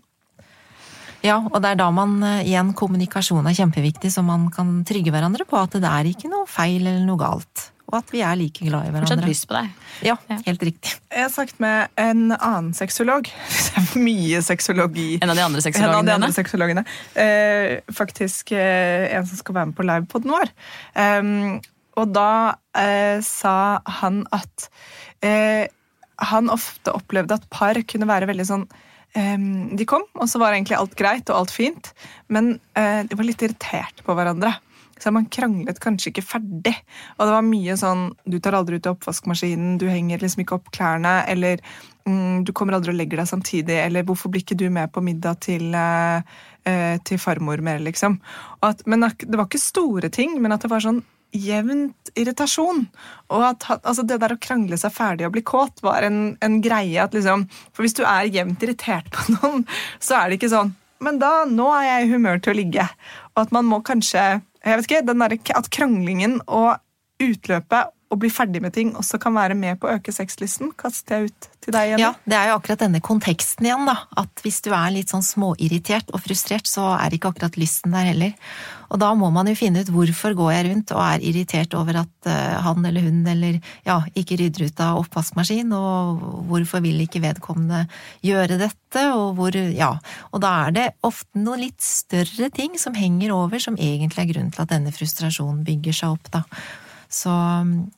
Ja, 1.24 1.36
og 1.40 1.58
det 1.60 1.74
er 1.74 1.80
da 1.80 1.90
man 1.92 2.18
eh, 2.24 2.46
igjen 2.48 2.72
kommunikasjon 2.76 3.48
er 3.48 3.56
kjempeviktig, 3.56 4.12
så 4.12 4.24
man 4.24 4.48
kan 4.52 4.80
trygge 4.88 5.12
hverandre 5.12 5.44
på 5.48 5.58
at 5.60 5.76
det 5.80 5.88
er 5.88 6.08
ikke 6.08 6.30
noe 6.32 6.48
feil 6.48 6.80
eller 6.84 7.04
noe 7.04 7.20
galt 7.20 7.66
og 7.90 7.96
at 7.98 8.12
vi 8.14 8.22
er 8.22 8.38
like 8.38 8.64
glad 8.64 8.86
i 8.86 8.92
hverandre. 8.92 9.08
Fortsatt 9.08 9.28
lyst 9.28 9.46
på 9.50 9.56
deg. 9.56 9.72
Ja, 10.06 10.14
helt 10.46 10.62
riktig. 10.66 10.92
Jeg 11.10 11.24
har 11.24 11.32
snakket 11.34 11.58
med 11.62 11.90
en 12.00 12.22
annen 12.36 12.70
sexolog. 12.76 13.30
Mye 14.06 14.42
sexologi. 14.46 15.08
En 15.18 15.32
av 15.32 15.40
de 15.40 15.44
andre 15.44 15.64
sexologene? 15.64 15.96
En 15.96 16.00
av 16.00 16.08
de 16.08 16.16
andre 16.20 16.30
sexologene. 16.36 16.86
Eh, 17.18 17.80
faktisk 17.94 18.54
eh, 18.54 19.10
en 19.18 19.26
som 19.26 19.42
skal 19.42 19.58
være 19.58 19.72
med 19.72 19.78
på 19.80 19.88
livepoden 19.90 20.34
vår. 20.36 20.54
Um, 20.94 21.58
og 21.98 22.14
da 22.14 22.30
eh, 22.78 23.18
sa 23.26 23.80
han 24.00 24.22
at 24.34 24.70
eh, 25.26 25.66
han 26.30 26.52
ofte 26.52 26.94
opplevde 26.94 27.40
at 27.40 27.50
par 27.52 27.78
kunne 27.90 28.08
være 28.08 28.28
veldig 28.30 28.46
sånn 28.46 28.64
um, 29.16 29.76
de 29.76 29.86
kom, 29.88 30.04
og 30.14 30.28
så 30.30 30.40
var 30.40 30.54
egentlig 30.54 30.78
alt 30.78 30.96
greit 30.98 31.30
og 31.32 31.42
alt 31.42 31.54
fint, 31.54 31.92
men 32.32 32.54
eh, 32.78 33.02
de 33.08 33.18
var 33.18 33.26
litt 33.26 33.42
irriterte 33.44 34.06
på 34.06 34.16
hverandre. 34.16 34.54
Så 35.00 35.12
man 35.14 35.28
kranglet 35.32 35.80
kanskje 35.80 36.12
ikke 36.12 36.26
ferdig. 36.26 36.74
Og 37.16 37.24
det 37.24 37.34
var 37.34 37.46
mye 37.46 37.76
sånn 37.80 38.10
Du 38.28 38.38
tar 38.42 38.56
aldri 38.58 38.80
ut 38.80 38.88
av 38.88 38.98
oppvaskmaskinen, 38.98 39.78
du 39.80 39.86
henger 39.88 40.20
liksom 40.20 40.44
ikke 40.44 40.58
opp 40.58 40.68
klærne, 40.76 41.20
eller 41.30 41.62
mm, 42.08 42.44
du 42.44 42.52
kommer 42.56 42.76
aldri 42.76 42.92
og 42.92 42.98
legger 43.00 43.22
deg 43.22 43.30
samtidig, 43.30 43.78
eller 43.80 44.04
hvorfor 44.08 44.32
blir 44.32 44.44
ikke 44.44 44.58
du 44.60 44.68
med 44.72 44.92
på 44.92 45.02
middag 45.04 45.40
til, 45.46 45.72
eh, 45.74 46.20
eh 46.68 46.98
til 47.04 47.18
farmor 47.18 47.62
mer, 47.64 47.80
liksom. 47.80 48.20
At, 48.66 48.84
men 48.86 49.06
det 49.06 49.36
var 49.36 49.48
ikke 49.48 49.62
store 49.62 50.12
ting, 50.12 50.36
men 50.42 50.52
at 50.52 50.66
det 50.66 50.70
var 50.72 50.84
sånn 50.84 51.02
jevnt 51.30 52.10
irritasjon. 52.18 52.84
Og 53.30 53.44
at 53.46 53.66
altså 53.78 54.04
det 54.06 54.18
der 54.22 54.34
å 54.34 54.40
krangle 54.42 54.78
seg 54.80 54.94
ferdig 54.94 55.26
og 55.28 55.34
bli 55.36 55.44
kåt 55.46 55.82
var 55.86 56.04
en, 56.06 56.36
en 56.42 56.60
greie. 56.62 56.98
at 57.02 57.14
liksom, 57.14 57.46
For 57.72 57.86
hvis 57.86 57.96
du 57.98 58.04
er 58.04 58.30
jevnt 58.30 58.62
irritert 58.62 59.10
på 59.14 59.26
noen, 59.38 59.66
så 60.02 60.20
er 60.20 60.28
det 60.28 60.40
ikke 60.40 60.52
sånn 60.52 60.74
Men 61.00 61.16
da, 61.16 61.46
nå 61.48 61.70
er 61.72 61.86
jeg 61.86 62.06
i 62.06 62.10
humør 62.12 62.40
til 62.42 62.52
å 62.52 62.58
ligge. 62.58 62.86
Og 63.32 63.44
at 63.46 63.52
man 63.56 63.68
må 63.68 63.80
kanskje 63.86 64.42
jeg 64.64 64.76
vet 64.76 64.90
ikke, 64.90 65.06
den 65.08 65.22
der, 65.22 65.36
At 65.56 65.70
kranglingen 65.72 66.40
og 66.46 66.80
utløpet 67.22 67.96
og 68.10 68.18
bli 68.18 68.30
ferdig 68.32 68.58
med 68.62 68.74
ting 68.74 68.90
også 68.98 69.20
kan 69.22 69.36
være 69.36 69.54
med 69.58 69.78
på 69.78 69.86
å 69.86 69.94
øke 69.94 70.12
sexlysten, 70.14 70.72
kaster 70.78 71.20
jeg 71.20 71.30
ut 71.30 71.48
til 71.62 71.74
deg 71.76 71.92
igjen. 71.92 72.02
Ja, 72.02 72.10
det 72.26 72.36
er 72.36 72.50
jo 72.50 72.56
akkurat 72.58 72.82
denne 72.82 73.00
konteksten 73.04 73.68
igjen, 73.68 73.86
da. 73.86 74.00
At 74.18 74.42
hvis 74.42 74.58
du 74.64 74.72
er 74.74 74.90
litt 74.94 75.12
sånn 75.12 75.22
småirritert 75.22 76.10
og 76.10 76.24
frustrert, 76.24 76.66
så 76.66 76.88
er 76.96 77.14
ikke 77.14 77.30
akkurat 77.30 77.58
lysten 77.60 77.94
der 77.94 78.08
heller. 78.10 78.34
Og 78.90 78.98
da 78.98 79.12
må 79.14 79.28
man 79.30 79.46
jo 79.46 79.54
finne 79.54 79.84
ut 79.84 79.92
hvorfor 79.94 80.34
går 80.34 80.50
jeg 80.56 80.66
rundt 80.66 80.92
og 80.96 81.02
er 81.04 81.22
irritert 81.30 81.76
over 81.78 82.00
at 82.02 82.26
eh, 82.26 82.58
han 82.66 82.82
eller 82.90 83.06
hun 83.06 83.22
eller 83.30 83.60
ja, 83.86 84.00
ikke 84.18 84.40
rydder 84.40 84.66
ut 84.66 84.82
av 84.82 84.98
oppvaskmaskin, 85.04 85.70
og 85.70 86.26
hvorfor 86.50 86.82
vil 86.82 86.98
ikke 87.06 87.22
vedkommende 87.22 87.84
gjøre 88.26 88.58
dette, 88.58 89.06
og 89.14 89.38
hvor 89.38 89.54
ja. 89.54 89.92
Og 90.34 90.42
da 90.42 90.54
er 90.66 90.74
det 90.74 90.90
ofte 91.06 91.38
noen 91.38 91.68
litt 91.68 91.78
større 91.84 92.50
ting 92.50 92.74
som 92.80 92.98
henger 92.98 93.36
over, 93.38 93.62
som 93.62 93.78
egentlig 93.78 94.26
er 94.26 94.32
grunnen 94.34 94.54
til 94.56 94.66
at 94.66 94.74
denne 94.74 94.94
frustrasjonen 94.94 95.62
bygger 95.68 96.02
seg 96.02 96.18
opp, 96.18 96.32
da. 96.34 96.46
Så, 97.10 97.32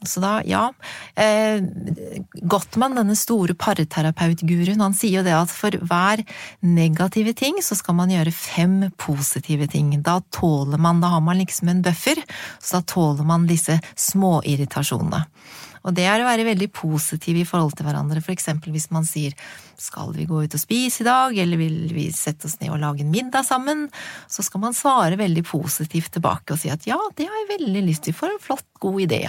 så 0.08 0.22
da, 0.24 0.32
ja. 0.48 0.62
Eh, 1.14 1.60
Gottmann, 2.48 2.96
denne 2.96 3.16
store 3.18 3.54
parterapeutguruen, 3.60 4.80
han 4.80 4.96
sier 4.96 5.20
jo 5.20 5.26
det 5.26 5.34
at 5.36 5.52
for 5.52 5.76
hver 5.76 6.24
negative 6.64 7.34
ting 7.36 7.60
så 7.64 7.76
skal 7.76 7.98
man 7.98 8.12
gjøre 8.14 8.32
fem 8.32 8.78
positive 8.96 9.68
ting. 9.72 9.92
Da 10.00 10.20
tåler 10.32 10.80
man, 10.80 11.02
da 11.04 11.12
har 11.12 11.24
man 11.24 11.42
liksom 11.42 11.68
en 11.68 11.84
buffer, 11.84 12.22
så 12.58 12.80
da 12.80 12.86
tåler 12.94 13.28
man 13.28 13.44
disse 13.50 13.78
småirritasjonene. 14.00 15.26
Og 15.82 15.94
det 15.96 16.04
er 16.06 16.22
å 16.22 16.28
være 16.28 16.46
veldig 16.46 16.68
positiv 16.74 17.40
i 17.40 17.46
forhold 17.48 17.74
til 17.78 17.86
hverandre, 17.88 18.22
for 18.22 18.34
eksempel 18.34 18.74
hvis 18.74 18.88
man 18.94 19.06
sier 19.08 19.34
skal 19.80 20.12
vi 20.14 20.26
gå 20.30 20.44
ut 20.44 20.54
og 20.54 20.62
spise 20.62 21.02
i 21.02 21.08
dag, 21.08 21.38
eller 21.44 21.58
vil 21.60 21.78
vi 21.94 22.06
sette 22.14 22.46
oss 22.46 22.58
ned 22.60 22.70
og 22.74 22.82
lage 22.82 23.02
en 23.02 23.10
middag 23.12 23.46
sammen, 23.48 23.88
så 24.30 24.44
skal 24.46 24.62
man 24.62 24.76
svare 24.78 25.18
veldig 25.20 25.44
positivt 25.48 26.14
tilbake 26.14 26.54
og 26.54 26.62
si 26.62 26.70
at 26.72 26.86
ja, 26.86 26.98
det 27.18 27.26
har 27.26 27.40
jeg 27.42 27.50
veldig 27.56 27.86
lyst 27.88 28.06
til, 28.06 28.16
for 28.16 28.30
en 28.30 28.42
flott, 28.42 28.68
god 28.82 29.00
idé. 29.06 29.24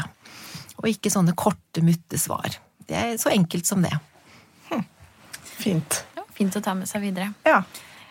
Og 0.81 0.89
ikke 0.91 1.11
sånne 1.13 1.35
korte, 1.37 1.81
mutte 1.85 2.19
svar. 2.21 2.59
Det 2.85 2.99
er 2.99 3.15
så 3.21 3.31
enkelt 3.33 3.69
som 3.69 3.81
det. 3.85 3.93
Hm. 4.69 4.85
Fint. 5.55 6.03
Ja, 6.17 6.25
fint 6.37 6.59
å 6.59 6.61
ta 6.63 6.75
med 6.77 6.89
seg 6.89 7.05
videre. 7.05 7.31
Ja. 7.47 7.63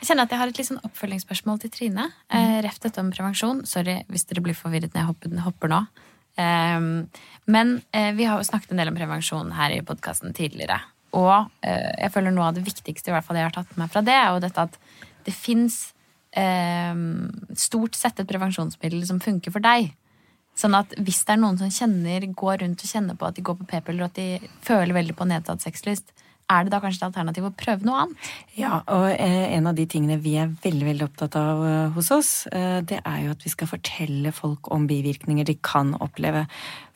Jeg 0.02 0.08
kjenner 0.08 0.26
at 0.26 0.32
jeg 0.34 0.40
har 0.40 0.50
et 0.50 0.58
liksom 0.58 0.80
oppfølgingsspørsmål 0.82 1.60
til 1.62 1.70
Trine. 1.70 2.08
Mm. 2.32 2.56
Reft 2.66 2.82
dette 2.82 2.98
om 2.98 3.12
prevensjon. 3.14 3.60
Sorry 3.70 4.00
hvis 4.10 4.26
dere 4.26 4.42
blir 4.42 4.56
forvirret 4.58 4.90
når 4.90 4.98
jeg 4.98 5.10
hopper, 5.12 5.36
hopper 5.44 5.70
nå. 5.70 5.78
Ehm, 6.40 7.08
men 7.44 7.80
eh, 7.92 8.12
vi 8.16 8.24
har 8.24 8.40
jo 8.40 8.48
snakket 8.48 8.72
en 8.72 8.80
del 8.80 8.92
om 8.92 8.98
prevensjon 8.98 9.52
her 9.56 9.74
i 9.74 9.82
podkasten 9.86 10.34
tidligere. 10.36 10.78
Og 11.18 11.50
eh, 11.66 11.90
jeg 11.98 12.12
føler 12.14 12.34
noe 12.34 12.50
av 12.50 12.56
det 12.56 12.64
viktigste 12.66 13.12
i 13.12 13.16
hvert 13.16 13.26
fall 13.26 13.40
jeg 13.40 13.50
har 13.50 13.56
tatt 13.56 13.74
med 13.80 13.92
fra 13.92 14.04
det, 14.04 14.16
er 14.16 14.30
jo 14.32 14.44
dette 14.44 14.68
at 14.68 14.78
det 15.26 15.34
fins 15.36 15.92
ehm, 16.38 17.28
stort 17.58 17.98
sett 17.98 18.22
et 18.22 18.30
prevensjonsmiddel 18.30 19.04
som 19.08 19.20
funker 19.22 19.54
for 19.54 19.64
deg. 19.64 19.92
Sånn 20.58 20.76
at 20.76 20.92
hvis 21.00 21.22
det 21.24 21.36
er 21.36 21.40
noen 21.40 21.58
som 21.60 21.70
kjenner, 21.72 22.24
går 22.36 22.60
rundt 22.64 22.82
og 22.84 22.90
kjenner 22.90 23.16
på 23.16 23.28
at 23.28 23.36
de 23.36 23.44
går 23.44 23.56
på 23.60 23.68
p-piller, 23.70 24.04
og 24.04 24.10
at 24.10 24.18
de 24.18 24.50
føler 24.64 24.96
veldig 24.96 25.16
på 25.16 25.28
nedsatt 25.28 25.64
sexlyst, 25.64 26.12
er 26.52 26.66
det 26.66 26.72
da 26.74 26.80
kanskje 26.82 27.00
et 27.00 27.08
alternativ 27.08 27.48
å 27.48 27.54
prøve 27.56 27.86
noe 27.86 28.04
annet? 28.04 28.30
Ja, 28.58 28.80
og 28.92 29.08
eh, 29.12 29.54
en 29.56 29.68
av 29.70 29.76
de 29.78 29.86
tingene 29.90 30.18
vi 30.22 30.36
er 30.40 30.52
veldig 30.62 30.88
veldig 30.88 31.06
opptatt 31.08 31.36
av 31.40 31.64
eh, 31.66 31.90
hos 31.96 32.10
oss, 32.14 32.32
eh, 32.52 32.80
det 32.86 33.00
er 33.00 33.18
jo 33.24 33.34
at 33.34 33.44
vi 33.46 33.52
skal 33.52 33.70
fortelle 33.70 34.32
folk 34.36 34.70
om 34.74 34.86
bivirkninger 34.90 35.48
de 35.48 35.56
kan 35.64 35.94
oppleve. 36.04 36.46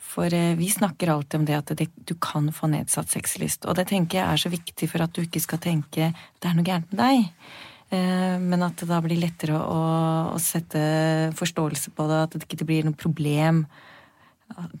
For 0.07 0.33
vi 0.57 0.69
snakker 0.71 1.11
alltid 1.13 1.39
om 1.39 1.45
det 1.45 1.57
at 1.57 1.71
du 1.77 2.13
kan 2.23 2.47
få 2.55 2.69
nedsatt 2.71 3.11
sexlyst. 3.13 3.67
Og 3.69 3.75
det 3.77 3.89
tenker 3.91 4.17
jeg 4.17 4.25
er 4.25 4.41
så 4.41 4.49
viktig 4.49 4.87
for 4.89 5.03
at 5.03 5.13
du 5.13 5.21
ikke 5.21 5.43
skal 5.43 5.61
tenke 5.61 6.07
det 6.09 6.47
er 6.47 6.55
noe 6.57 6.65
gærent 6.65 6.89
med 6.89 7.01
deg. 7.03 7.27
Men 8.41 8.65
at 8.65 8.81
det 8.81 8.87
da 8.89 8.97
blir 9.03 9.19
lettere 9.21 9.59
å, 9.59 9.83
å 10.33 10.39
sette 10.41 10.79
forståelse 11.37 11.93
på 11.93 12.07
det, 12.09 12.23
at 12.23 12.33
det 12.33 12.47
ikke 12.47 12.65
blir 12.65 12.87
noe 12.87 12.97
problem 12.97 13.61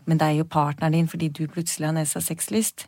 med 0.07 0.21
deg 0.23 0.41
og 0.41 0.49
partneren 0.51 0.95
din 0.95 1.11
fordi 1.11 1.29
du 1.29 1.45
plutselig 1.51 1.91
har 1.91 1.95
nedsatt 1.99 2.25
sexlyst. 2.25 2.87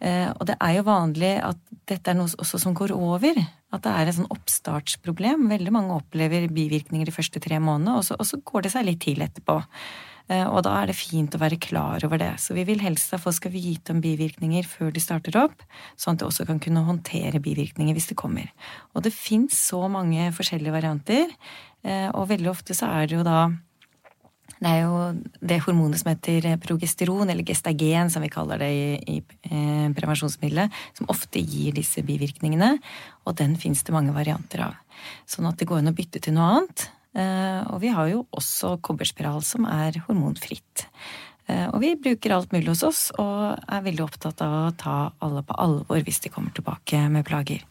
Eh, 0.00 0.28
og 0.34 0.46
det 0.48 0.56
er 0.60 0.78
jo 0.78 0.88
vanlig 0.88 1.36
at 1.44 1.60
dette 1.88 2.12
er 2.12 2.18
noe 2.18 2.32
også 2.42 2.60
som 2.60 2.74
går 2.76 2.94
over. 2.96 3.38
At 3.74 3.84
det 3.86 3.92
er 3.92 4.08
et 4.08 4.18
sånn 4.18 4.32
oppstartsproblem. 4.32 5.48
Veldig 5.52 5.72
mange 5.74 5.96
opplever 5.96 6.48
bivirkninger 6.52 7.08
de 7.08 7.14
første 7.14 7.42
tre 7.42 7.60
månedene, 7.62 7.98
og 7.98 8.06
så, 8.06 8.18
og 8.18 8.28
så 8.28 8.40
går 8.44 8.66
det 8.66 8.74
seg 8.74 8.86
litt 8.88 9.02
til 9.06 9.24
etterpå. 9.24 9.60
Eh, 10.26 10.46
og 10.46 10.64
da 10.66 10.74
er 10.80 10.90
det 10.90 10.98
fint 10.98 11.34
å 11.36 11.40
være 11.40 11.58
klar 11.62 12.02
over 12.06 12.20
det. 12.20 12.32
Så 12.42 12.56
vi 12.56 12.66
vil 12.66 12.82
helst 12.82 13.14
at 13.14 13.22
folk 13.22 13.38
skal 13.38 13.54
vite 13.54 13.94
om 13.94 14.02
bivirkninger 14.02 14.66
før 14.66 14.90
de 14.94 15.02
starter 15.02 15.38
opp, 15.38 15.62
sånn 15.94 16.16
at 16.16 16.24
de 16.24 16.28
også 16.30 16.48
kan 16.48 16.60
kunne 16.62 16.86
håndtere 16.86 17.42
bivirkninger 17.42 17.94
hvis 17.96 18.10
det 18.10 18.18
kommer. 18.18 18.50
Og 18.94 19.06
det 19.06 19.14
fins 19.14 19.58
så 19.68 19.84
mange 19.92 20.32
forskjellige 20.34 20.74
varianter, 20.74 21.30
eh, 21.86 22.10
og 22.10 22.30
veldig 22.32 22.50
ofte 22.52 22.74
så 22.76 22.90
er 22.90 23.06
det 23.06 23.20
jo 23.20 23.26
da 23.26 23.46
det 24.62 24.70
er 24.72 24.82
jo 24.86 24.96
det 25.44 25.58
hormonet 25.66 26.00
som 26.00 26.10
heter 26.12 26.48
progesteron, 26.62 27.28
eller 27.28 27.44
gestagen, 27.46 28.10
som 28.12 28.24
vi 28.24 28.32
kaller 28.32 28.62
det 28.62 28.70
i, 28.72 29.16
i 29.16 29.16
eh, 29.50 29.88
prevensjonsmiddelet, 29.96 30.72
som 30.96 31.10
ofte 31.12 31.42
gir 31.42 31.76
disse 31.76 32.04
bivirkningene. 32.06 32.76
Og 33.28 33.36
den 33.36 33.56
fins 33.60 33.84
det 33.84 33.94
mange 33.96 34.16
varianter 34.16 34.64
av. 34.70 34.80
Sånn 35.28 35.48
at 35.50 35.60
det 35.60 35.68
går 35.68 35.82
an 35.82 35.92
å 35.92 35.96
bytte 35.96 36.22
til 36.24 36.36
noe 36.38 36.48
annet. 36.54 36.86
Eh, 37.16 37.62
og 37.68 37.82
vi 37.84 37.92
har 37.92 38.08
jo 38.12 38.24
også 38.32 38.78
kobberspiral, 38.84 39.42
som 39.44 39.68
er 39.68 40.00
hormonfritt. 40.08 40.86
Eh, 41.52 41.68
og 41.68 41.78
vi 41.84 41.92
bruker 42.00 42.38
alt 42.38 42.56
mulig 42.56 42.72
hos 42.72 42.84
oss, 42.86 43.04
og 43.20 43.60
er 43.60 43.84
veldig 43.84 44.08
opptatt 44.08 44.40
av 44.46 44.58
å 44.62 44.74
ta 44.80 44.96
alle 45.20 45.44
på 45.44 45.60
alvor 45.68 46.00
hvis 46.00 46.24
de 46.24 46.32
kommer 46.32 46.56
tilbake 46.56 47.04
med 47.12 47.28
plager. 47.28 47.62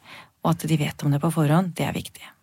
Og 0.45 0.53
at 0.53 0.69
de 0.69 0.77
vet 0.77 1.01
om 1.01 1.13
det 1.13 1.23
på 1.23 1.33
forhånd, 1.33 1.73
det 1.73 1.89
er 1.89 1.97
viktig. 1.97 2.33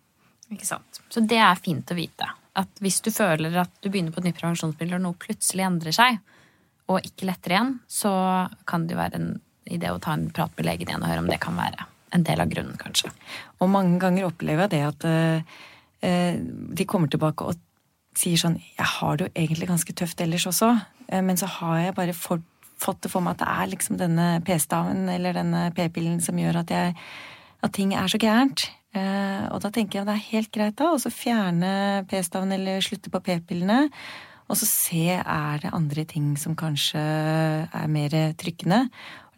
Ikke 0.51 0.67
sant. 0.67 1.03
Så 1.07 1.23
det 1.23 1.39
er 1.39 1.55
fint 1.63 1.87
å 1.87 1.95
vite 1.95 2.27
at 2.59 2.83
hvis 2.83 3.01
du 3.01 3.09
føler 3.13 3.55
at 3.63 3.71
du 3.81 3.89
begynner 3.89 4.13
på 4.13 4.21
et 4.21 4.29
nytt 4.29 4.39
prevensjonsmiddel, 4.39 4.97
og 4.99 5.05
noe 5.07 5.19
plutselig 5.19 5.65
endrer 5.65 5.95
seg, 5.95 6.19
og 6.91 7.05
ikke 7.07 7.27
letter 7.29 7.55
igjen, 7.55 7.73
så 7.89 8.13
kan 8.69 8.85
det 8.85 8.95
jo 8.95 9.01
være 9.01 9.19
en 9.19 9.33
idé 9.71 9.89
å 9.89 10.01
ta 10.03 10.13
en 10.17 10.27
prat 10.35 10.51
med 10.57 10.67
legen 10.67 10.89
igjen 10.89 11.03
og 11.03 11.09
høre 11.09 11.23
om 11.23 11.29
det 11.31 11.41
kan 11.41 11.57
være 11.57 11.87
en 12.13 12.25
del 12.27 12.43
av 12.43 12.49
grunnen, 12.51 12.77
kanskje. 12.77 13.09
Og 13.63 13.71
mange 13.73 13.97
ganger 14.01 14.27
opplever 14.27 14.67
jeg 14.67 14.73
det 14.73 14.81
at 14.85 15.05
uh, 15.09 16.41
de 16.77 16.85
kommer 16.89 17.09
tilbake 17.09 17.47
og 17.47 17.61
sier 18.13 18.37
sånn 18.37 18.59
Jeg 18.59 18.85
har 18.99 19.17
det 19.17 19.25
jo 19.25 19.31
egentlig 19.31 19.69
ganske 19.71 19.95
tøft 19.97 20.21
ellers 20.21 20.45
også, 20.51 20.75
uh, 20.77 21.21
men 21.25 21.39
så 21.39 21.49
har 21.57 21.79
jeg 21.87 21.97
bare 21.97 22.17
for, 22.17 22.43
fått 22.77 23.01
det 23.05 23.13
for 23.13 23.25
meg 23.25 23.37
at 23.37 23.45
det 23.45 23.49
er 23.55 23.71
liksom 23.73 23.97
denne 24.01 24.27
p-staven 24.45 25.07
eller 25.15 25.39
denne 25.39 25.65
p-pillen 25.73 26.21
som 26.21 26.37
gjør 26.37 26.61
at, 26.61 26.75
jeg, 26.75 26.93
at 27.65 27.73
ting 27.73 27.95
er 27.97 28.11
så 28.11 28.21
gærent. 28.21 28.67
Eh, 28.93 29.45
og 29.49 29.63
da 29.63 29.71
tenker 29.73 29.99
jeg 29.99 30.05
at 30.05 30.11
det 30.11 30.17
er 30.19 30.29
helt 30.29 30.51
greit 30.53 30.77
da, 30.77 30.91
å 30.93 31.13
fjerne 31.13 31.71
p-staven 32.09 32.53
eller 32.53 32.83
slutte 32.85 33.11
på 33.13 33.23
p-pillene. 33.25 33.87
Og 34.51 34.59
så 34.59 34.67
se 34.67 35.17
er 35.17 35.61
det 35.63 35.71
andre 35.73 36.03
ting 36.05 36.33
som 36.37 36.57
kanskje 36.59 37.01
er 37.01 37.89
mer 37.89 38.13
trykkende. 38.37 38.83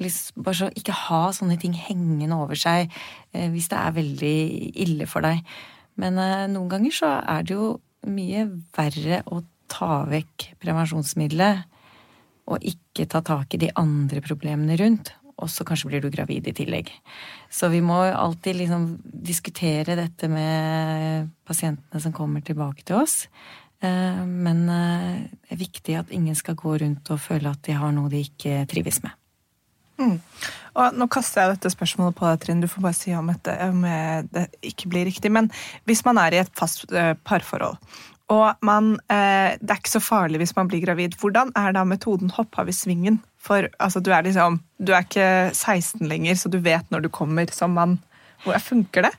Liksom 0.01 0.43
bare 0.43 0.59
så 0.59 0.69
ikke 0.75 0.95
ha 1.05 1.21
sånne 1.35 1.55
ting 1.61 1.75
hengende 1.77 2.35
over 2.35 2.59
seg 2.59 2.89
eh, 3.31 3.47
hvis 3.53 3.69
det 3.71 3.79
er 3.79 3.95
veldig 3.95 4.37
ille 4.85 5.07
for 5.07 5.23
deg. 5.23 5.45
Men 6.01 6.19
eh, 6.19 6.47
noen 6.51 6.71
ganger 6.73 6.97
så 6.97 7.13
er 7.21 7.45
det 7.45 7.55
jo 7.55 7.75
mye 8.05 8.47
verre 8.75 9.21
å 9.31 9.39
ta 9.71 10.03
vekk 10.09 10.51
prevensjonsmiddelet 10.61 11.63
og 12.51 12.65
ikke 12.67 13.07
ta 13.09 13.23
tak 13.25 13.55
i 13.55 13.61
de 13.63 13.71
andre 13.79 14.21
problemene 14.21 14.77
rundt 14.77 15.15
og 15.35 15.51
så 15.51 15.65
kanskje 15.67 15.89
blir 15.89 16.03
du 16.03 16.09
gravid 16.13 16.47
i 16.47 16.55
tillegg. 16.55 16.91
Så 17.51 17.67
vi 17.73 17.81
må 17.83 17.97
alltid 18.07 18.55
liksom 18.61 18.87
diskutere 19.03 19.97
dette 19.99 20.29
med 20.31 21.29
pasientene 21.47 22.01
som 22.01 22.15
kommer 22.15 22.43
tilbake 22.45 22.85
til 22.87 23.01
oss. 23.01 23.23
Eh, 23.83 24.23
men 24.25 24.63
eh, 24.71 25.25
det 25.43 25.55
er 25.55 25.59
viktig 25.59 25.99
at 25.99 26.15
ingen 26.15 26.37
skal 26.37 26.57
gå 26.59 26.77
rundt 26.81 27.11
og 27.11 27.21
føle 27.21 27.51
at 27.51 27.63
de 27.67 27.75
har 27.75 27.93
noe 27.95 28.11
de 28.11 28.23
ikke 28.23 28.63
trives 28.71 29.01
med. 29.03 29.15
Mm. 29.99 30.17
Og 30.75 30.97
nå 30.99 31.07
kaster 31.11 31.43
jeg 31.43 31.55
dette 31.55 31.71
spørsmålet 31.71 32.17
på 32.17 32.27
deg, 32.27 32.41
Trine. 32.43 32.63
Du 32.63 32.71
får 32.71 32.83
bare 32.83 32.97
si 32.97 33.13
om, 33.15 33.29
dette, 33.31 33.53
om 33.63 33.85
det 34.31 34.49
ikke 34.71 34.91
blir 34.91 35.07
riktig. 35.07 35.31
Men 35.31 35.47
hvis 35.87 36.03
man 36.07 36.19
er 36.19 36.35
i 36.35 36.41
et 36.43 36.51
fast 36.55 36.87
eh, 36.91 37.13
parforhold, 37.27 37.79
og 38.33 38.65
man, 38.65 38.95
det 39.05 39.69
er 39.69 39.77
ikke 39.77 39.91
så 39.91 39.99
farlig 40.01 40.39
hvis 40.41 40.55
man 40.57 40.65
blir 40.65 40.81
gravid, 40.81 41.13
hvordan 41.21 41.51
er 41.61 41.75
da 41.75 41.83
metoden 41.85 42.31
hopp 42.33 42.57
av 42.57 42.71
i 42.71 42.73
svingen 42.73 43.19
for 43.45 43.69
altså, 43.79 44.01
du 44.01 44.11
er 44.15 44.25
liksom 44.25 44.59
Du 44.81 44.91
er 44.93 45.05
ikke 45.05 45.53
16 45.53 46.07
lenger, 46.09 46.35
så 46.39 46.51
du 46.51 46.59
vet 46.63 46.89
når 46.91 47.05
du 47.05 47.09
kommer 47.13 47.51
som 47.53 47.75
mann. 47.77 47.99
Hvor 48.43 48.57
funker 48.61 49.07
det? 49.07 49.13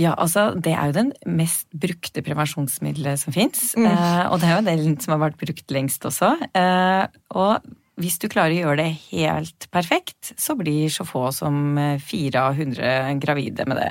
Ja, 0.00 0.14
altså 0.16 0.52
Det 0.56 0.72
er 0.72 0.88
jo 0.88 0.96
den 0.96 1.12
mest 1.28 1.66
brukte 1.76 2.24
prevensjonsmiddelet 2.24 3.20
som 3.20 3.34
fins. 3.34 3.74
Mm. 3.76 3.90
Eh, 3.90 4.24
og 4.30 4.40
det 4.40 4.48
er 4.48 4.56
jo 4.56 4.66
den 4.70 4.98
som 5.02 5.16
har 5.16 5.24
vært 5.26 5.40
brukt 5.40 5.74
lengst 5.74 6.06
også. 6.08 6.32
Eh, 6.56 7.04
og 7.36 7.72
hvis 8.00 8.16
du 8.18 8.28
klarer 8.32 8.54
å 8.54 8.60
gjøre 8.62 8.84
det 8.86 8.92
helt 9.10 9.66
perfekt, 9.74 10.32
så 10.40 10.56
blir 10.56 10.88
så 10.92 11.04
få 11.06 11.26
som 11.36 11.76
eh, 11.78 12.00
fire 12.00 12.46
av 12.48 12.56
hundre 12.56 12.94
gravide 13.20 13.66
med 13.68 13.82
det. 13.82 13.90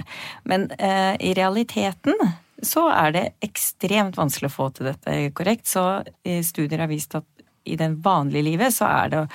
Men 0.50 0.72
eh, 0.80 1.14
i 1.22 1.36
realiteten 1.38 2.18
så 2.66 2.88
er 2.94 3.14
det 3.14 3.26
ekstremt 3.46 4.18
vanskelig 4.18 4.50
å 4.50 4.56
få 4.56 4.70
til 4.74 4.90
dette 4.90 5.18
korrekt. 5.38 5.70
Så 5.70 5.86
eh, 6.26 6.42
studier 6.46 6.82
har 6.82 6.90
vist 6.92 7.14
at 7.18 7.28
i 7.70 7.78
det 7.78 7.92
vanlige 8.02 8.48
livet 8.50 8.74
så 8.74 8.90
er 8.90 9.14
det 9.14 9.26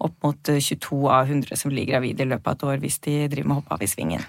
opp 0.00 0.16
mot 0.24 0.50
22 0.50 1.00
av 1.10 1.30
100 1.30 1.58
som 1.60 1.72
blir 1.72 1.88
gravide 1.88 2.24
i 2.24 2.30
løpet 2.30 2.48
av 2.48 2.56
et 2.56 2.66
år 2.70 2.82
hvis 2.84 3.00
de 3.06 3.16
driver 3.28 3.48
med 3.48 3.56
å 3.56 3.60
hoppe 3.60 3.76
av 3.76 3.84
i 3.84 3.90
svingen. 3.90 4.24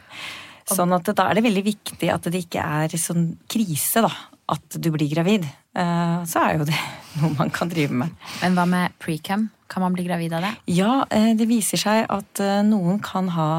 Sånn 0.71 0.93
at 0.95 1.09
da 1.17 1.27
er 1.27 1.37
det 1.37 1.45
veldig 1.45 1.63
viktig 1.65 2.11
at 2.13 2.27
det 2.31 2.43
ikke 2.45 2.63
er 2.63 2.99
sånn 2.99 3.31
krise, 3.49 4.05
da. 4.05 4.11
At 4.51 4.77
du 4.83 4.89
blir 4.91 5.07
gravid. 5.11 5.45
Eh, 5.47 6.17
så 6.27 6.43
er 6.43 6.59
jo 6.59 6.67
det 6.67 6.77
noe 7.21 7.31
man 7.37 7.51
kan 7.53 7.71
drive 7.71 7.95
med. 8.03 8.13
Men 8.43 8.57
hva 8.57 8.67
med 8.69 8.95
precam? 9.01 9.49
Kan 9.71 9.85
man 9.85 9.95
bli 9.95 10.03
gravid 10.03 10.33
av 10.35 10.43
det? 10.43 10.51
Ja, 10.75 11.05
eh, 11.09 11.31
det 11.39 11.47
viser 11.47 11.79
seg 11.79 12.03
at 12.11 12.43
eh, 12.43 12.59
noen 12.67 12.99
kan 13.03 13.31
ha 13.31 13.51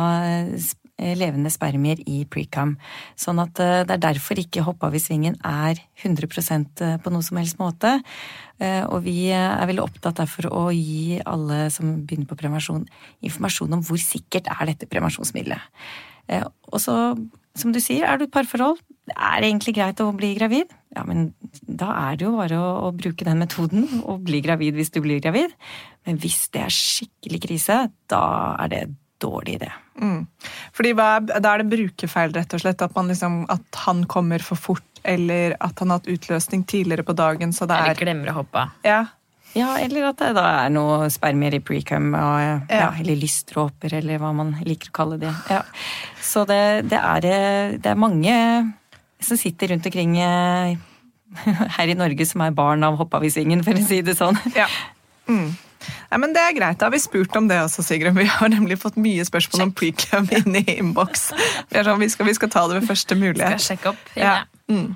levende 1.18 1.50
spermier 1.52 2.00
i 2.06 2.22
precam. 2.30 2.76
Sånn 3.18 3.40
at 3.42 3.58
det 3.58 3.96
er 3.96 4.02
derfor 4.02 4.40
ikke 4.40 4.64
hopp 4.66 4.84
av 4.86 4.96
svingen 5.00 5.36
er 5.46 5.80
100% 6.02 6.82
på 7.02 7.12
noe 7.12 7.26
som 7.26 7.40
helst 7.40 7.58
måte. 7.60 7.98
Og 8.62 9.02
vi 9.06 9.32
er 9.34 9.66
veldig 9.66 9.82
opptatt 9.82 10.20
derfor 10.20 10.46
å 10.52 10.64
gi 10.70 11.18
alle 11.26 11.64
som 11.74 11.96
begynner 12.06 12.28
på 12.30 12.38
prevensjon, 12.38 12.84
informasjon 13.24 13.78
om 13.78 13.84
hvor 13.86 14.00
sikkert 14.00 14.50
er 14.52 14.70
dette 14.70 14.90
prevensjonsmiddelet. 14.90 15.70
Eh, 16.30 16.44
og 16.70 16.80
så, 16.82 16.96
som 17.58 17.74
du 17.74 17.80
sier, 17.82 18.06
er 18.06 18.18
du 18.18 18.26
et 18.26 18.34
parforhold. 18.34 18.80
Det 19.08 19.16
er 19.16 19.46
egentlig 19.46 19.76
greit 19.76 20.00
å 20.02 20.12
bli 20.16 20.32
gravid. 20.38 20.72
Ja, 20.94 21.04
men 21.08 21.32
da 21.66 21.90
er 22.06 22.18
det 22.18 22.26
jo 22.26 22.36
bare 22.38 22.58
å, 22.60 22.72
å 22.86 22.92
bruke 22.96 23.26
den 23.26 23.40
metoden 23.42 23.88
og 24.02 24.26
bli 24.28 24.42
gravid 24.44 24.76
hvis 24.78 24.92
du 24.94 25.00
blir 25.04 25.22
gravid. 25.24 25.54
Men 26.06 26.20
hvis 26.22 26.46
det 26.54 26.66
er 26.66 26.76
skikkelig 26.76 27.42
krise, 27.46 27.78
da 28.12 28.24
er 28.62 28.72
det 28.72 28.82
dårlig 29.22 29.58
idé. 29.60 29.70
Mm. 30.00 30.26
Fordi 30.72 30.92
Da 30.96 31.54
er 31.54 31.62
det 31.62 31.70
brukerfeil, 31.72 32.32
rett 32.32 32.54
og 32.54 32.62
slett? 32.62 32.82
At, 32.82 32.96
liksom, 32.96 33.42
at, 33.52 33.64
han 33.86 34.04
kommer 34.04 34.42
for 34.42 34.56
fort, 34.56 34.86
eller 35.04 35.56
at 35.60 35.78
han 35.78 35.90
har 35.90 36.00
hatt 36.00 36.12
utløsning 36.12 36.64
tidligere 36.64 37.04
på 37.04 37.16
dagen, 37.18 37.52
så 37.52 37.66
det 37.66 37.76
er 37.76 37.90
Eller 37.90 38.04
glemmer 38.04 38.32
å 38.32 38.38
hoppe. 38.42 38.68
Ja, 38.86 39.06
ja, 39.52 39.74
eller 39.76 40.08
at 40.08 40.20
det 40.20 40.30
da 40.36 40.44
er 40.62 40.70
noe 40.72 41.08
spermier 41.12 41.58
i 41.58 41.60
precum, 41.64 42.14
ja. 42.16 42.54
ja, 42.70 42.86
eller 43.00 43.18
lystråper, 43.20 43.98
eller 43.98 44.20
hva 44.22 44.30
man 44.36 44.54
liker 44.64 44.88
å 44.88 44.94
kalle 44.96 45.18
det. 45.20 45.32
Ja. 45.52 45.60
Så 46.24 46.46
det, 46.48 46.88
det, 46.88 46.96
er, 46.96 47.26
det, 47.76 47.90
er, 47.90 47.98
mange 48.00 48.32
som 49.20 49.36
sitter 49.36 49.74
rundt 49.74 49.88
omkring 49.90 50.16
eh, 50.24 50.78
her 51.76 51.92
i 51.92 51.98
Norge 51.98 52.26
som 52.28 52.44
er 52.46 52.56
barn 52.56 52.86
av 52.86 52.96
hopp 53.00 53.18
av 53.18 53.28
i 53.28 53.32
svingen, 53.32 53.64
for 53.66 53.76
å 53.76 53.84
si 53.84 54.00
det 54.04 54.16
sånn. 54.16 54.40
Ja. 54.56 54.70
Mm. 55.28 55.52
Nei, 56.12 56.18
men 56.20 56.34
Det 56.36 56.42
er 56.44 56.52
greit. 56.52 56.76
Da 56.76 56.90
har 56.90 56.92
vi 56.92 57.00
spurt 57.00 57.36
om 57.40 57.46
det 57.48 57.56
også, 57.56 57.80
Sigrun. 57.86 58.12
Vi 58.18 58.28
har 58.28 58.50
nemlig 58.52 58.76
fått 58.82 58.98
mye 59.00 59.24
spørsmål 59.24 59.64
om 59.64 59.70
precum 59.72 60.26
inn 60.36 60.58
i 60.60 60.64
innboks. 60.74 61.30
Vi, 61.70 61.80
sånn, 61.80 62.02
vi, 62.02 62.08
vi, 62.28 62.34
skal 62.36 62.50
ta 62.52 62.66
det 62.68 62.82
ved 62.82 62.88
første 62.90 63.16
mulighet. 63.16 63.56
Skal 63.56 63.78
sjekke 63.78 63.92
opp. 63.94 64.02
Ja. 64.18 64.42
Mm. 64.68 64.92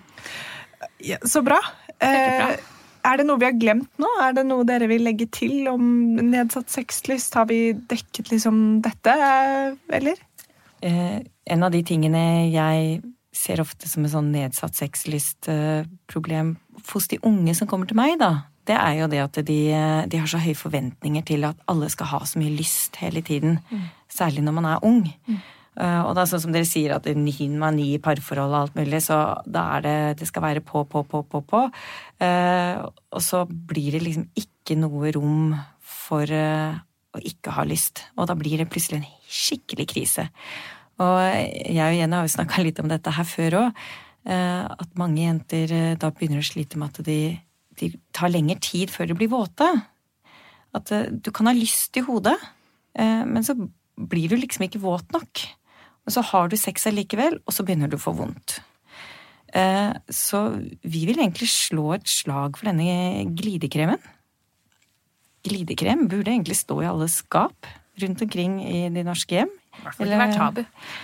så 1.24 1.40
bra. 1.46 1.56
Eh, 2.04 2.58
er 3.06 3.20
det 3.20 3.24
noe 3.24 3.40
vi 3.40 3.48
har 3.48 3.56
glemt 3.56 3.88
nå? 4.02 4.10
Er 4.26 4.36
det 4.36 4.44
noe 4.44 4.66
dere 4.68 4.90
vil 4.90 5.06
legge 5.06 5.28
til 5.32 5.70
om 5.70 5.86
nedsatt 6.20 6.68
sexlyst? 6.74 7.38
Har 7.38 7.48
vi 7.48 7.70
dekket 7.72 8.28
liksom 8.34 8.82
dette, 8.84 9.14
eller? 9.96 10.20
Eh, 10.84 11.22
en 11.24 11.64
av 11.64 11.72
de 11.72 11.80
tingene 11.86 12.22
jeg 12.52 13.00
ser 13.36 13.62
ofte 13.64 13.88
som 13.88 14.04
et 14.04 14.12
sånn 14.12 14.28
nedsatt 14.34 14.76
sexlystproblem 14.76 16.52
eh, 16.56 16.84
hos 16.92 17.08
de 17.08 17.20
unge 17.24 17.56
som 17.56 17.68
kommer 17.70 17.88
til 17.88 17.96
meg, 17.96 18.18
da, 18.20 18.48
det 18.66 18.76
er 18.76 18.94
jo 19.00 19.10
det 19.10 19.20
at 19.22 19.36
de, 19.46 19.60
de, 20.10 20.18
har 20.18 20.30
så 20.30 20.40
høye 20.42 20.58
forventninger 20.58 21.22
til 21.26 21.46
at 21.46 21.60
alle 21.70 21.90
skal 21.92 22.10
ha 22.10 22.24
så 22.26 22.40
mye 22.40 22.54
lyst 22.56 22.98
hele 22.98 23.22
tiden. 23.22 23.60
Mm. 23.70 23.84
Særlig 24.10 24.42
når 24.42 24.56
man 24.56 24.70
er 24.72 24.84
ung. 24.86 25.04
Mm. 25.28 25.44
Uh, 25.76 26.08
og 26.08 26.14
da 26.16 26.24
sånn 26.24 26.40
som 26.40 26.54
dere 26.54 26.64
sier 26.64 26.94
at 26.94 27.04
hun 27.04 27.26
var 27.60 27.74
ny 27.76 27.90
i 27.98 28.00
parforhold 28.00 28.54
og 28.54 28.60
alt 28.62 28.78
mulig, 28.78 29.02
så 29.04 29.18
da 29.44 29.66
er 29.76 29.82
det 29.84 29.96
Det 30.22 30.28
skal 30.30 30.42
være 30.42 30.62
på, 30.64 30.84
på, 30.88 31.02
på, 31.04 31.20
på, 31.22 31.42
på. 31.44 31.62
Uh, 32.16 32.88
og 33.12 33.20
så 33.20 33.44
blir 33.44 33.92
det 33.92 34.02
liksom 34.06 34.30
ikke 34.34 34.78
noe 34.80 35.12
rom 35.12 35.52
for 35.84 36.24
uh, 36.24 36.80
å 37.12 37.20
ikke 37.20 37.52
ha 37.58 37.66
lyst. 37.68 38.06
Og 38.16 38.26
da 38.30 38.34
blir 38.34 38.56
det 38.56 38.70
plutselig 38.72 39.02
en 39.02 39.10
skikkelig 39.28 39.86
krise. 39.92 40.26
Og 40.96 41.20
jeg 41.20 41.84
og 41.84 41.98
Jenny 41.98 42.16
har 42.16 42.24
jo 42.24 42.36
snakka 42.38 42.64
litt 42.64 42.80
om 42.80 42.88
dette 42.88 43.12
her 43.12 43.28
før 43.28 43.58
òg. 43.60 43.80
At 44.26 44.96
mange 44.98 45.20
jenter 45.20 45.70
da 46.00 46.08
begynner 46.10 46.40
å 46.40 46.46
slite 46.46 46.80
med 46.80 46.88
at 46.88 47.04
de, 47.06 47.36
de 47.80 47.92
tar 48.16 48.32
lengre 48.32 48.58
tid 48.62 48.92
før 48.92 49.10
de 49.10 49.18
blir 49.18 49.32
våte. 49.32 49.68
At 50.76 50.92
du 51.22 51.30
kan 51.32 51.48
ha 51.48 51.54
lyst 51.56 51.96
i 51.96 52.04
hodet, 52.04 52.34
men 52.96 53.44
så 53.44 53.54
blir 53.96 54.28
du 54.28 54.36
liksom 54.36 54.66
ikke 54.66 54.82
våt 54.82 55.08
nok. 55.14 55.44
Men 56.04 56.14
så 56.14 56.22
har 56.28 56.50
du 56.52 56.56
sex 56.60 56.84
allikevel, 56.90 57.38
og 57.42 57.54
så 57.54 57.64
begynner 57.66 57.90
du 57.90 57.96
å 57.96 58.02
få 58.02 58.12
vondt. 58.18 58.58
Eh, 59.56 59.92
så 60.12 60.42
vi 60.84 61.04
vil 61.08 61.18
egentlig 61.18 61.48
slå 61.50 61.94
et 61.96 62.06
slag 62.10 62.58
for 62.58 62.68
denne 62.68 63.24
glidekremen. 63.38 64.00
Glidekrem 65.46 66.06
burde 66.10 66.32
egentlig 66.32 66.58
stå 66.58 66.80
i 66.82 66.88
alle 66.90 67.08
skap 67.10 67.68
rundt 68.02 68.22
omkring 68.22 68.58
i 68.66 68.86
de 68.92 69.04
norske 69.06 69.38
hjem. 69.38 69.52
I 69.76 69.84
hvert 69.84 69.98
fall 69.98 70.34
tabu. 70.34 70.62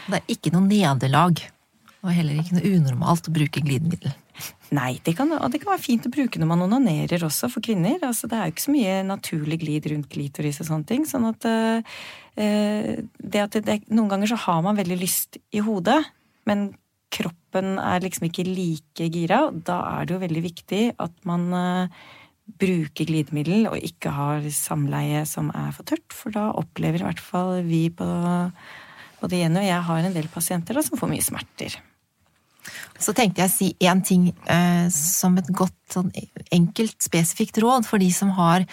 Det 0.09 0.19
er 0.19 0.35
ikke 0.35 0.53
noe 0.55 0.67
nederlag, 0.67 1.43
og 2.03 2.13
heller 2.13 2.41
ikke 2.41 2.59
noe 2.59 2.75
unormalt 2.77 3.29
å 3.31 3.35
bruke 3.35 3.63
glidemiddel. 3.65 4.15
Nei, 4.73 4.97
det 5.05 5.15
kan, 5.19 5.31
og 5.37 5.51
det 5.53 5.61
kan 5.63 5.73
være 5.75 5.85
fint 5.85 6.07
å 6.09 6.13
bruke 6.13 6.41
når 6.41 6.49
man 6.49 6.65
onanerer 6.65 7.27
også, 7.27 7.51
for 7.53 7.65
kvinner. 7.65 7.99
Altså, 8.07 8.29
det 8.31 8.39
er 8.39 8.49
jo 8.49 8.55
ikke 8.55 8.65
så 8.65 8.75
mye 8.75 8.95
naturlig 9.05 9.59
glid 9.63 9.89
rundt 9.93 10.09
klitoris 10.13 10.63
og 10.63 10.71
sånne 10.71 10.89
ting. 10.89 11.05
sånn 11.09 11.29
at 11.29 11.49
uh, 11.49 11.99
det 12.37 13.43
at 13.43 13.59
det, 13.67 13.83
Noen 13.93 14.09
ganger 14.15 14.33
så 14.33 14.41
har 14.47 14.63
man 14.65 14.79
veldig 14.79 14.97
lyst 15.03 15.37
i 15.53 15.61
hodet, 15.65 16.01
men 16.49 16.71
kroppen 17.13 17.77
er 17.77 18.01
liksom 18.01 18.31
ikke 18.31 18.49
like 18.49 19.11
gira. 19.13 19.45
Da 19.53 19.83
er 19.99 20.09
det 20.09 20.17
jo 20.17 20.25
veldig 20.25 20.45
viktig 20.49 20.83
at 21.05 21.15
man 21.29 21.47
uh, 21.53 22.03
bruker 22.63 23.09
glidemiddel 23.09 23.69
og 23.71 23.79
ikke 23.79 24.13
har 24.17 24.49
samleie 24.57 25.27
som 25.29 25.53
er 25.55 25.71
for 25.77 25.89
tørt, 25.89 26.09
for 26.17 26.35
da 26.35 26.49
opplever 26.57 27.03
i 27.03 27.09
hvert 27.11 27.23
fall 27.23 27.61
vi 27.69 27.87
på 27.93 28.09
både 29.23 29.39
Jenny 29.39 29.63
og 29.63 29.69
jeg 29.69 29.87
har 29.87 30.05
en 30.07 30.17
del 30.17 30.29
pasienter 30.33 30.77
da, 30.77 30.83
som 30.85 30.99
får 30.99 31.13
mye 31.13 31.25
smerter. 31.25 31.79
Så 33.03 33.15
tenkte 33.17 33.43
jeg 33.43 33.51
å 33.51 33.53
si 33.53 33.69
én 33.83 34.03
ting 34.07 34.29
eh, 34.47 34.87
som 34.95 35.37
et 35.41 35.49
godt, 35.51 35.77
sånn 35.93 36.11
enkelt, 36.55 36.97
spesifikt 37.03 37.59
råd 37.63 37.87
for 37.89 38.03
de 38.03 38.09
som 38.15 38.31
har 38.39 38.65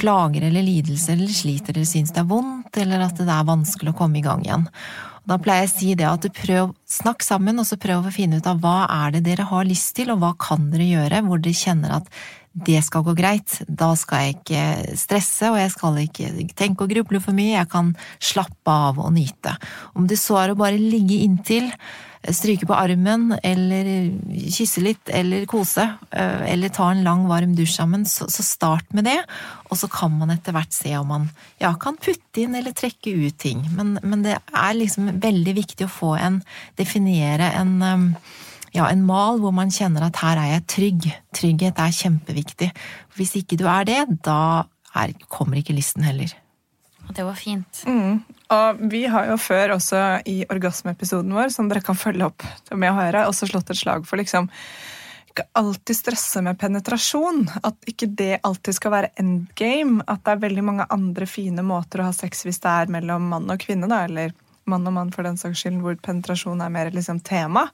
plager 0.00 0.48
eller 0.48 0.64
lidelser 0.64 1.18
eller 1.18 1.34
sliter 1.34 1.76
eller 1.76 1.88
syns 1.88 2.14
det 2.14 2.22
er 2.24 2.30
vondt 2.30 2.78
eller 2.80 3.04
at 3.06 3.18
det 3.20 3.30
er 3.30 3.50
vanskelig 3.50 3.92
å 3.92 3.98
komme 3.98 4.20
i 4.20 4.24
gang 4.24 4.42
igjen. 4.46 4.68
Da 5.24 5.38
pleier 5.40 5.64
jeg 5.64 5.70
å 5.70 5.74
si 5.74 5.90
det 5.96 6.06
at 6.08 6.24
du 6.24 6.28
prøv, 6.34 6.72
snakk 6.90 7.24
sammen 7.24 7.60
og 7.60 7.64
så 7.68 7.78
prøv 7.80 8.04
å 8.04 8.12
finne 8.12 8.40
ut 8.40 8.48
av 8.48 8.58
hva 8.60 8.84
er 8.92 9.14
det 9.14 9.24
dere 9.28 9.46
har 9.48 9.64
lyst 9.64 9.94
til, 9.96 10.12
og 10.12 10.20
hva 10.20 10.34
kan 10.40 10.68
dere 10.72 10.88
gjøre 10.88 11.22
hvor 11.24 11.40
dere 11.40 11.56
kjenner 11.56 11.94
at 11.96 12.10
det 12.54 12.82
skal 12.86 13.02
gå 13.06 13.14
greit. 13.18 13.56
Da 13.66 13.94
skal 13.98 14.26
jeg 14.26 14.36
ikke 14.36 14.96
stresse, 15.00 15.48
og 15.50 15.58
jeg 15.58 15.72
skal 15.74 16.02
ikke 16.04 16.32
tenke 16.54 16.84
og 16.84 16.92
gruble 16.92 17.20
for 17.24 17.36
mye. 17.36 17.56
Jeg 17.56 17.70
kan 17.72 17.94
slappe 18.22 18.74
av 18.88 19.00
og 19.02 19.14
nyte. 19.16 19.56
Om 19.96 20.06
det 20.10 20.20
så 20.20 20.38
er 20.42 20.52
å 20.52 20.58
bare 20.60 20.78
ligge 20.78 21.22
inntil, 21.24 21.72
stryke 22.32 22.66
på 22.68 22.76
armen, 22.76 23.34
eller 23.44 23.90
kysse 24.52 24.80
litt, 24.84 25.10
eller 25.12 25.44
kose, 25.50 25.84
eh, 26.10 26.44
eller 26.52 26.72
ta 26.72 26.90
en 26.90 27.02
lang, 27.04 27.26
varm 27.28 27.52
dusj 27.58 27.74
sammen, 27.76 28.06
så, 28.08 28.28
så 28.32 28.44
start 28.46 28.94
med 28.96 29.08
det. 29.10 29.18
Og 29.68 29.80
så 29.80 29.90
kan 29.92 30.14
man 30.16 30.32
etter 30.32 30.56
hvert 30.56 30.72
se 30.72 30.94
om 30.96 31.10
man 31.10 31.28
ja, 31.60 31.74
kan 31.80 31.98
putte 32.00 32.44
inn 32.44 32.56
eller 32.56 32.76
trekke 32.76 33.12
ut 33.12 33.38
ting. 33.44 33.66
Men, 33.76 33.98
men 34.02 34.24
det 34.24 34.38
er 34.40 34.78
liksom 34.78 35.12
veldig 35.20 35.56
viktig 35.60 35.88
å 35.88 35.92
få 35.92 36.14
en 36.20 36.40
Definere 36.78 37.46
en 37.56 37.78
ja, 38.74 38.88
en 38.90 39.04
mal 39.06 39.38
hvor 39.42 39.52
man 39.54 39.70
kjenner 39.72 40.08
at 40.08 40.18
her 40.22 40.40
er 40.40 40.48
jeg 40.56 40.64
trygg. 40.72 41.10
Trygghet 41.36 41.78
er 41.78 41.94
kjempeviktig. 41.94 42.70
Hvis 43.14 43.36
ikke 43.38 43.58
du 43.60 43.68
er 43.70 43.86
det, 43.86 44.00
da 44.26 44.66
er, 44.94 45.14
kommer 45.30 45.60
ikke 45.60 45.76
listen 45.76 46.02
heller. 46.06 46.32
Og 47.06 47.14
det 47.14 47.26
var 47.26 47.38
fint. 47.38 47.84
Mm. 47.86 48.24
Og 48.52 48.82
vi 48.92 49.06
har 49.08 49.30
jo 49.30 49.38
før 49.40 49.76
også 49.78 50.00
i 50.28 50.42
orgasmeepisoden 50.52 51.32
vår, 51.32 51.48
som 51.54 51.70
dere 51.70 51.84
kan 51.84 51.96
følge 51.96 52.28
opp 52.28 52.44
med 52.74 52.90
å 52.90 52.98
høre, 52.98 53.24
også 53.28 53.48
slått 53.48 53.72
et 53.72 53.80
slag 53.80 54.04
for 54.08 54.20
liksom 54.20 54.50
ikke 55.34 55.48
alltid 55.58 55.96
stresse 55.98 56.42
med 56.46 56.58
penetrasjon. 56.60 57.48
At 57.66 57.88
ikke 57.90 58.06
det 58.06 58.38
alltid 58.46 58.76
skal 58.76 58.92
være 58.94 59.12
endgame. 59.18 60.04
At 60.06 60.22
det 60.22 60.36
er 60.36 60.44
veldig 60.44 60.62
mange 60.62 60.86
andre 60.94 61.26
fine 61.26 61.64
måter 61.66 62.02
å 62.02 62.10
ha 62.10 62.14
sex 62.14 62.44
hvis 62.46 62.62
det 62.62 62.70
er 62.70 62.92
mellom 62.94 63.26
mann 63.32 63.50
og 63.50 63.58
kvinne, 63.64 63.88
da, 63.90 64.04
eller 64.06 64.30
mann 64.70 64.86
og 64.86 64.94
mann 64.96 65.10
for 65.12 65.26
den 65.26 65.36
saks 65.40 65.64
skyld, 65.64 65.80
hvor 65.82 65.96
penetrasjon 66.00 66.62
er 66.62 66.72
mer 66.72 66.92
liksom 66.94 67.18
tema. 67.26 67.66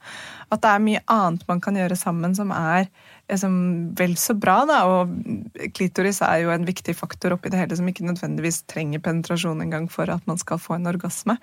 At 0.49 0.63
det 0.65 0.73
er 0.73 0.87
mye 0.87 1.03
annet 1.13 1.45
man 1.51 1.61
kan 1.63 1.77
gjøre 1.77 1.99
sammen 1.99 2.35
som 2.39 2.55
er 2.55 2.89
liksom, 3.31 3.55
vel 3.99 4.17
så 4.21 4.35
bra. 4.35 4.61
Da. 4.69 4.81
Og 4.91 5.73
klitoris 5.77 6.21
er 6.27 6.45
jo 6.45 6.55
en 6.55 6.67
viktig 6.69 6.95
faktor 6.99 7.37
oppi 7.37 7.53
det 7.53 7.61
hele 7.63 7.79
som 7.79 7.89
ikke 7.89 8.07
nødvendigvis 8.09 8.65
trenger 8.71 9.03
penetrasjon 9.05 9.63
engang 9.65 9.89
for 9.93 10.11
at 10.13 10.27
man 10.31 10.41
skal 10.41 10.61
få 10.61 10.77
en 10.77 10.91
orgasme. 10.91 11.39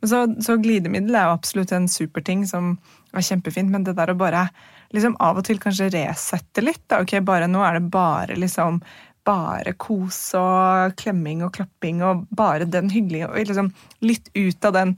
Men 0.00 0.12
så, 0.12 0.24
så 0.42 0.58
glidemiddel 0.60 1.14
er 1.14 1.28
jo 1.28 1.36
absolutt 1.36 1.74
en 1.76 1.90
superting 1.90 2.46
som 2.48 2.76
er 3.16 3.24
kjempefint, 3.24 3.70
men 3.72 3.86
det 3.86 3.96
der 3.96 4.12
å 4.12 4.18
bare 4.18 4.48
liksom 4.94 5.16
av 5.22 5.40
og 5.40 5.46
til 5.46 5.60
kanskje 5.62 5.90
resette 5.94 6.62
litt. 6.64 6.82
Da. 6.90 7.00
Ok, 7.02 7.18
bare 7.26 7.48
Nå 7.50 7.62
er 7.64 7.78
det 7.78 7.90
bare 7.92 8.38
liksom 8.38 8.80
bare 9.26 9.74
kos 9.80 10.18
og 10.38 10.94
klemming 11.00 11.42
og 11.46 11.54
klapping 11.56 12.02
og 12.06 12.26
bare 12.36 12.68
den 12.70 12.90
hyggelige 12.92 13.28
og 13.30 13.50
liksom 13.50 13.72
Litt 14.04 14.28
ut 14.36 14.66
av 14.68 14.74
den 14.76 14.90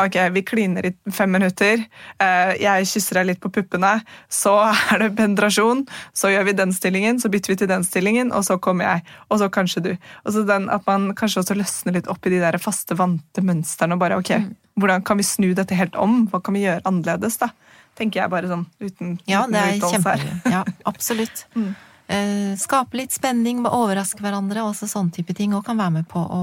Ok, 0.00 0.16
vi 0.34 0.42
kliner 0.46 0.86
i 0.88 0.90
fem 1.12 1.30
minutter, 1.32 1.82
eh, 2.22 2.52
jeg 2.62 2.86
kysser 2.88 3.20
deg 3.20 3.26
litt 3.28 3.40
på 3.42 3.50
puppene, 3.52 3.90
så 4.32 4.54
er 4.70 5.02
det 5.02 5.10
penetrasjon, 5.18 5.82
så 6.16 6.30
gjør 6.32 6.46
vi 6.48 6.54
den 6.56 6.72
stillingen, 6.72 7.18
så 7.20 7.28
bytter 7.28 7.52
vi 7.52 7.58
til 7.60 7.68
den 7.68 7.84
stillingen, 7.84 8.30
og 8.32 8.46
så 8.46 8.56
kommer 8.62 8.86
jeg, 8.86 9.04
og 9.28 9.42
så 9.42 9.50
kanskje 9.52 9.82
du. 9.84 9.90
Og 10.24 10.32
så 10.32 10.46
den 10.48 10.70
At 10.72 10.86
man 10.88 11.10
kanskje 11.18 11.42
også 11.42 11.58
løsner 11.58 11.98
litt 11.98 12.08
opp 12.08 12.24
i 12.26 12.32
de 12.32 12.40
der 12.40 12.56
faste, 12.62 12.96
vante 12.96 13.44
mønstrene 13.44 13.98
og 13.98 14.00
bare 14.00 14.22
ok, 14.22 14.32
mm. 14.38 14.48
hvordan 14.80 15.04
kan 15.04 15.20
vi 15.20 15.28
snu 15.28 15.52
dette 15.58 15.76
helt 15.76 15.98
om? 16.00 16.24
Hva 16.30 16.40
kan 16.40 16.56
vi 16.56 16.64
gjøre 16.64 16.86
annerledes, 16.88 17.36
da? 17.42 17.50
Tenker 17.98 18.22
jeg 18.22 18.32
bare 18.32 18.48
sånn 18.48 18.66
uten 18.80 19.18
Ja, 19.28 19.44
det 19.50 19.60
er 19.60 19.84
kjempe... 19.84 20.16
Ja, 20.48 20.64
absolutt. 20.90 21.44
mm 21.58 21.74
eh, 22.10 22.54
skape 22.58 22.98
litt 22.98 23.14
spenning, 23.14 23.62
overraske 23.66 24.22
hverandre, 24.24 24.64
også 24.66 24.88
sånne 24.90 25.14
type 25.14 25.34
ting, 25.36 25.54
og 25.56 25.64
kan 25.66 25.78
være 25.80 26.00
med 26.00 26.08
på 26.10 26.20
å, 26.20 26.40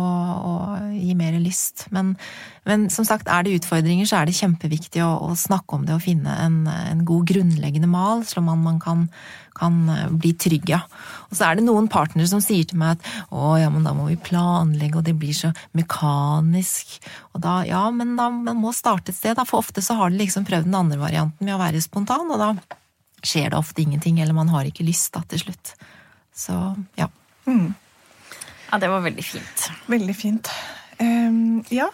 å 0.50 0.54
gi 0.94 1.16
mer 1.18 1.38
lyst. 1.44 1.88
Men, 1.96 2.14
men, 2.68 2.88
som 2.94 3.08
sagt, 3.08 3.30
er 3.32 3.46
det 3.46 3.58
utfordringer, 3.60 4.08
så 4.08 4.22
er 4.22 4.30
det 4.30 4.38
kjempeviktig 4.38 5.04
å, 5.06 5.12
å 5.28 5.36
snakke 5.38 5.78
om 5.78 5.84
det 5.88 5.98
og 5.98 6.06
finne 6.06 6.38
en, 6.46 6.64
en 6.72 7.04
god 7.08 7.28
grunnleggende 7.34 7.90
mal, 7.92 8.24
slik 8.28 8.46
man, 8.48 8.64
man 8.64 8.80
kan, 8.84 9.06
kan, 9.60 9.84
eh, 9.94 10.08
bli 10.14 10.34
trygg, 10.40 10.72
av. 10.78 10.88
Og 11.28 11.38
så 11.38 11.50
er 11.50 11.60
det 11.60 11.68
noen 11.68 11.92
partnere 11.92 12.30
som 12.32 12.44
sier 12.44 12.68
til 12.68 12.80
meg 12.80 12.98
at 12.98 13.12
å 13.34 13.56
ja, 13.60 13.70
men 13.74 13.86
da 13.88 13.94
må 13.98 14.08
vi 14.10 14.20
planlegge, 14.30 15.02
og 15.02 15.08
det 15.08 15.18
blir 15.20 15.36
så 15.36 15.54
mekanisk. 15.78 16.98
Og 17.36 17.44
da, 17.44 17.60
ja, 17.68 17.86
men 17.94 18.16
da 18.20 18.32
man 18.34 18.60
må 18.64 18.74
starte 18.76 19.14
et 19.14 19.20
sted, 19.20 19.38
da, 19.38 19.48
for 19.48 19.66
ofte 19.66 19.84
så 19.84 20.00
har 20.00 20.12
de 20.12 20.24
liksom 20.24 20.48
prøvd 20.48 20.70
den 20.70 20.82
andre 20.82 21.02
varianten 21.02 21.48
med 21.48 21.58
å 21.58 21.62
være 21.62 21.84
spontan, 21.84 22.30
og 22.32 22.42
da 22.42 22.54
skjer 23.28 23.52
det 23.52 23.60
ofte 23.60 23.84
ingenting, 23.84 24.22
eller 24.24 24.36
man 24.38 24.52
har 24.54 24.68
ikke 24.68 24.86
lyst 24.88 25.14
da 25.16 25.24
til 25.28 25.46
slutt. 25.48 25.74
Så 26.36 26.56
ja. 27.00 27.10
Mm. 27.48 27.74
Ja, 28.68 28.80
det 28.82 28.90
var 28.92 29.04
veldig 29.06 29.24
fint. 29.24 29.70
Veldig 29.88 30.16
fint. 30.16 30.52
Um, 31.00 31.64
ja. 31.72 31.88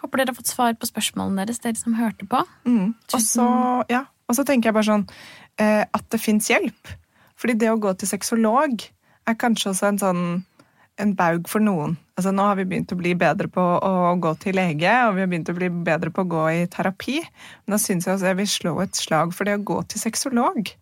Håper 0.00 0.22
dere 0.22 0.32
har 0.32 0.38
fått 0.38 0.52
svar 0.52 0.76
på 0.78 0.88
spørsmålene 0.88 1.44
deres, 1.44 1.62
dere 1.64 1.78
som 1.78 1.96
hørte 1.98 2.26
på. 2.28 2.42
Mm. 2.66 2.94
Og 3.12 3.22
så 3.22 3.46
ja, 3.90 4.04
tenker 4.42 4.70
jeg 4.70 4.76
bare 4.76 4.88
sånn 4.88 5.06
uh, 5.06 5.84
at 5.86 6.06
det 6.12 6.22
fins 6.22 6.50
hjelp. 6.50 6.92
Fordi 7.36 7.56
det 7.60 7.70
å 7.72 7.80
gå 7.80 7.92
til 7.98 8.10
sexolog 8.10 8.86
er 9.26 9.38
kanskje 9.38 9.72
også 9.72 9.90
en 9.90 10.02
sånn 10.02 10.26
en 11.02 11.12
baug 11.16 11.48
for 11.50 11.60
noen. 11.60 11.96
Altså, 12.16 12.32
nå 12.32 12.46
har 12.48 12.56
vi 12.56 12.64
begynt 12.64 12.92
å 12.94 12.96
bli 12.96 13.12
bedre 13.18 13.48
på 13.52 13.60
å 13.60 14.14
gå 14.24 14.32
til 14.40 14.56
lege, 14.56 14.92
og 15.04 15.18
vi 15.18 15.22
har 15.22 15.28
begynt 15.28 15.50
å 15.52 15.56
bli 15.58 15.68
bedre 15.68 16.12
på 16.14 16.24
å 16.24 16.30
gå 16.32 16.46
i 16.62 16.62
terapi. 16.72 17.18
Men 17.66 17.76
da 17.76 17.80
syns 17.82 18.08
jeg 18.08 18.16
også 18.16 18.30
jeg 18.30 18.38
vil 18.38 18.48
slå 18.48 18.72
et 18.86 18.96
slag 18.96 19.36
for 19.36 19.48
det 19.48 19.58
å 19.58 19.66
gå 19.68 19.82
til 19.92 20.00
sexolog. 20.00 20.72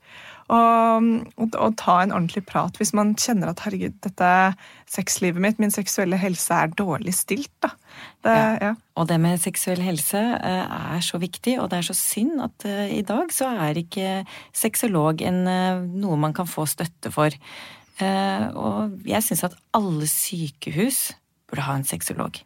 Og, 0.44 1.06
og, 1.40 1.54
og, 1.56 1.74
ta 1.80 1.96
en 2.02 2.12
ordentlig 2.12 2.42
prat 2.44 2.76
hvis 2.76 2.92
man 2.94 3.14
kjenner 3.16 3.48
at 3.48 3.62
herregud, 3.64 3.94
dette 4.04 4.30
sexlivet 4.92 5.40
mitt, 5.40 5.62
min 5.62 5.72
seksuelle 5.72 6.18
helse, 6.20 6.54
er 6.54 6.74
dårlig 6.78 7.16
stilt. 7.16 7.50
da. 7.64 7.72
Det, 8.22 8.34
ja. 8.38 8.56
Ja. 8.68 8.72
Og 9.00 9.08
det 9.10 9.18
med 9.24 9.40
seksuell 9.42 9.82
helse 9.82 10.20
uh, 10.20 10.74
er 10.94 11.02
så 11.02 11.18
viktig, 11.18 11.56
og 11.58 11.72
det 11.72 11.80
er 11.80 11.88
så 11.88 11.96
synd 11.98 12.44
at 12.44 12.68
uh, 12.68 12.84
i 12.92 13.02
dag 13.02 13.32
så 13.34 13.50
er 13.66 13.80
ikke 13.80 14.20
sexolog 14.54 15.24
en, 15.24 15.48
uh, 15.48 15.82
noe 15.82 16.20
man 16.28 16.36
kan 16.36 16.46
få 16.46 16.68
støtte 16.70 17.10
for. 17.14 17.34
Eh, 18.02 18.46
og 18.58 19.04
jeg 19.06 19.22
syns 19.22 19.44
at 19.46 19.54
alle 19.76 20.08
sykehus 20.10 21.12
burde 21.54 21.68
ha 21.68 21.78
en 21.78 21.86
sexolog. 21.86 22.42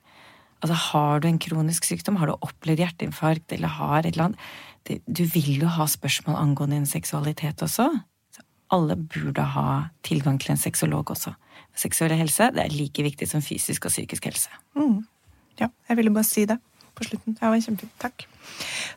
Altså, 0.63 0.77
har 0.91 1.23
du 1.23 1.29
en 1.29 1.41
kronisk 1.41 1.87
sykdom, 1.87 2.19
har 2.19 2.31
du 2.31 2.37
opplevd 2.37 2.83
hjerteinfarkt 2.83 3.55
eller 3.55 3.77
har 3.79 4.01
et 4.03 4.15
eller 4.15 4.31
annet 4.31 5.05
Du 5.07 5.25
vil 5.29 5.61
jo 5.61 5.69
ha 5.69 5.85
spørsmål 5.85 6.39
angående 6.39 6.79
din 6.79 6.89
seksualitet 6.89 7.61
også. 7.63 7.91
Så 8.33 8.45
alle 8.73 8.97
burde 8.97 9.45
ha 9.55 9.91
tilgang 10.03 10.39
til 10.41 10.55
en 10.55 10.61
sexolog 10.61 11.11
også. 11.13 11.35
Seksuell 11.77 12.17
helse 12.17 12.51
det 12.55 12.65
er 12.65 12.75
like 12.75 13.05
viktig 13.05 13.29
som 13.29 13.45
fysisk 13.45 13.85
og 13.85 13.93
psykisk 13.93 14.31
helse. 14.31 14.49
Mm. 14.75 15.05
Ja, 15.61 15.69
jeg 15.89 15.99
ville 16.01 16.15
bare 16.15 16.27
si 16.27 16.47
det 16.49 16.59
på 16.97 17.05
slutten. 17.05 17.37
Det 17.37 17.45
var 17.45 17.61
kjempefint. 17.61 17.95
Takk. 18.01 18.27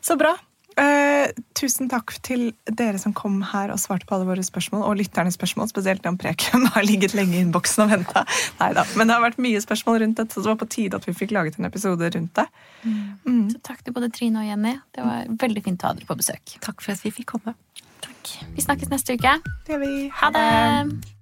Så 0.00 0.16
bra. 0.18 0.34
Uh, 0.78 1.28
tusen 1.58 1.90
takk 1.92 2.14
til 2.24 2.50
dere 2.66 3.00
som 3.00 3.14
kom 3.16 3.40
her 3.52 3.72
og 3.74 3.80
svarte 3.82 4.06
på 4.08 4.16
alle 4.16 4.28
våre 4.28 4.44
spørsmål, 4.46 4.84
og 4.88 4.98
lytternes 5.00 5.36
spørsmål, 5.38 5.68
spesielt 5.70 6.06
om 6.08 6.18
Preken 6.20 6.66
har 6.74 6.86
ligget 6.86 7.16
lenge 7.18 7.38
i 7.38 7.42
innboksen 7.44 7.86
og 7.86 7.92
venta. 7.92 8.24
Men 8.60 9.08
det 9.08 9.16
har 9.16 9.24
vært 9.24 9.42
mye 9.42 9.60
spørsmål 9.62 10.02
rundt 10.04 10.22
dette, 10.22 10.36
så 10.36 10.44
det 10.44 10.52
var 10.54 10.60
på 10.64 10.70
tide 10.76 11.00
at 11.00 11.08
vi 11.08 11.16
fikk 11.16 11.34
laget 11.36 11.60
en 11.60 11.68
episode 11.68 12.12
rundt 12.16 12.34
det. 12.40 12.48
Mm. 12.82 13.00
Mm. 13.26 13.46
Så 13.54 13.62
takk 13.68 13.84
til 13.84 13.96
både 13.96 14.12
Trine 14.14 14.44
og 14.44 14.48
Jenny. 14.48 14.76
Det 14.94 15.06
var 15.06 15.32
veldig 15.46 15.64
fint 15.68 15.84
å 15.84 15.90
ha 15.90 15.98
dere 15.98 16.08
på 16.08 16.18
besøk. 16.18 16.58
Takk 16.64 16.84
for 16.84 16.96
at 16.96 17.04
vi 17.04 17.14
fikk 17.14 17.34
komme. 17.36 17.56
Takk. 18.02 18.36
Vi 18.56 18.64
snakkes 18.64 18.92
neste 18.92 19.18
uke. 19.18 19.38
Det 19.66 19.76
gjør 19.76 19.84
vi. 19.86 19.96
Ha 20.20 20.32
det. 20.34 21.21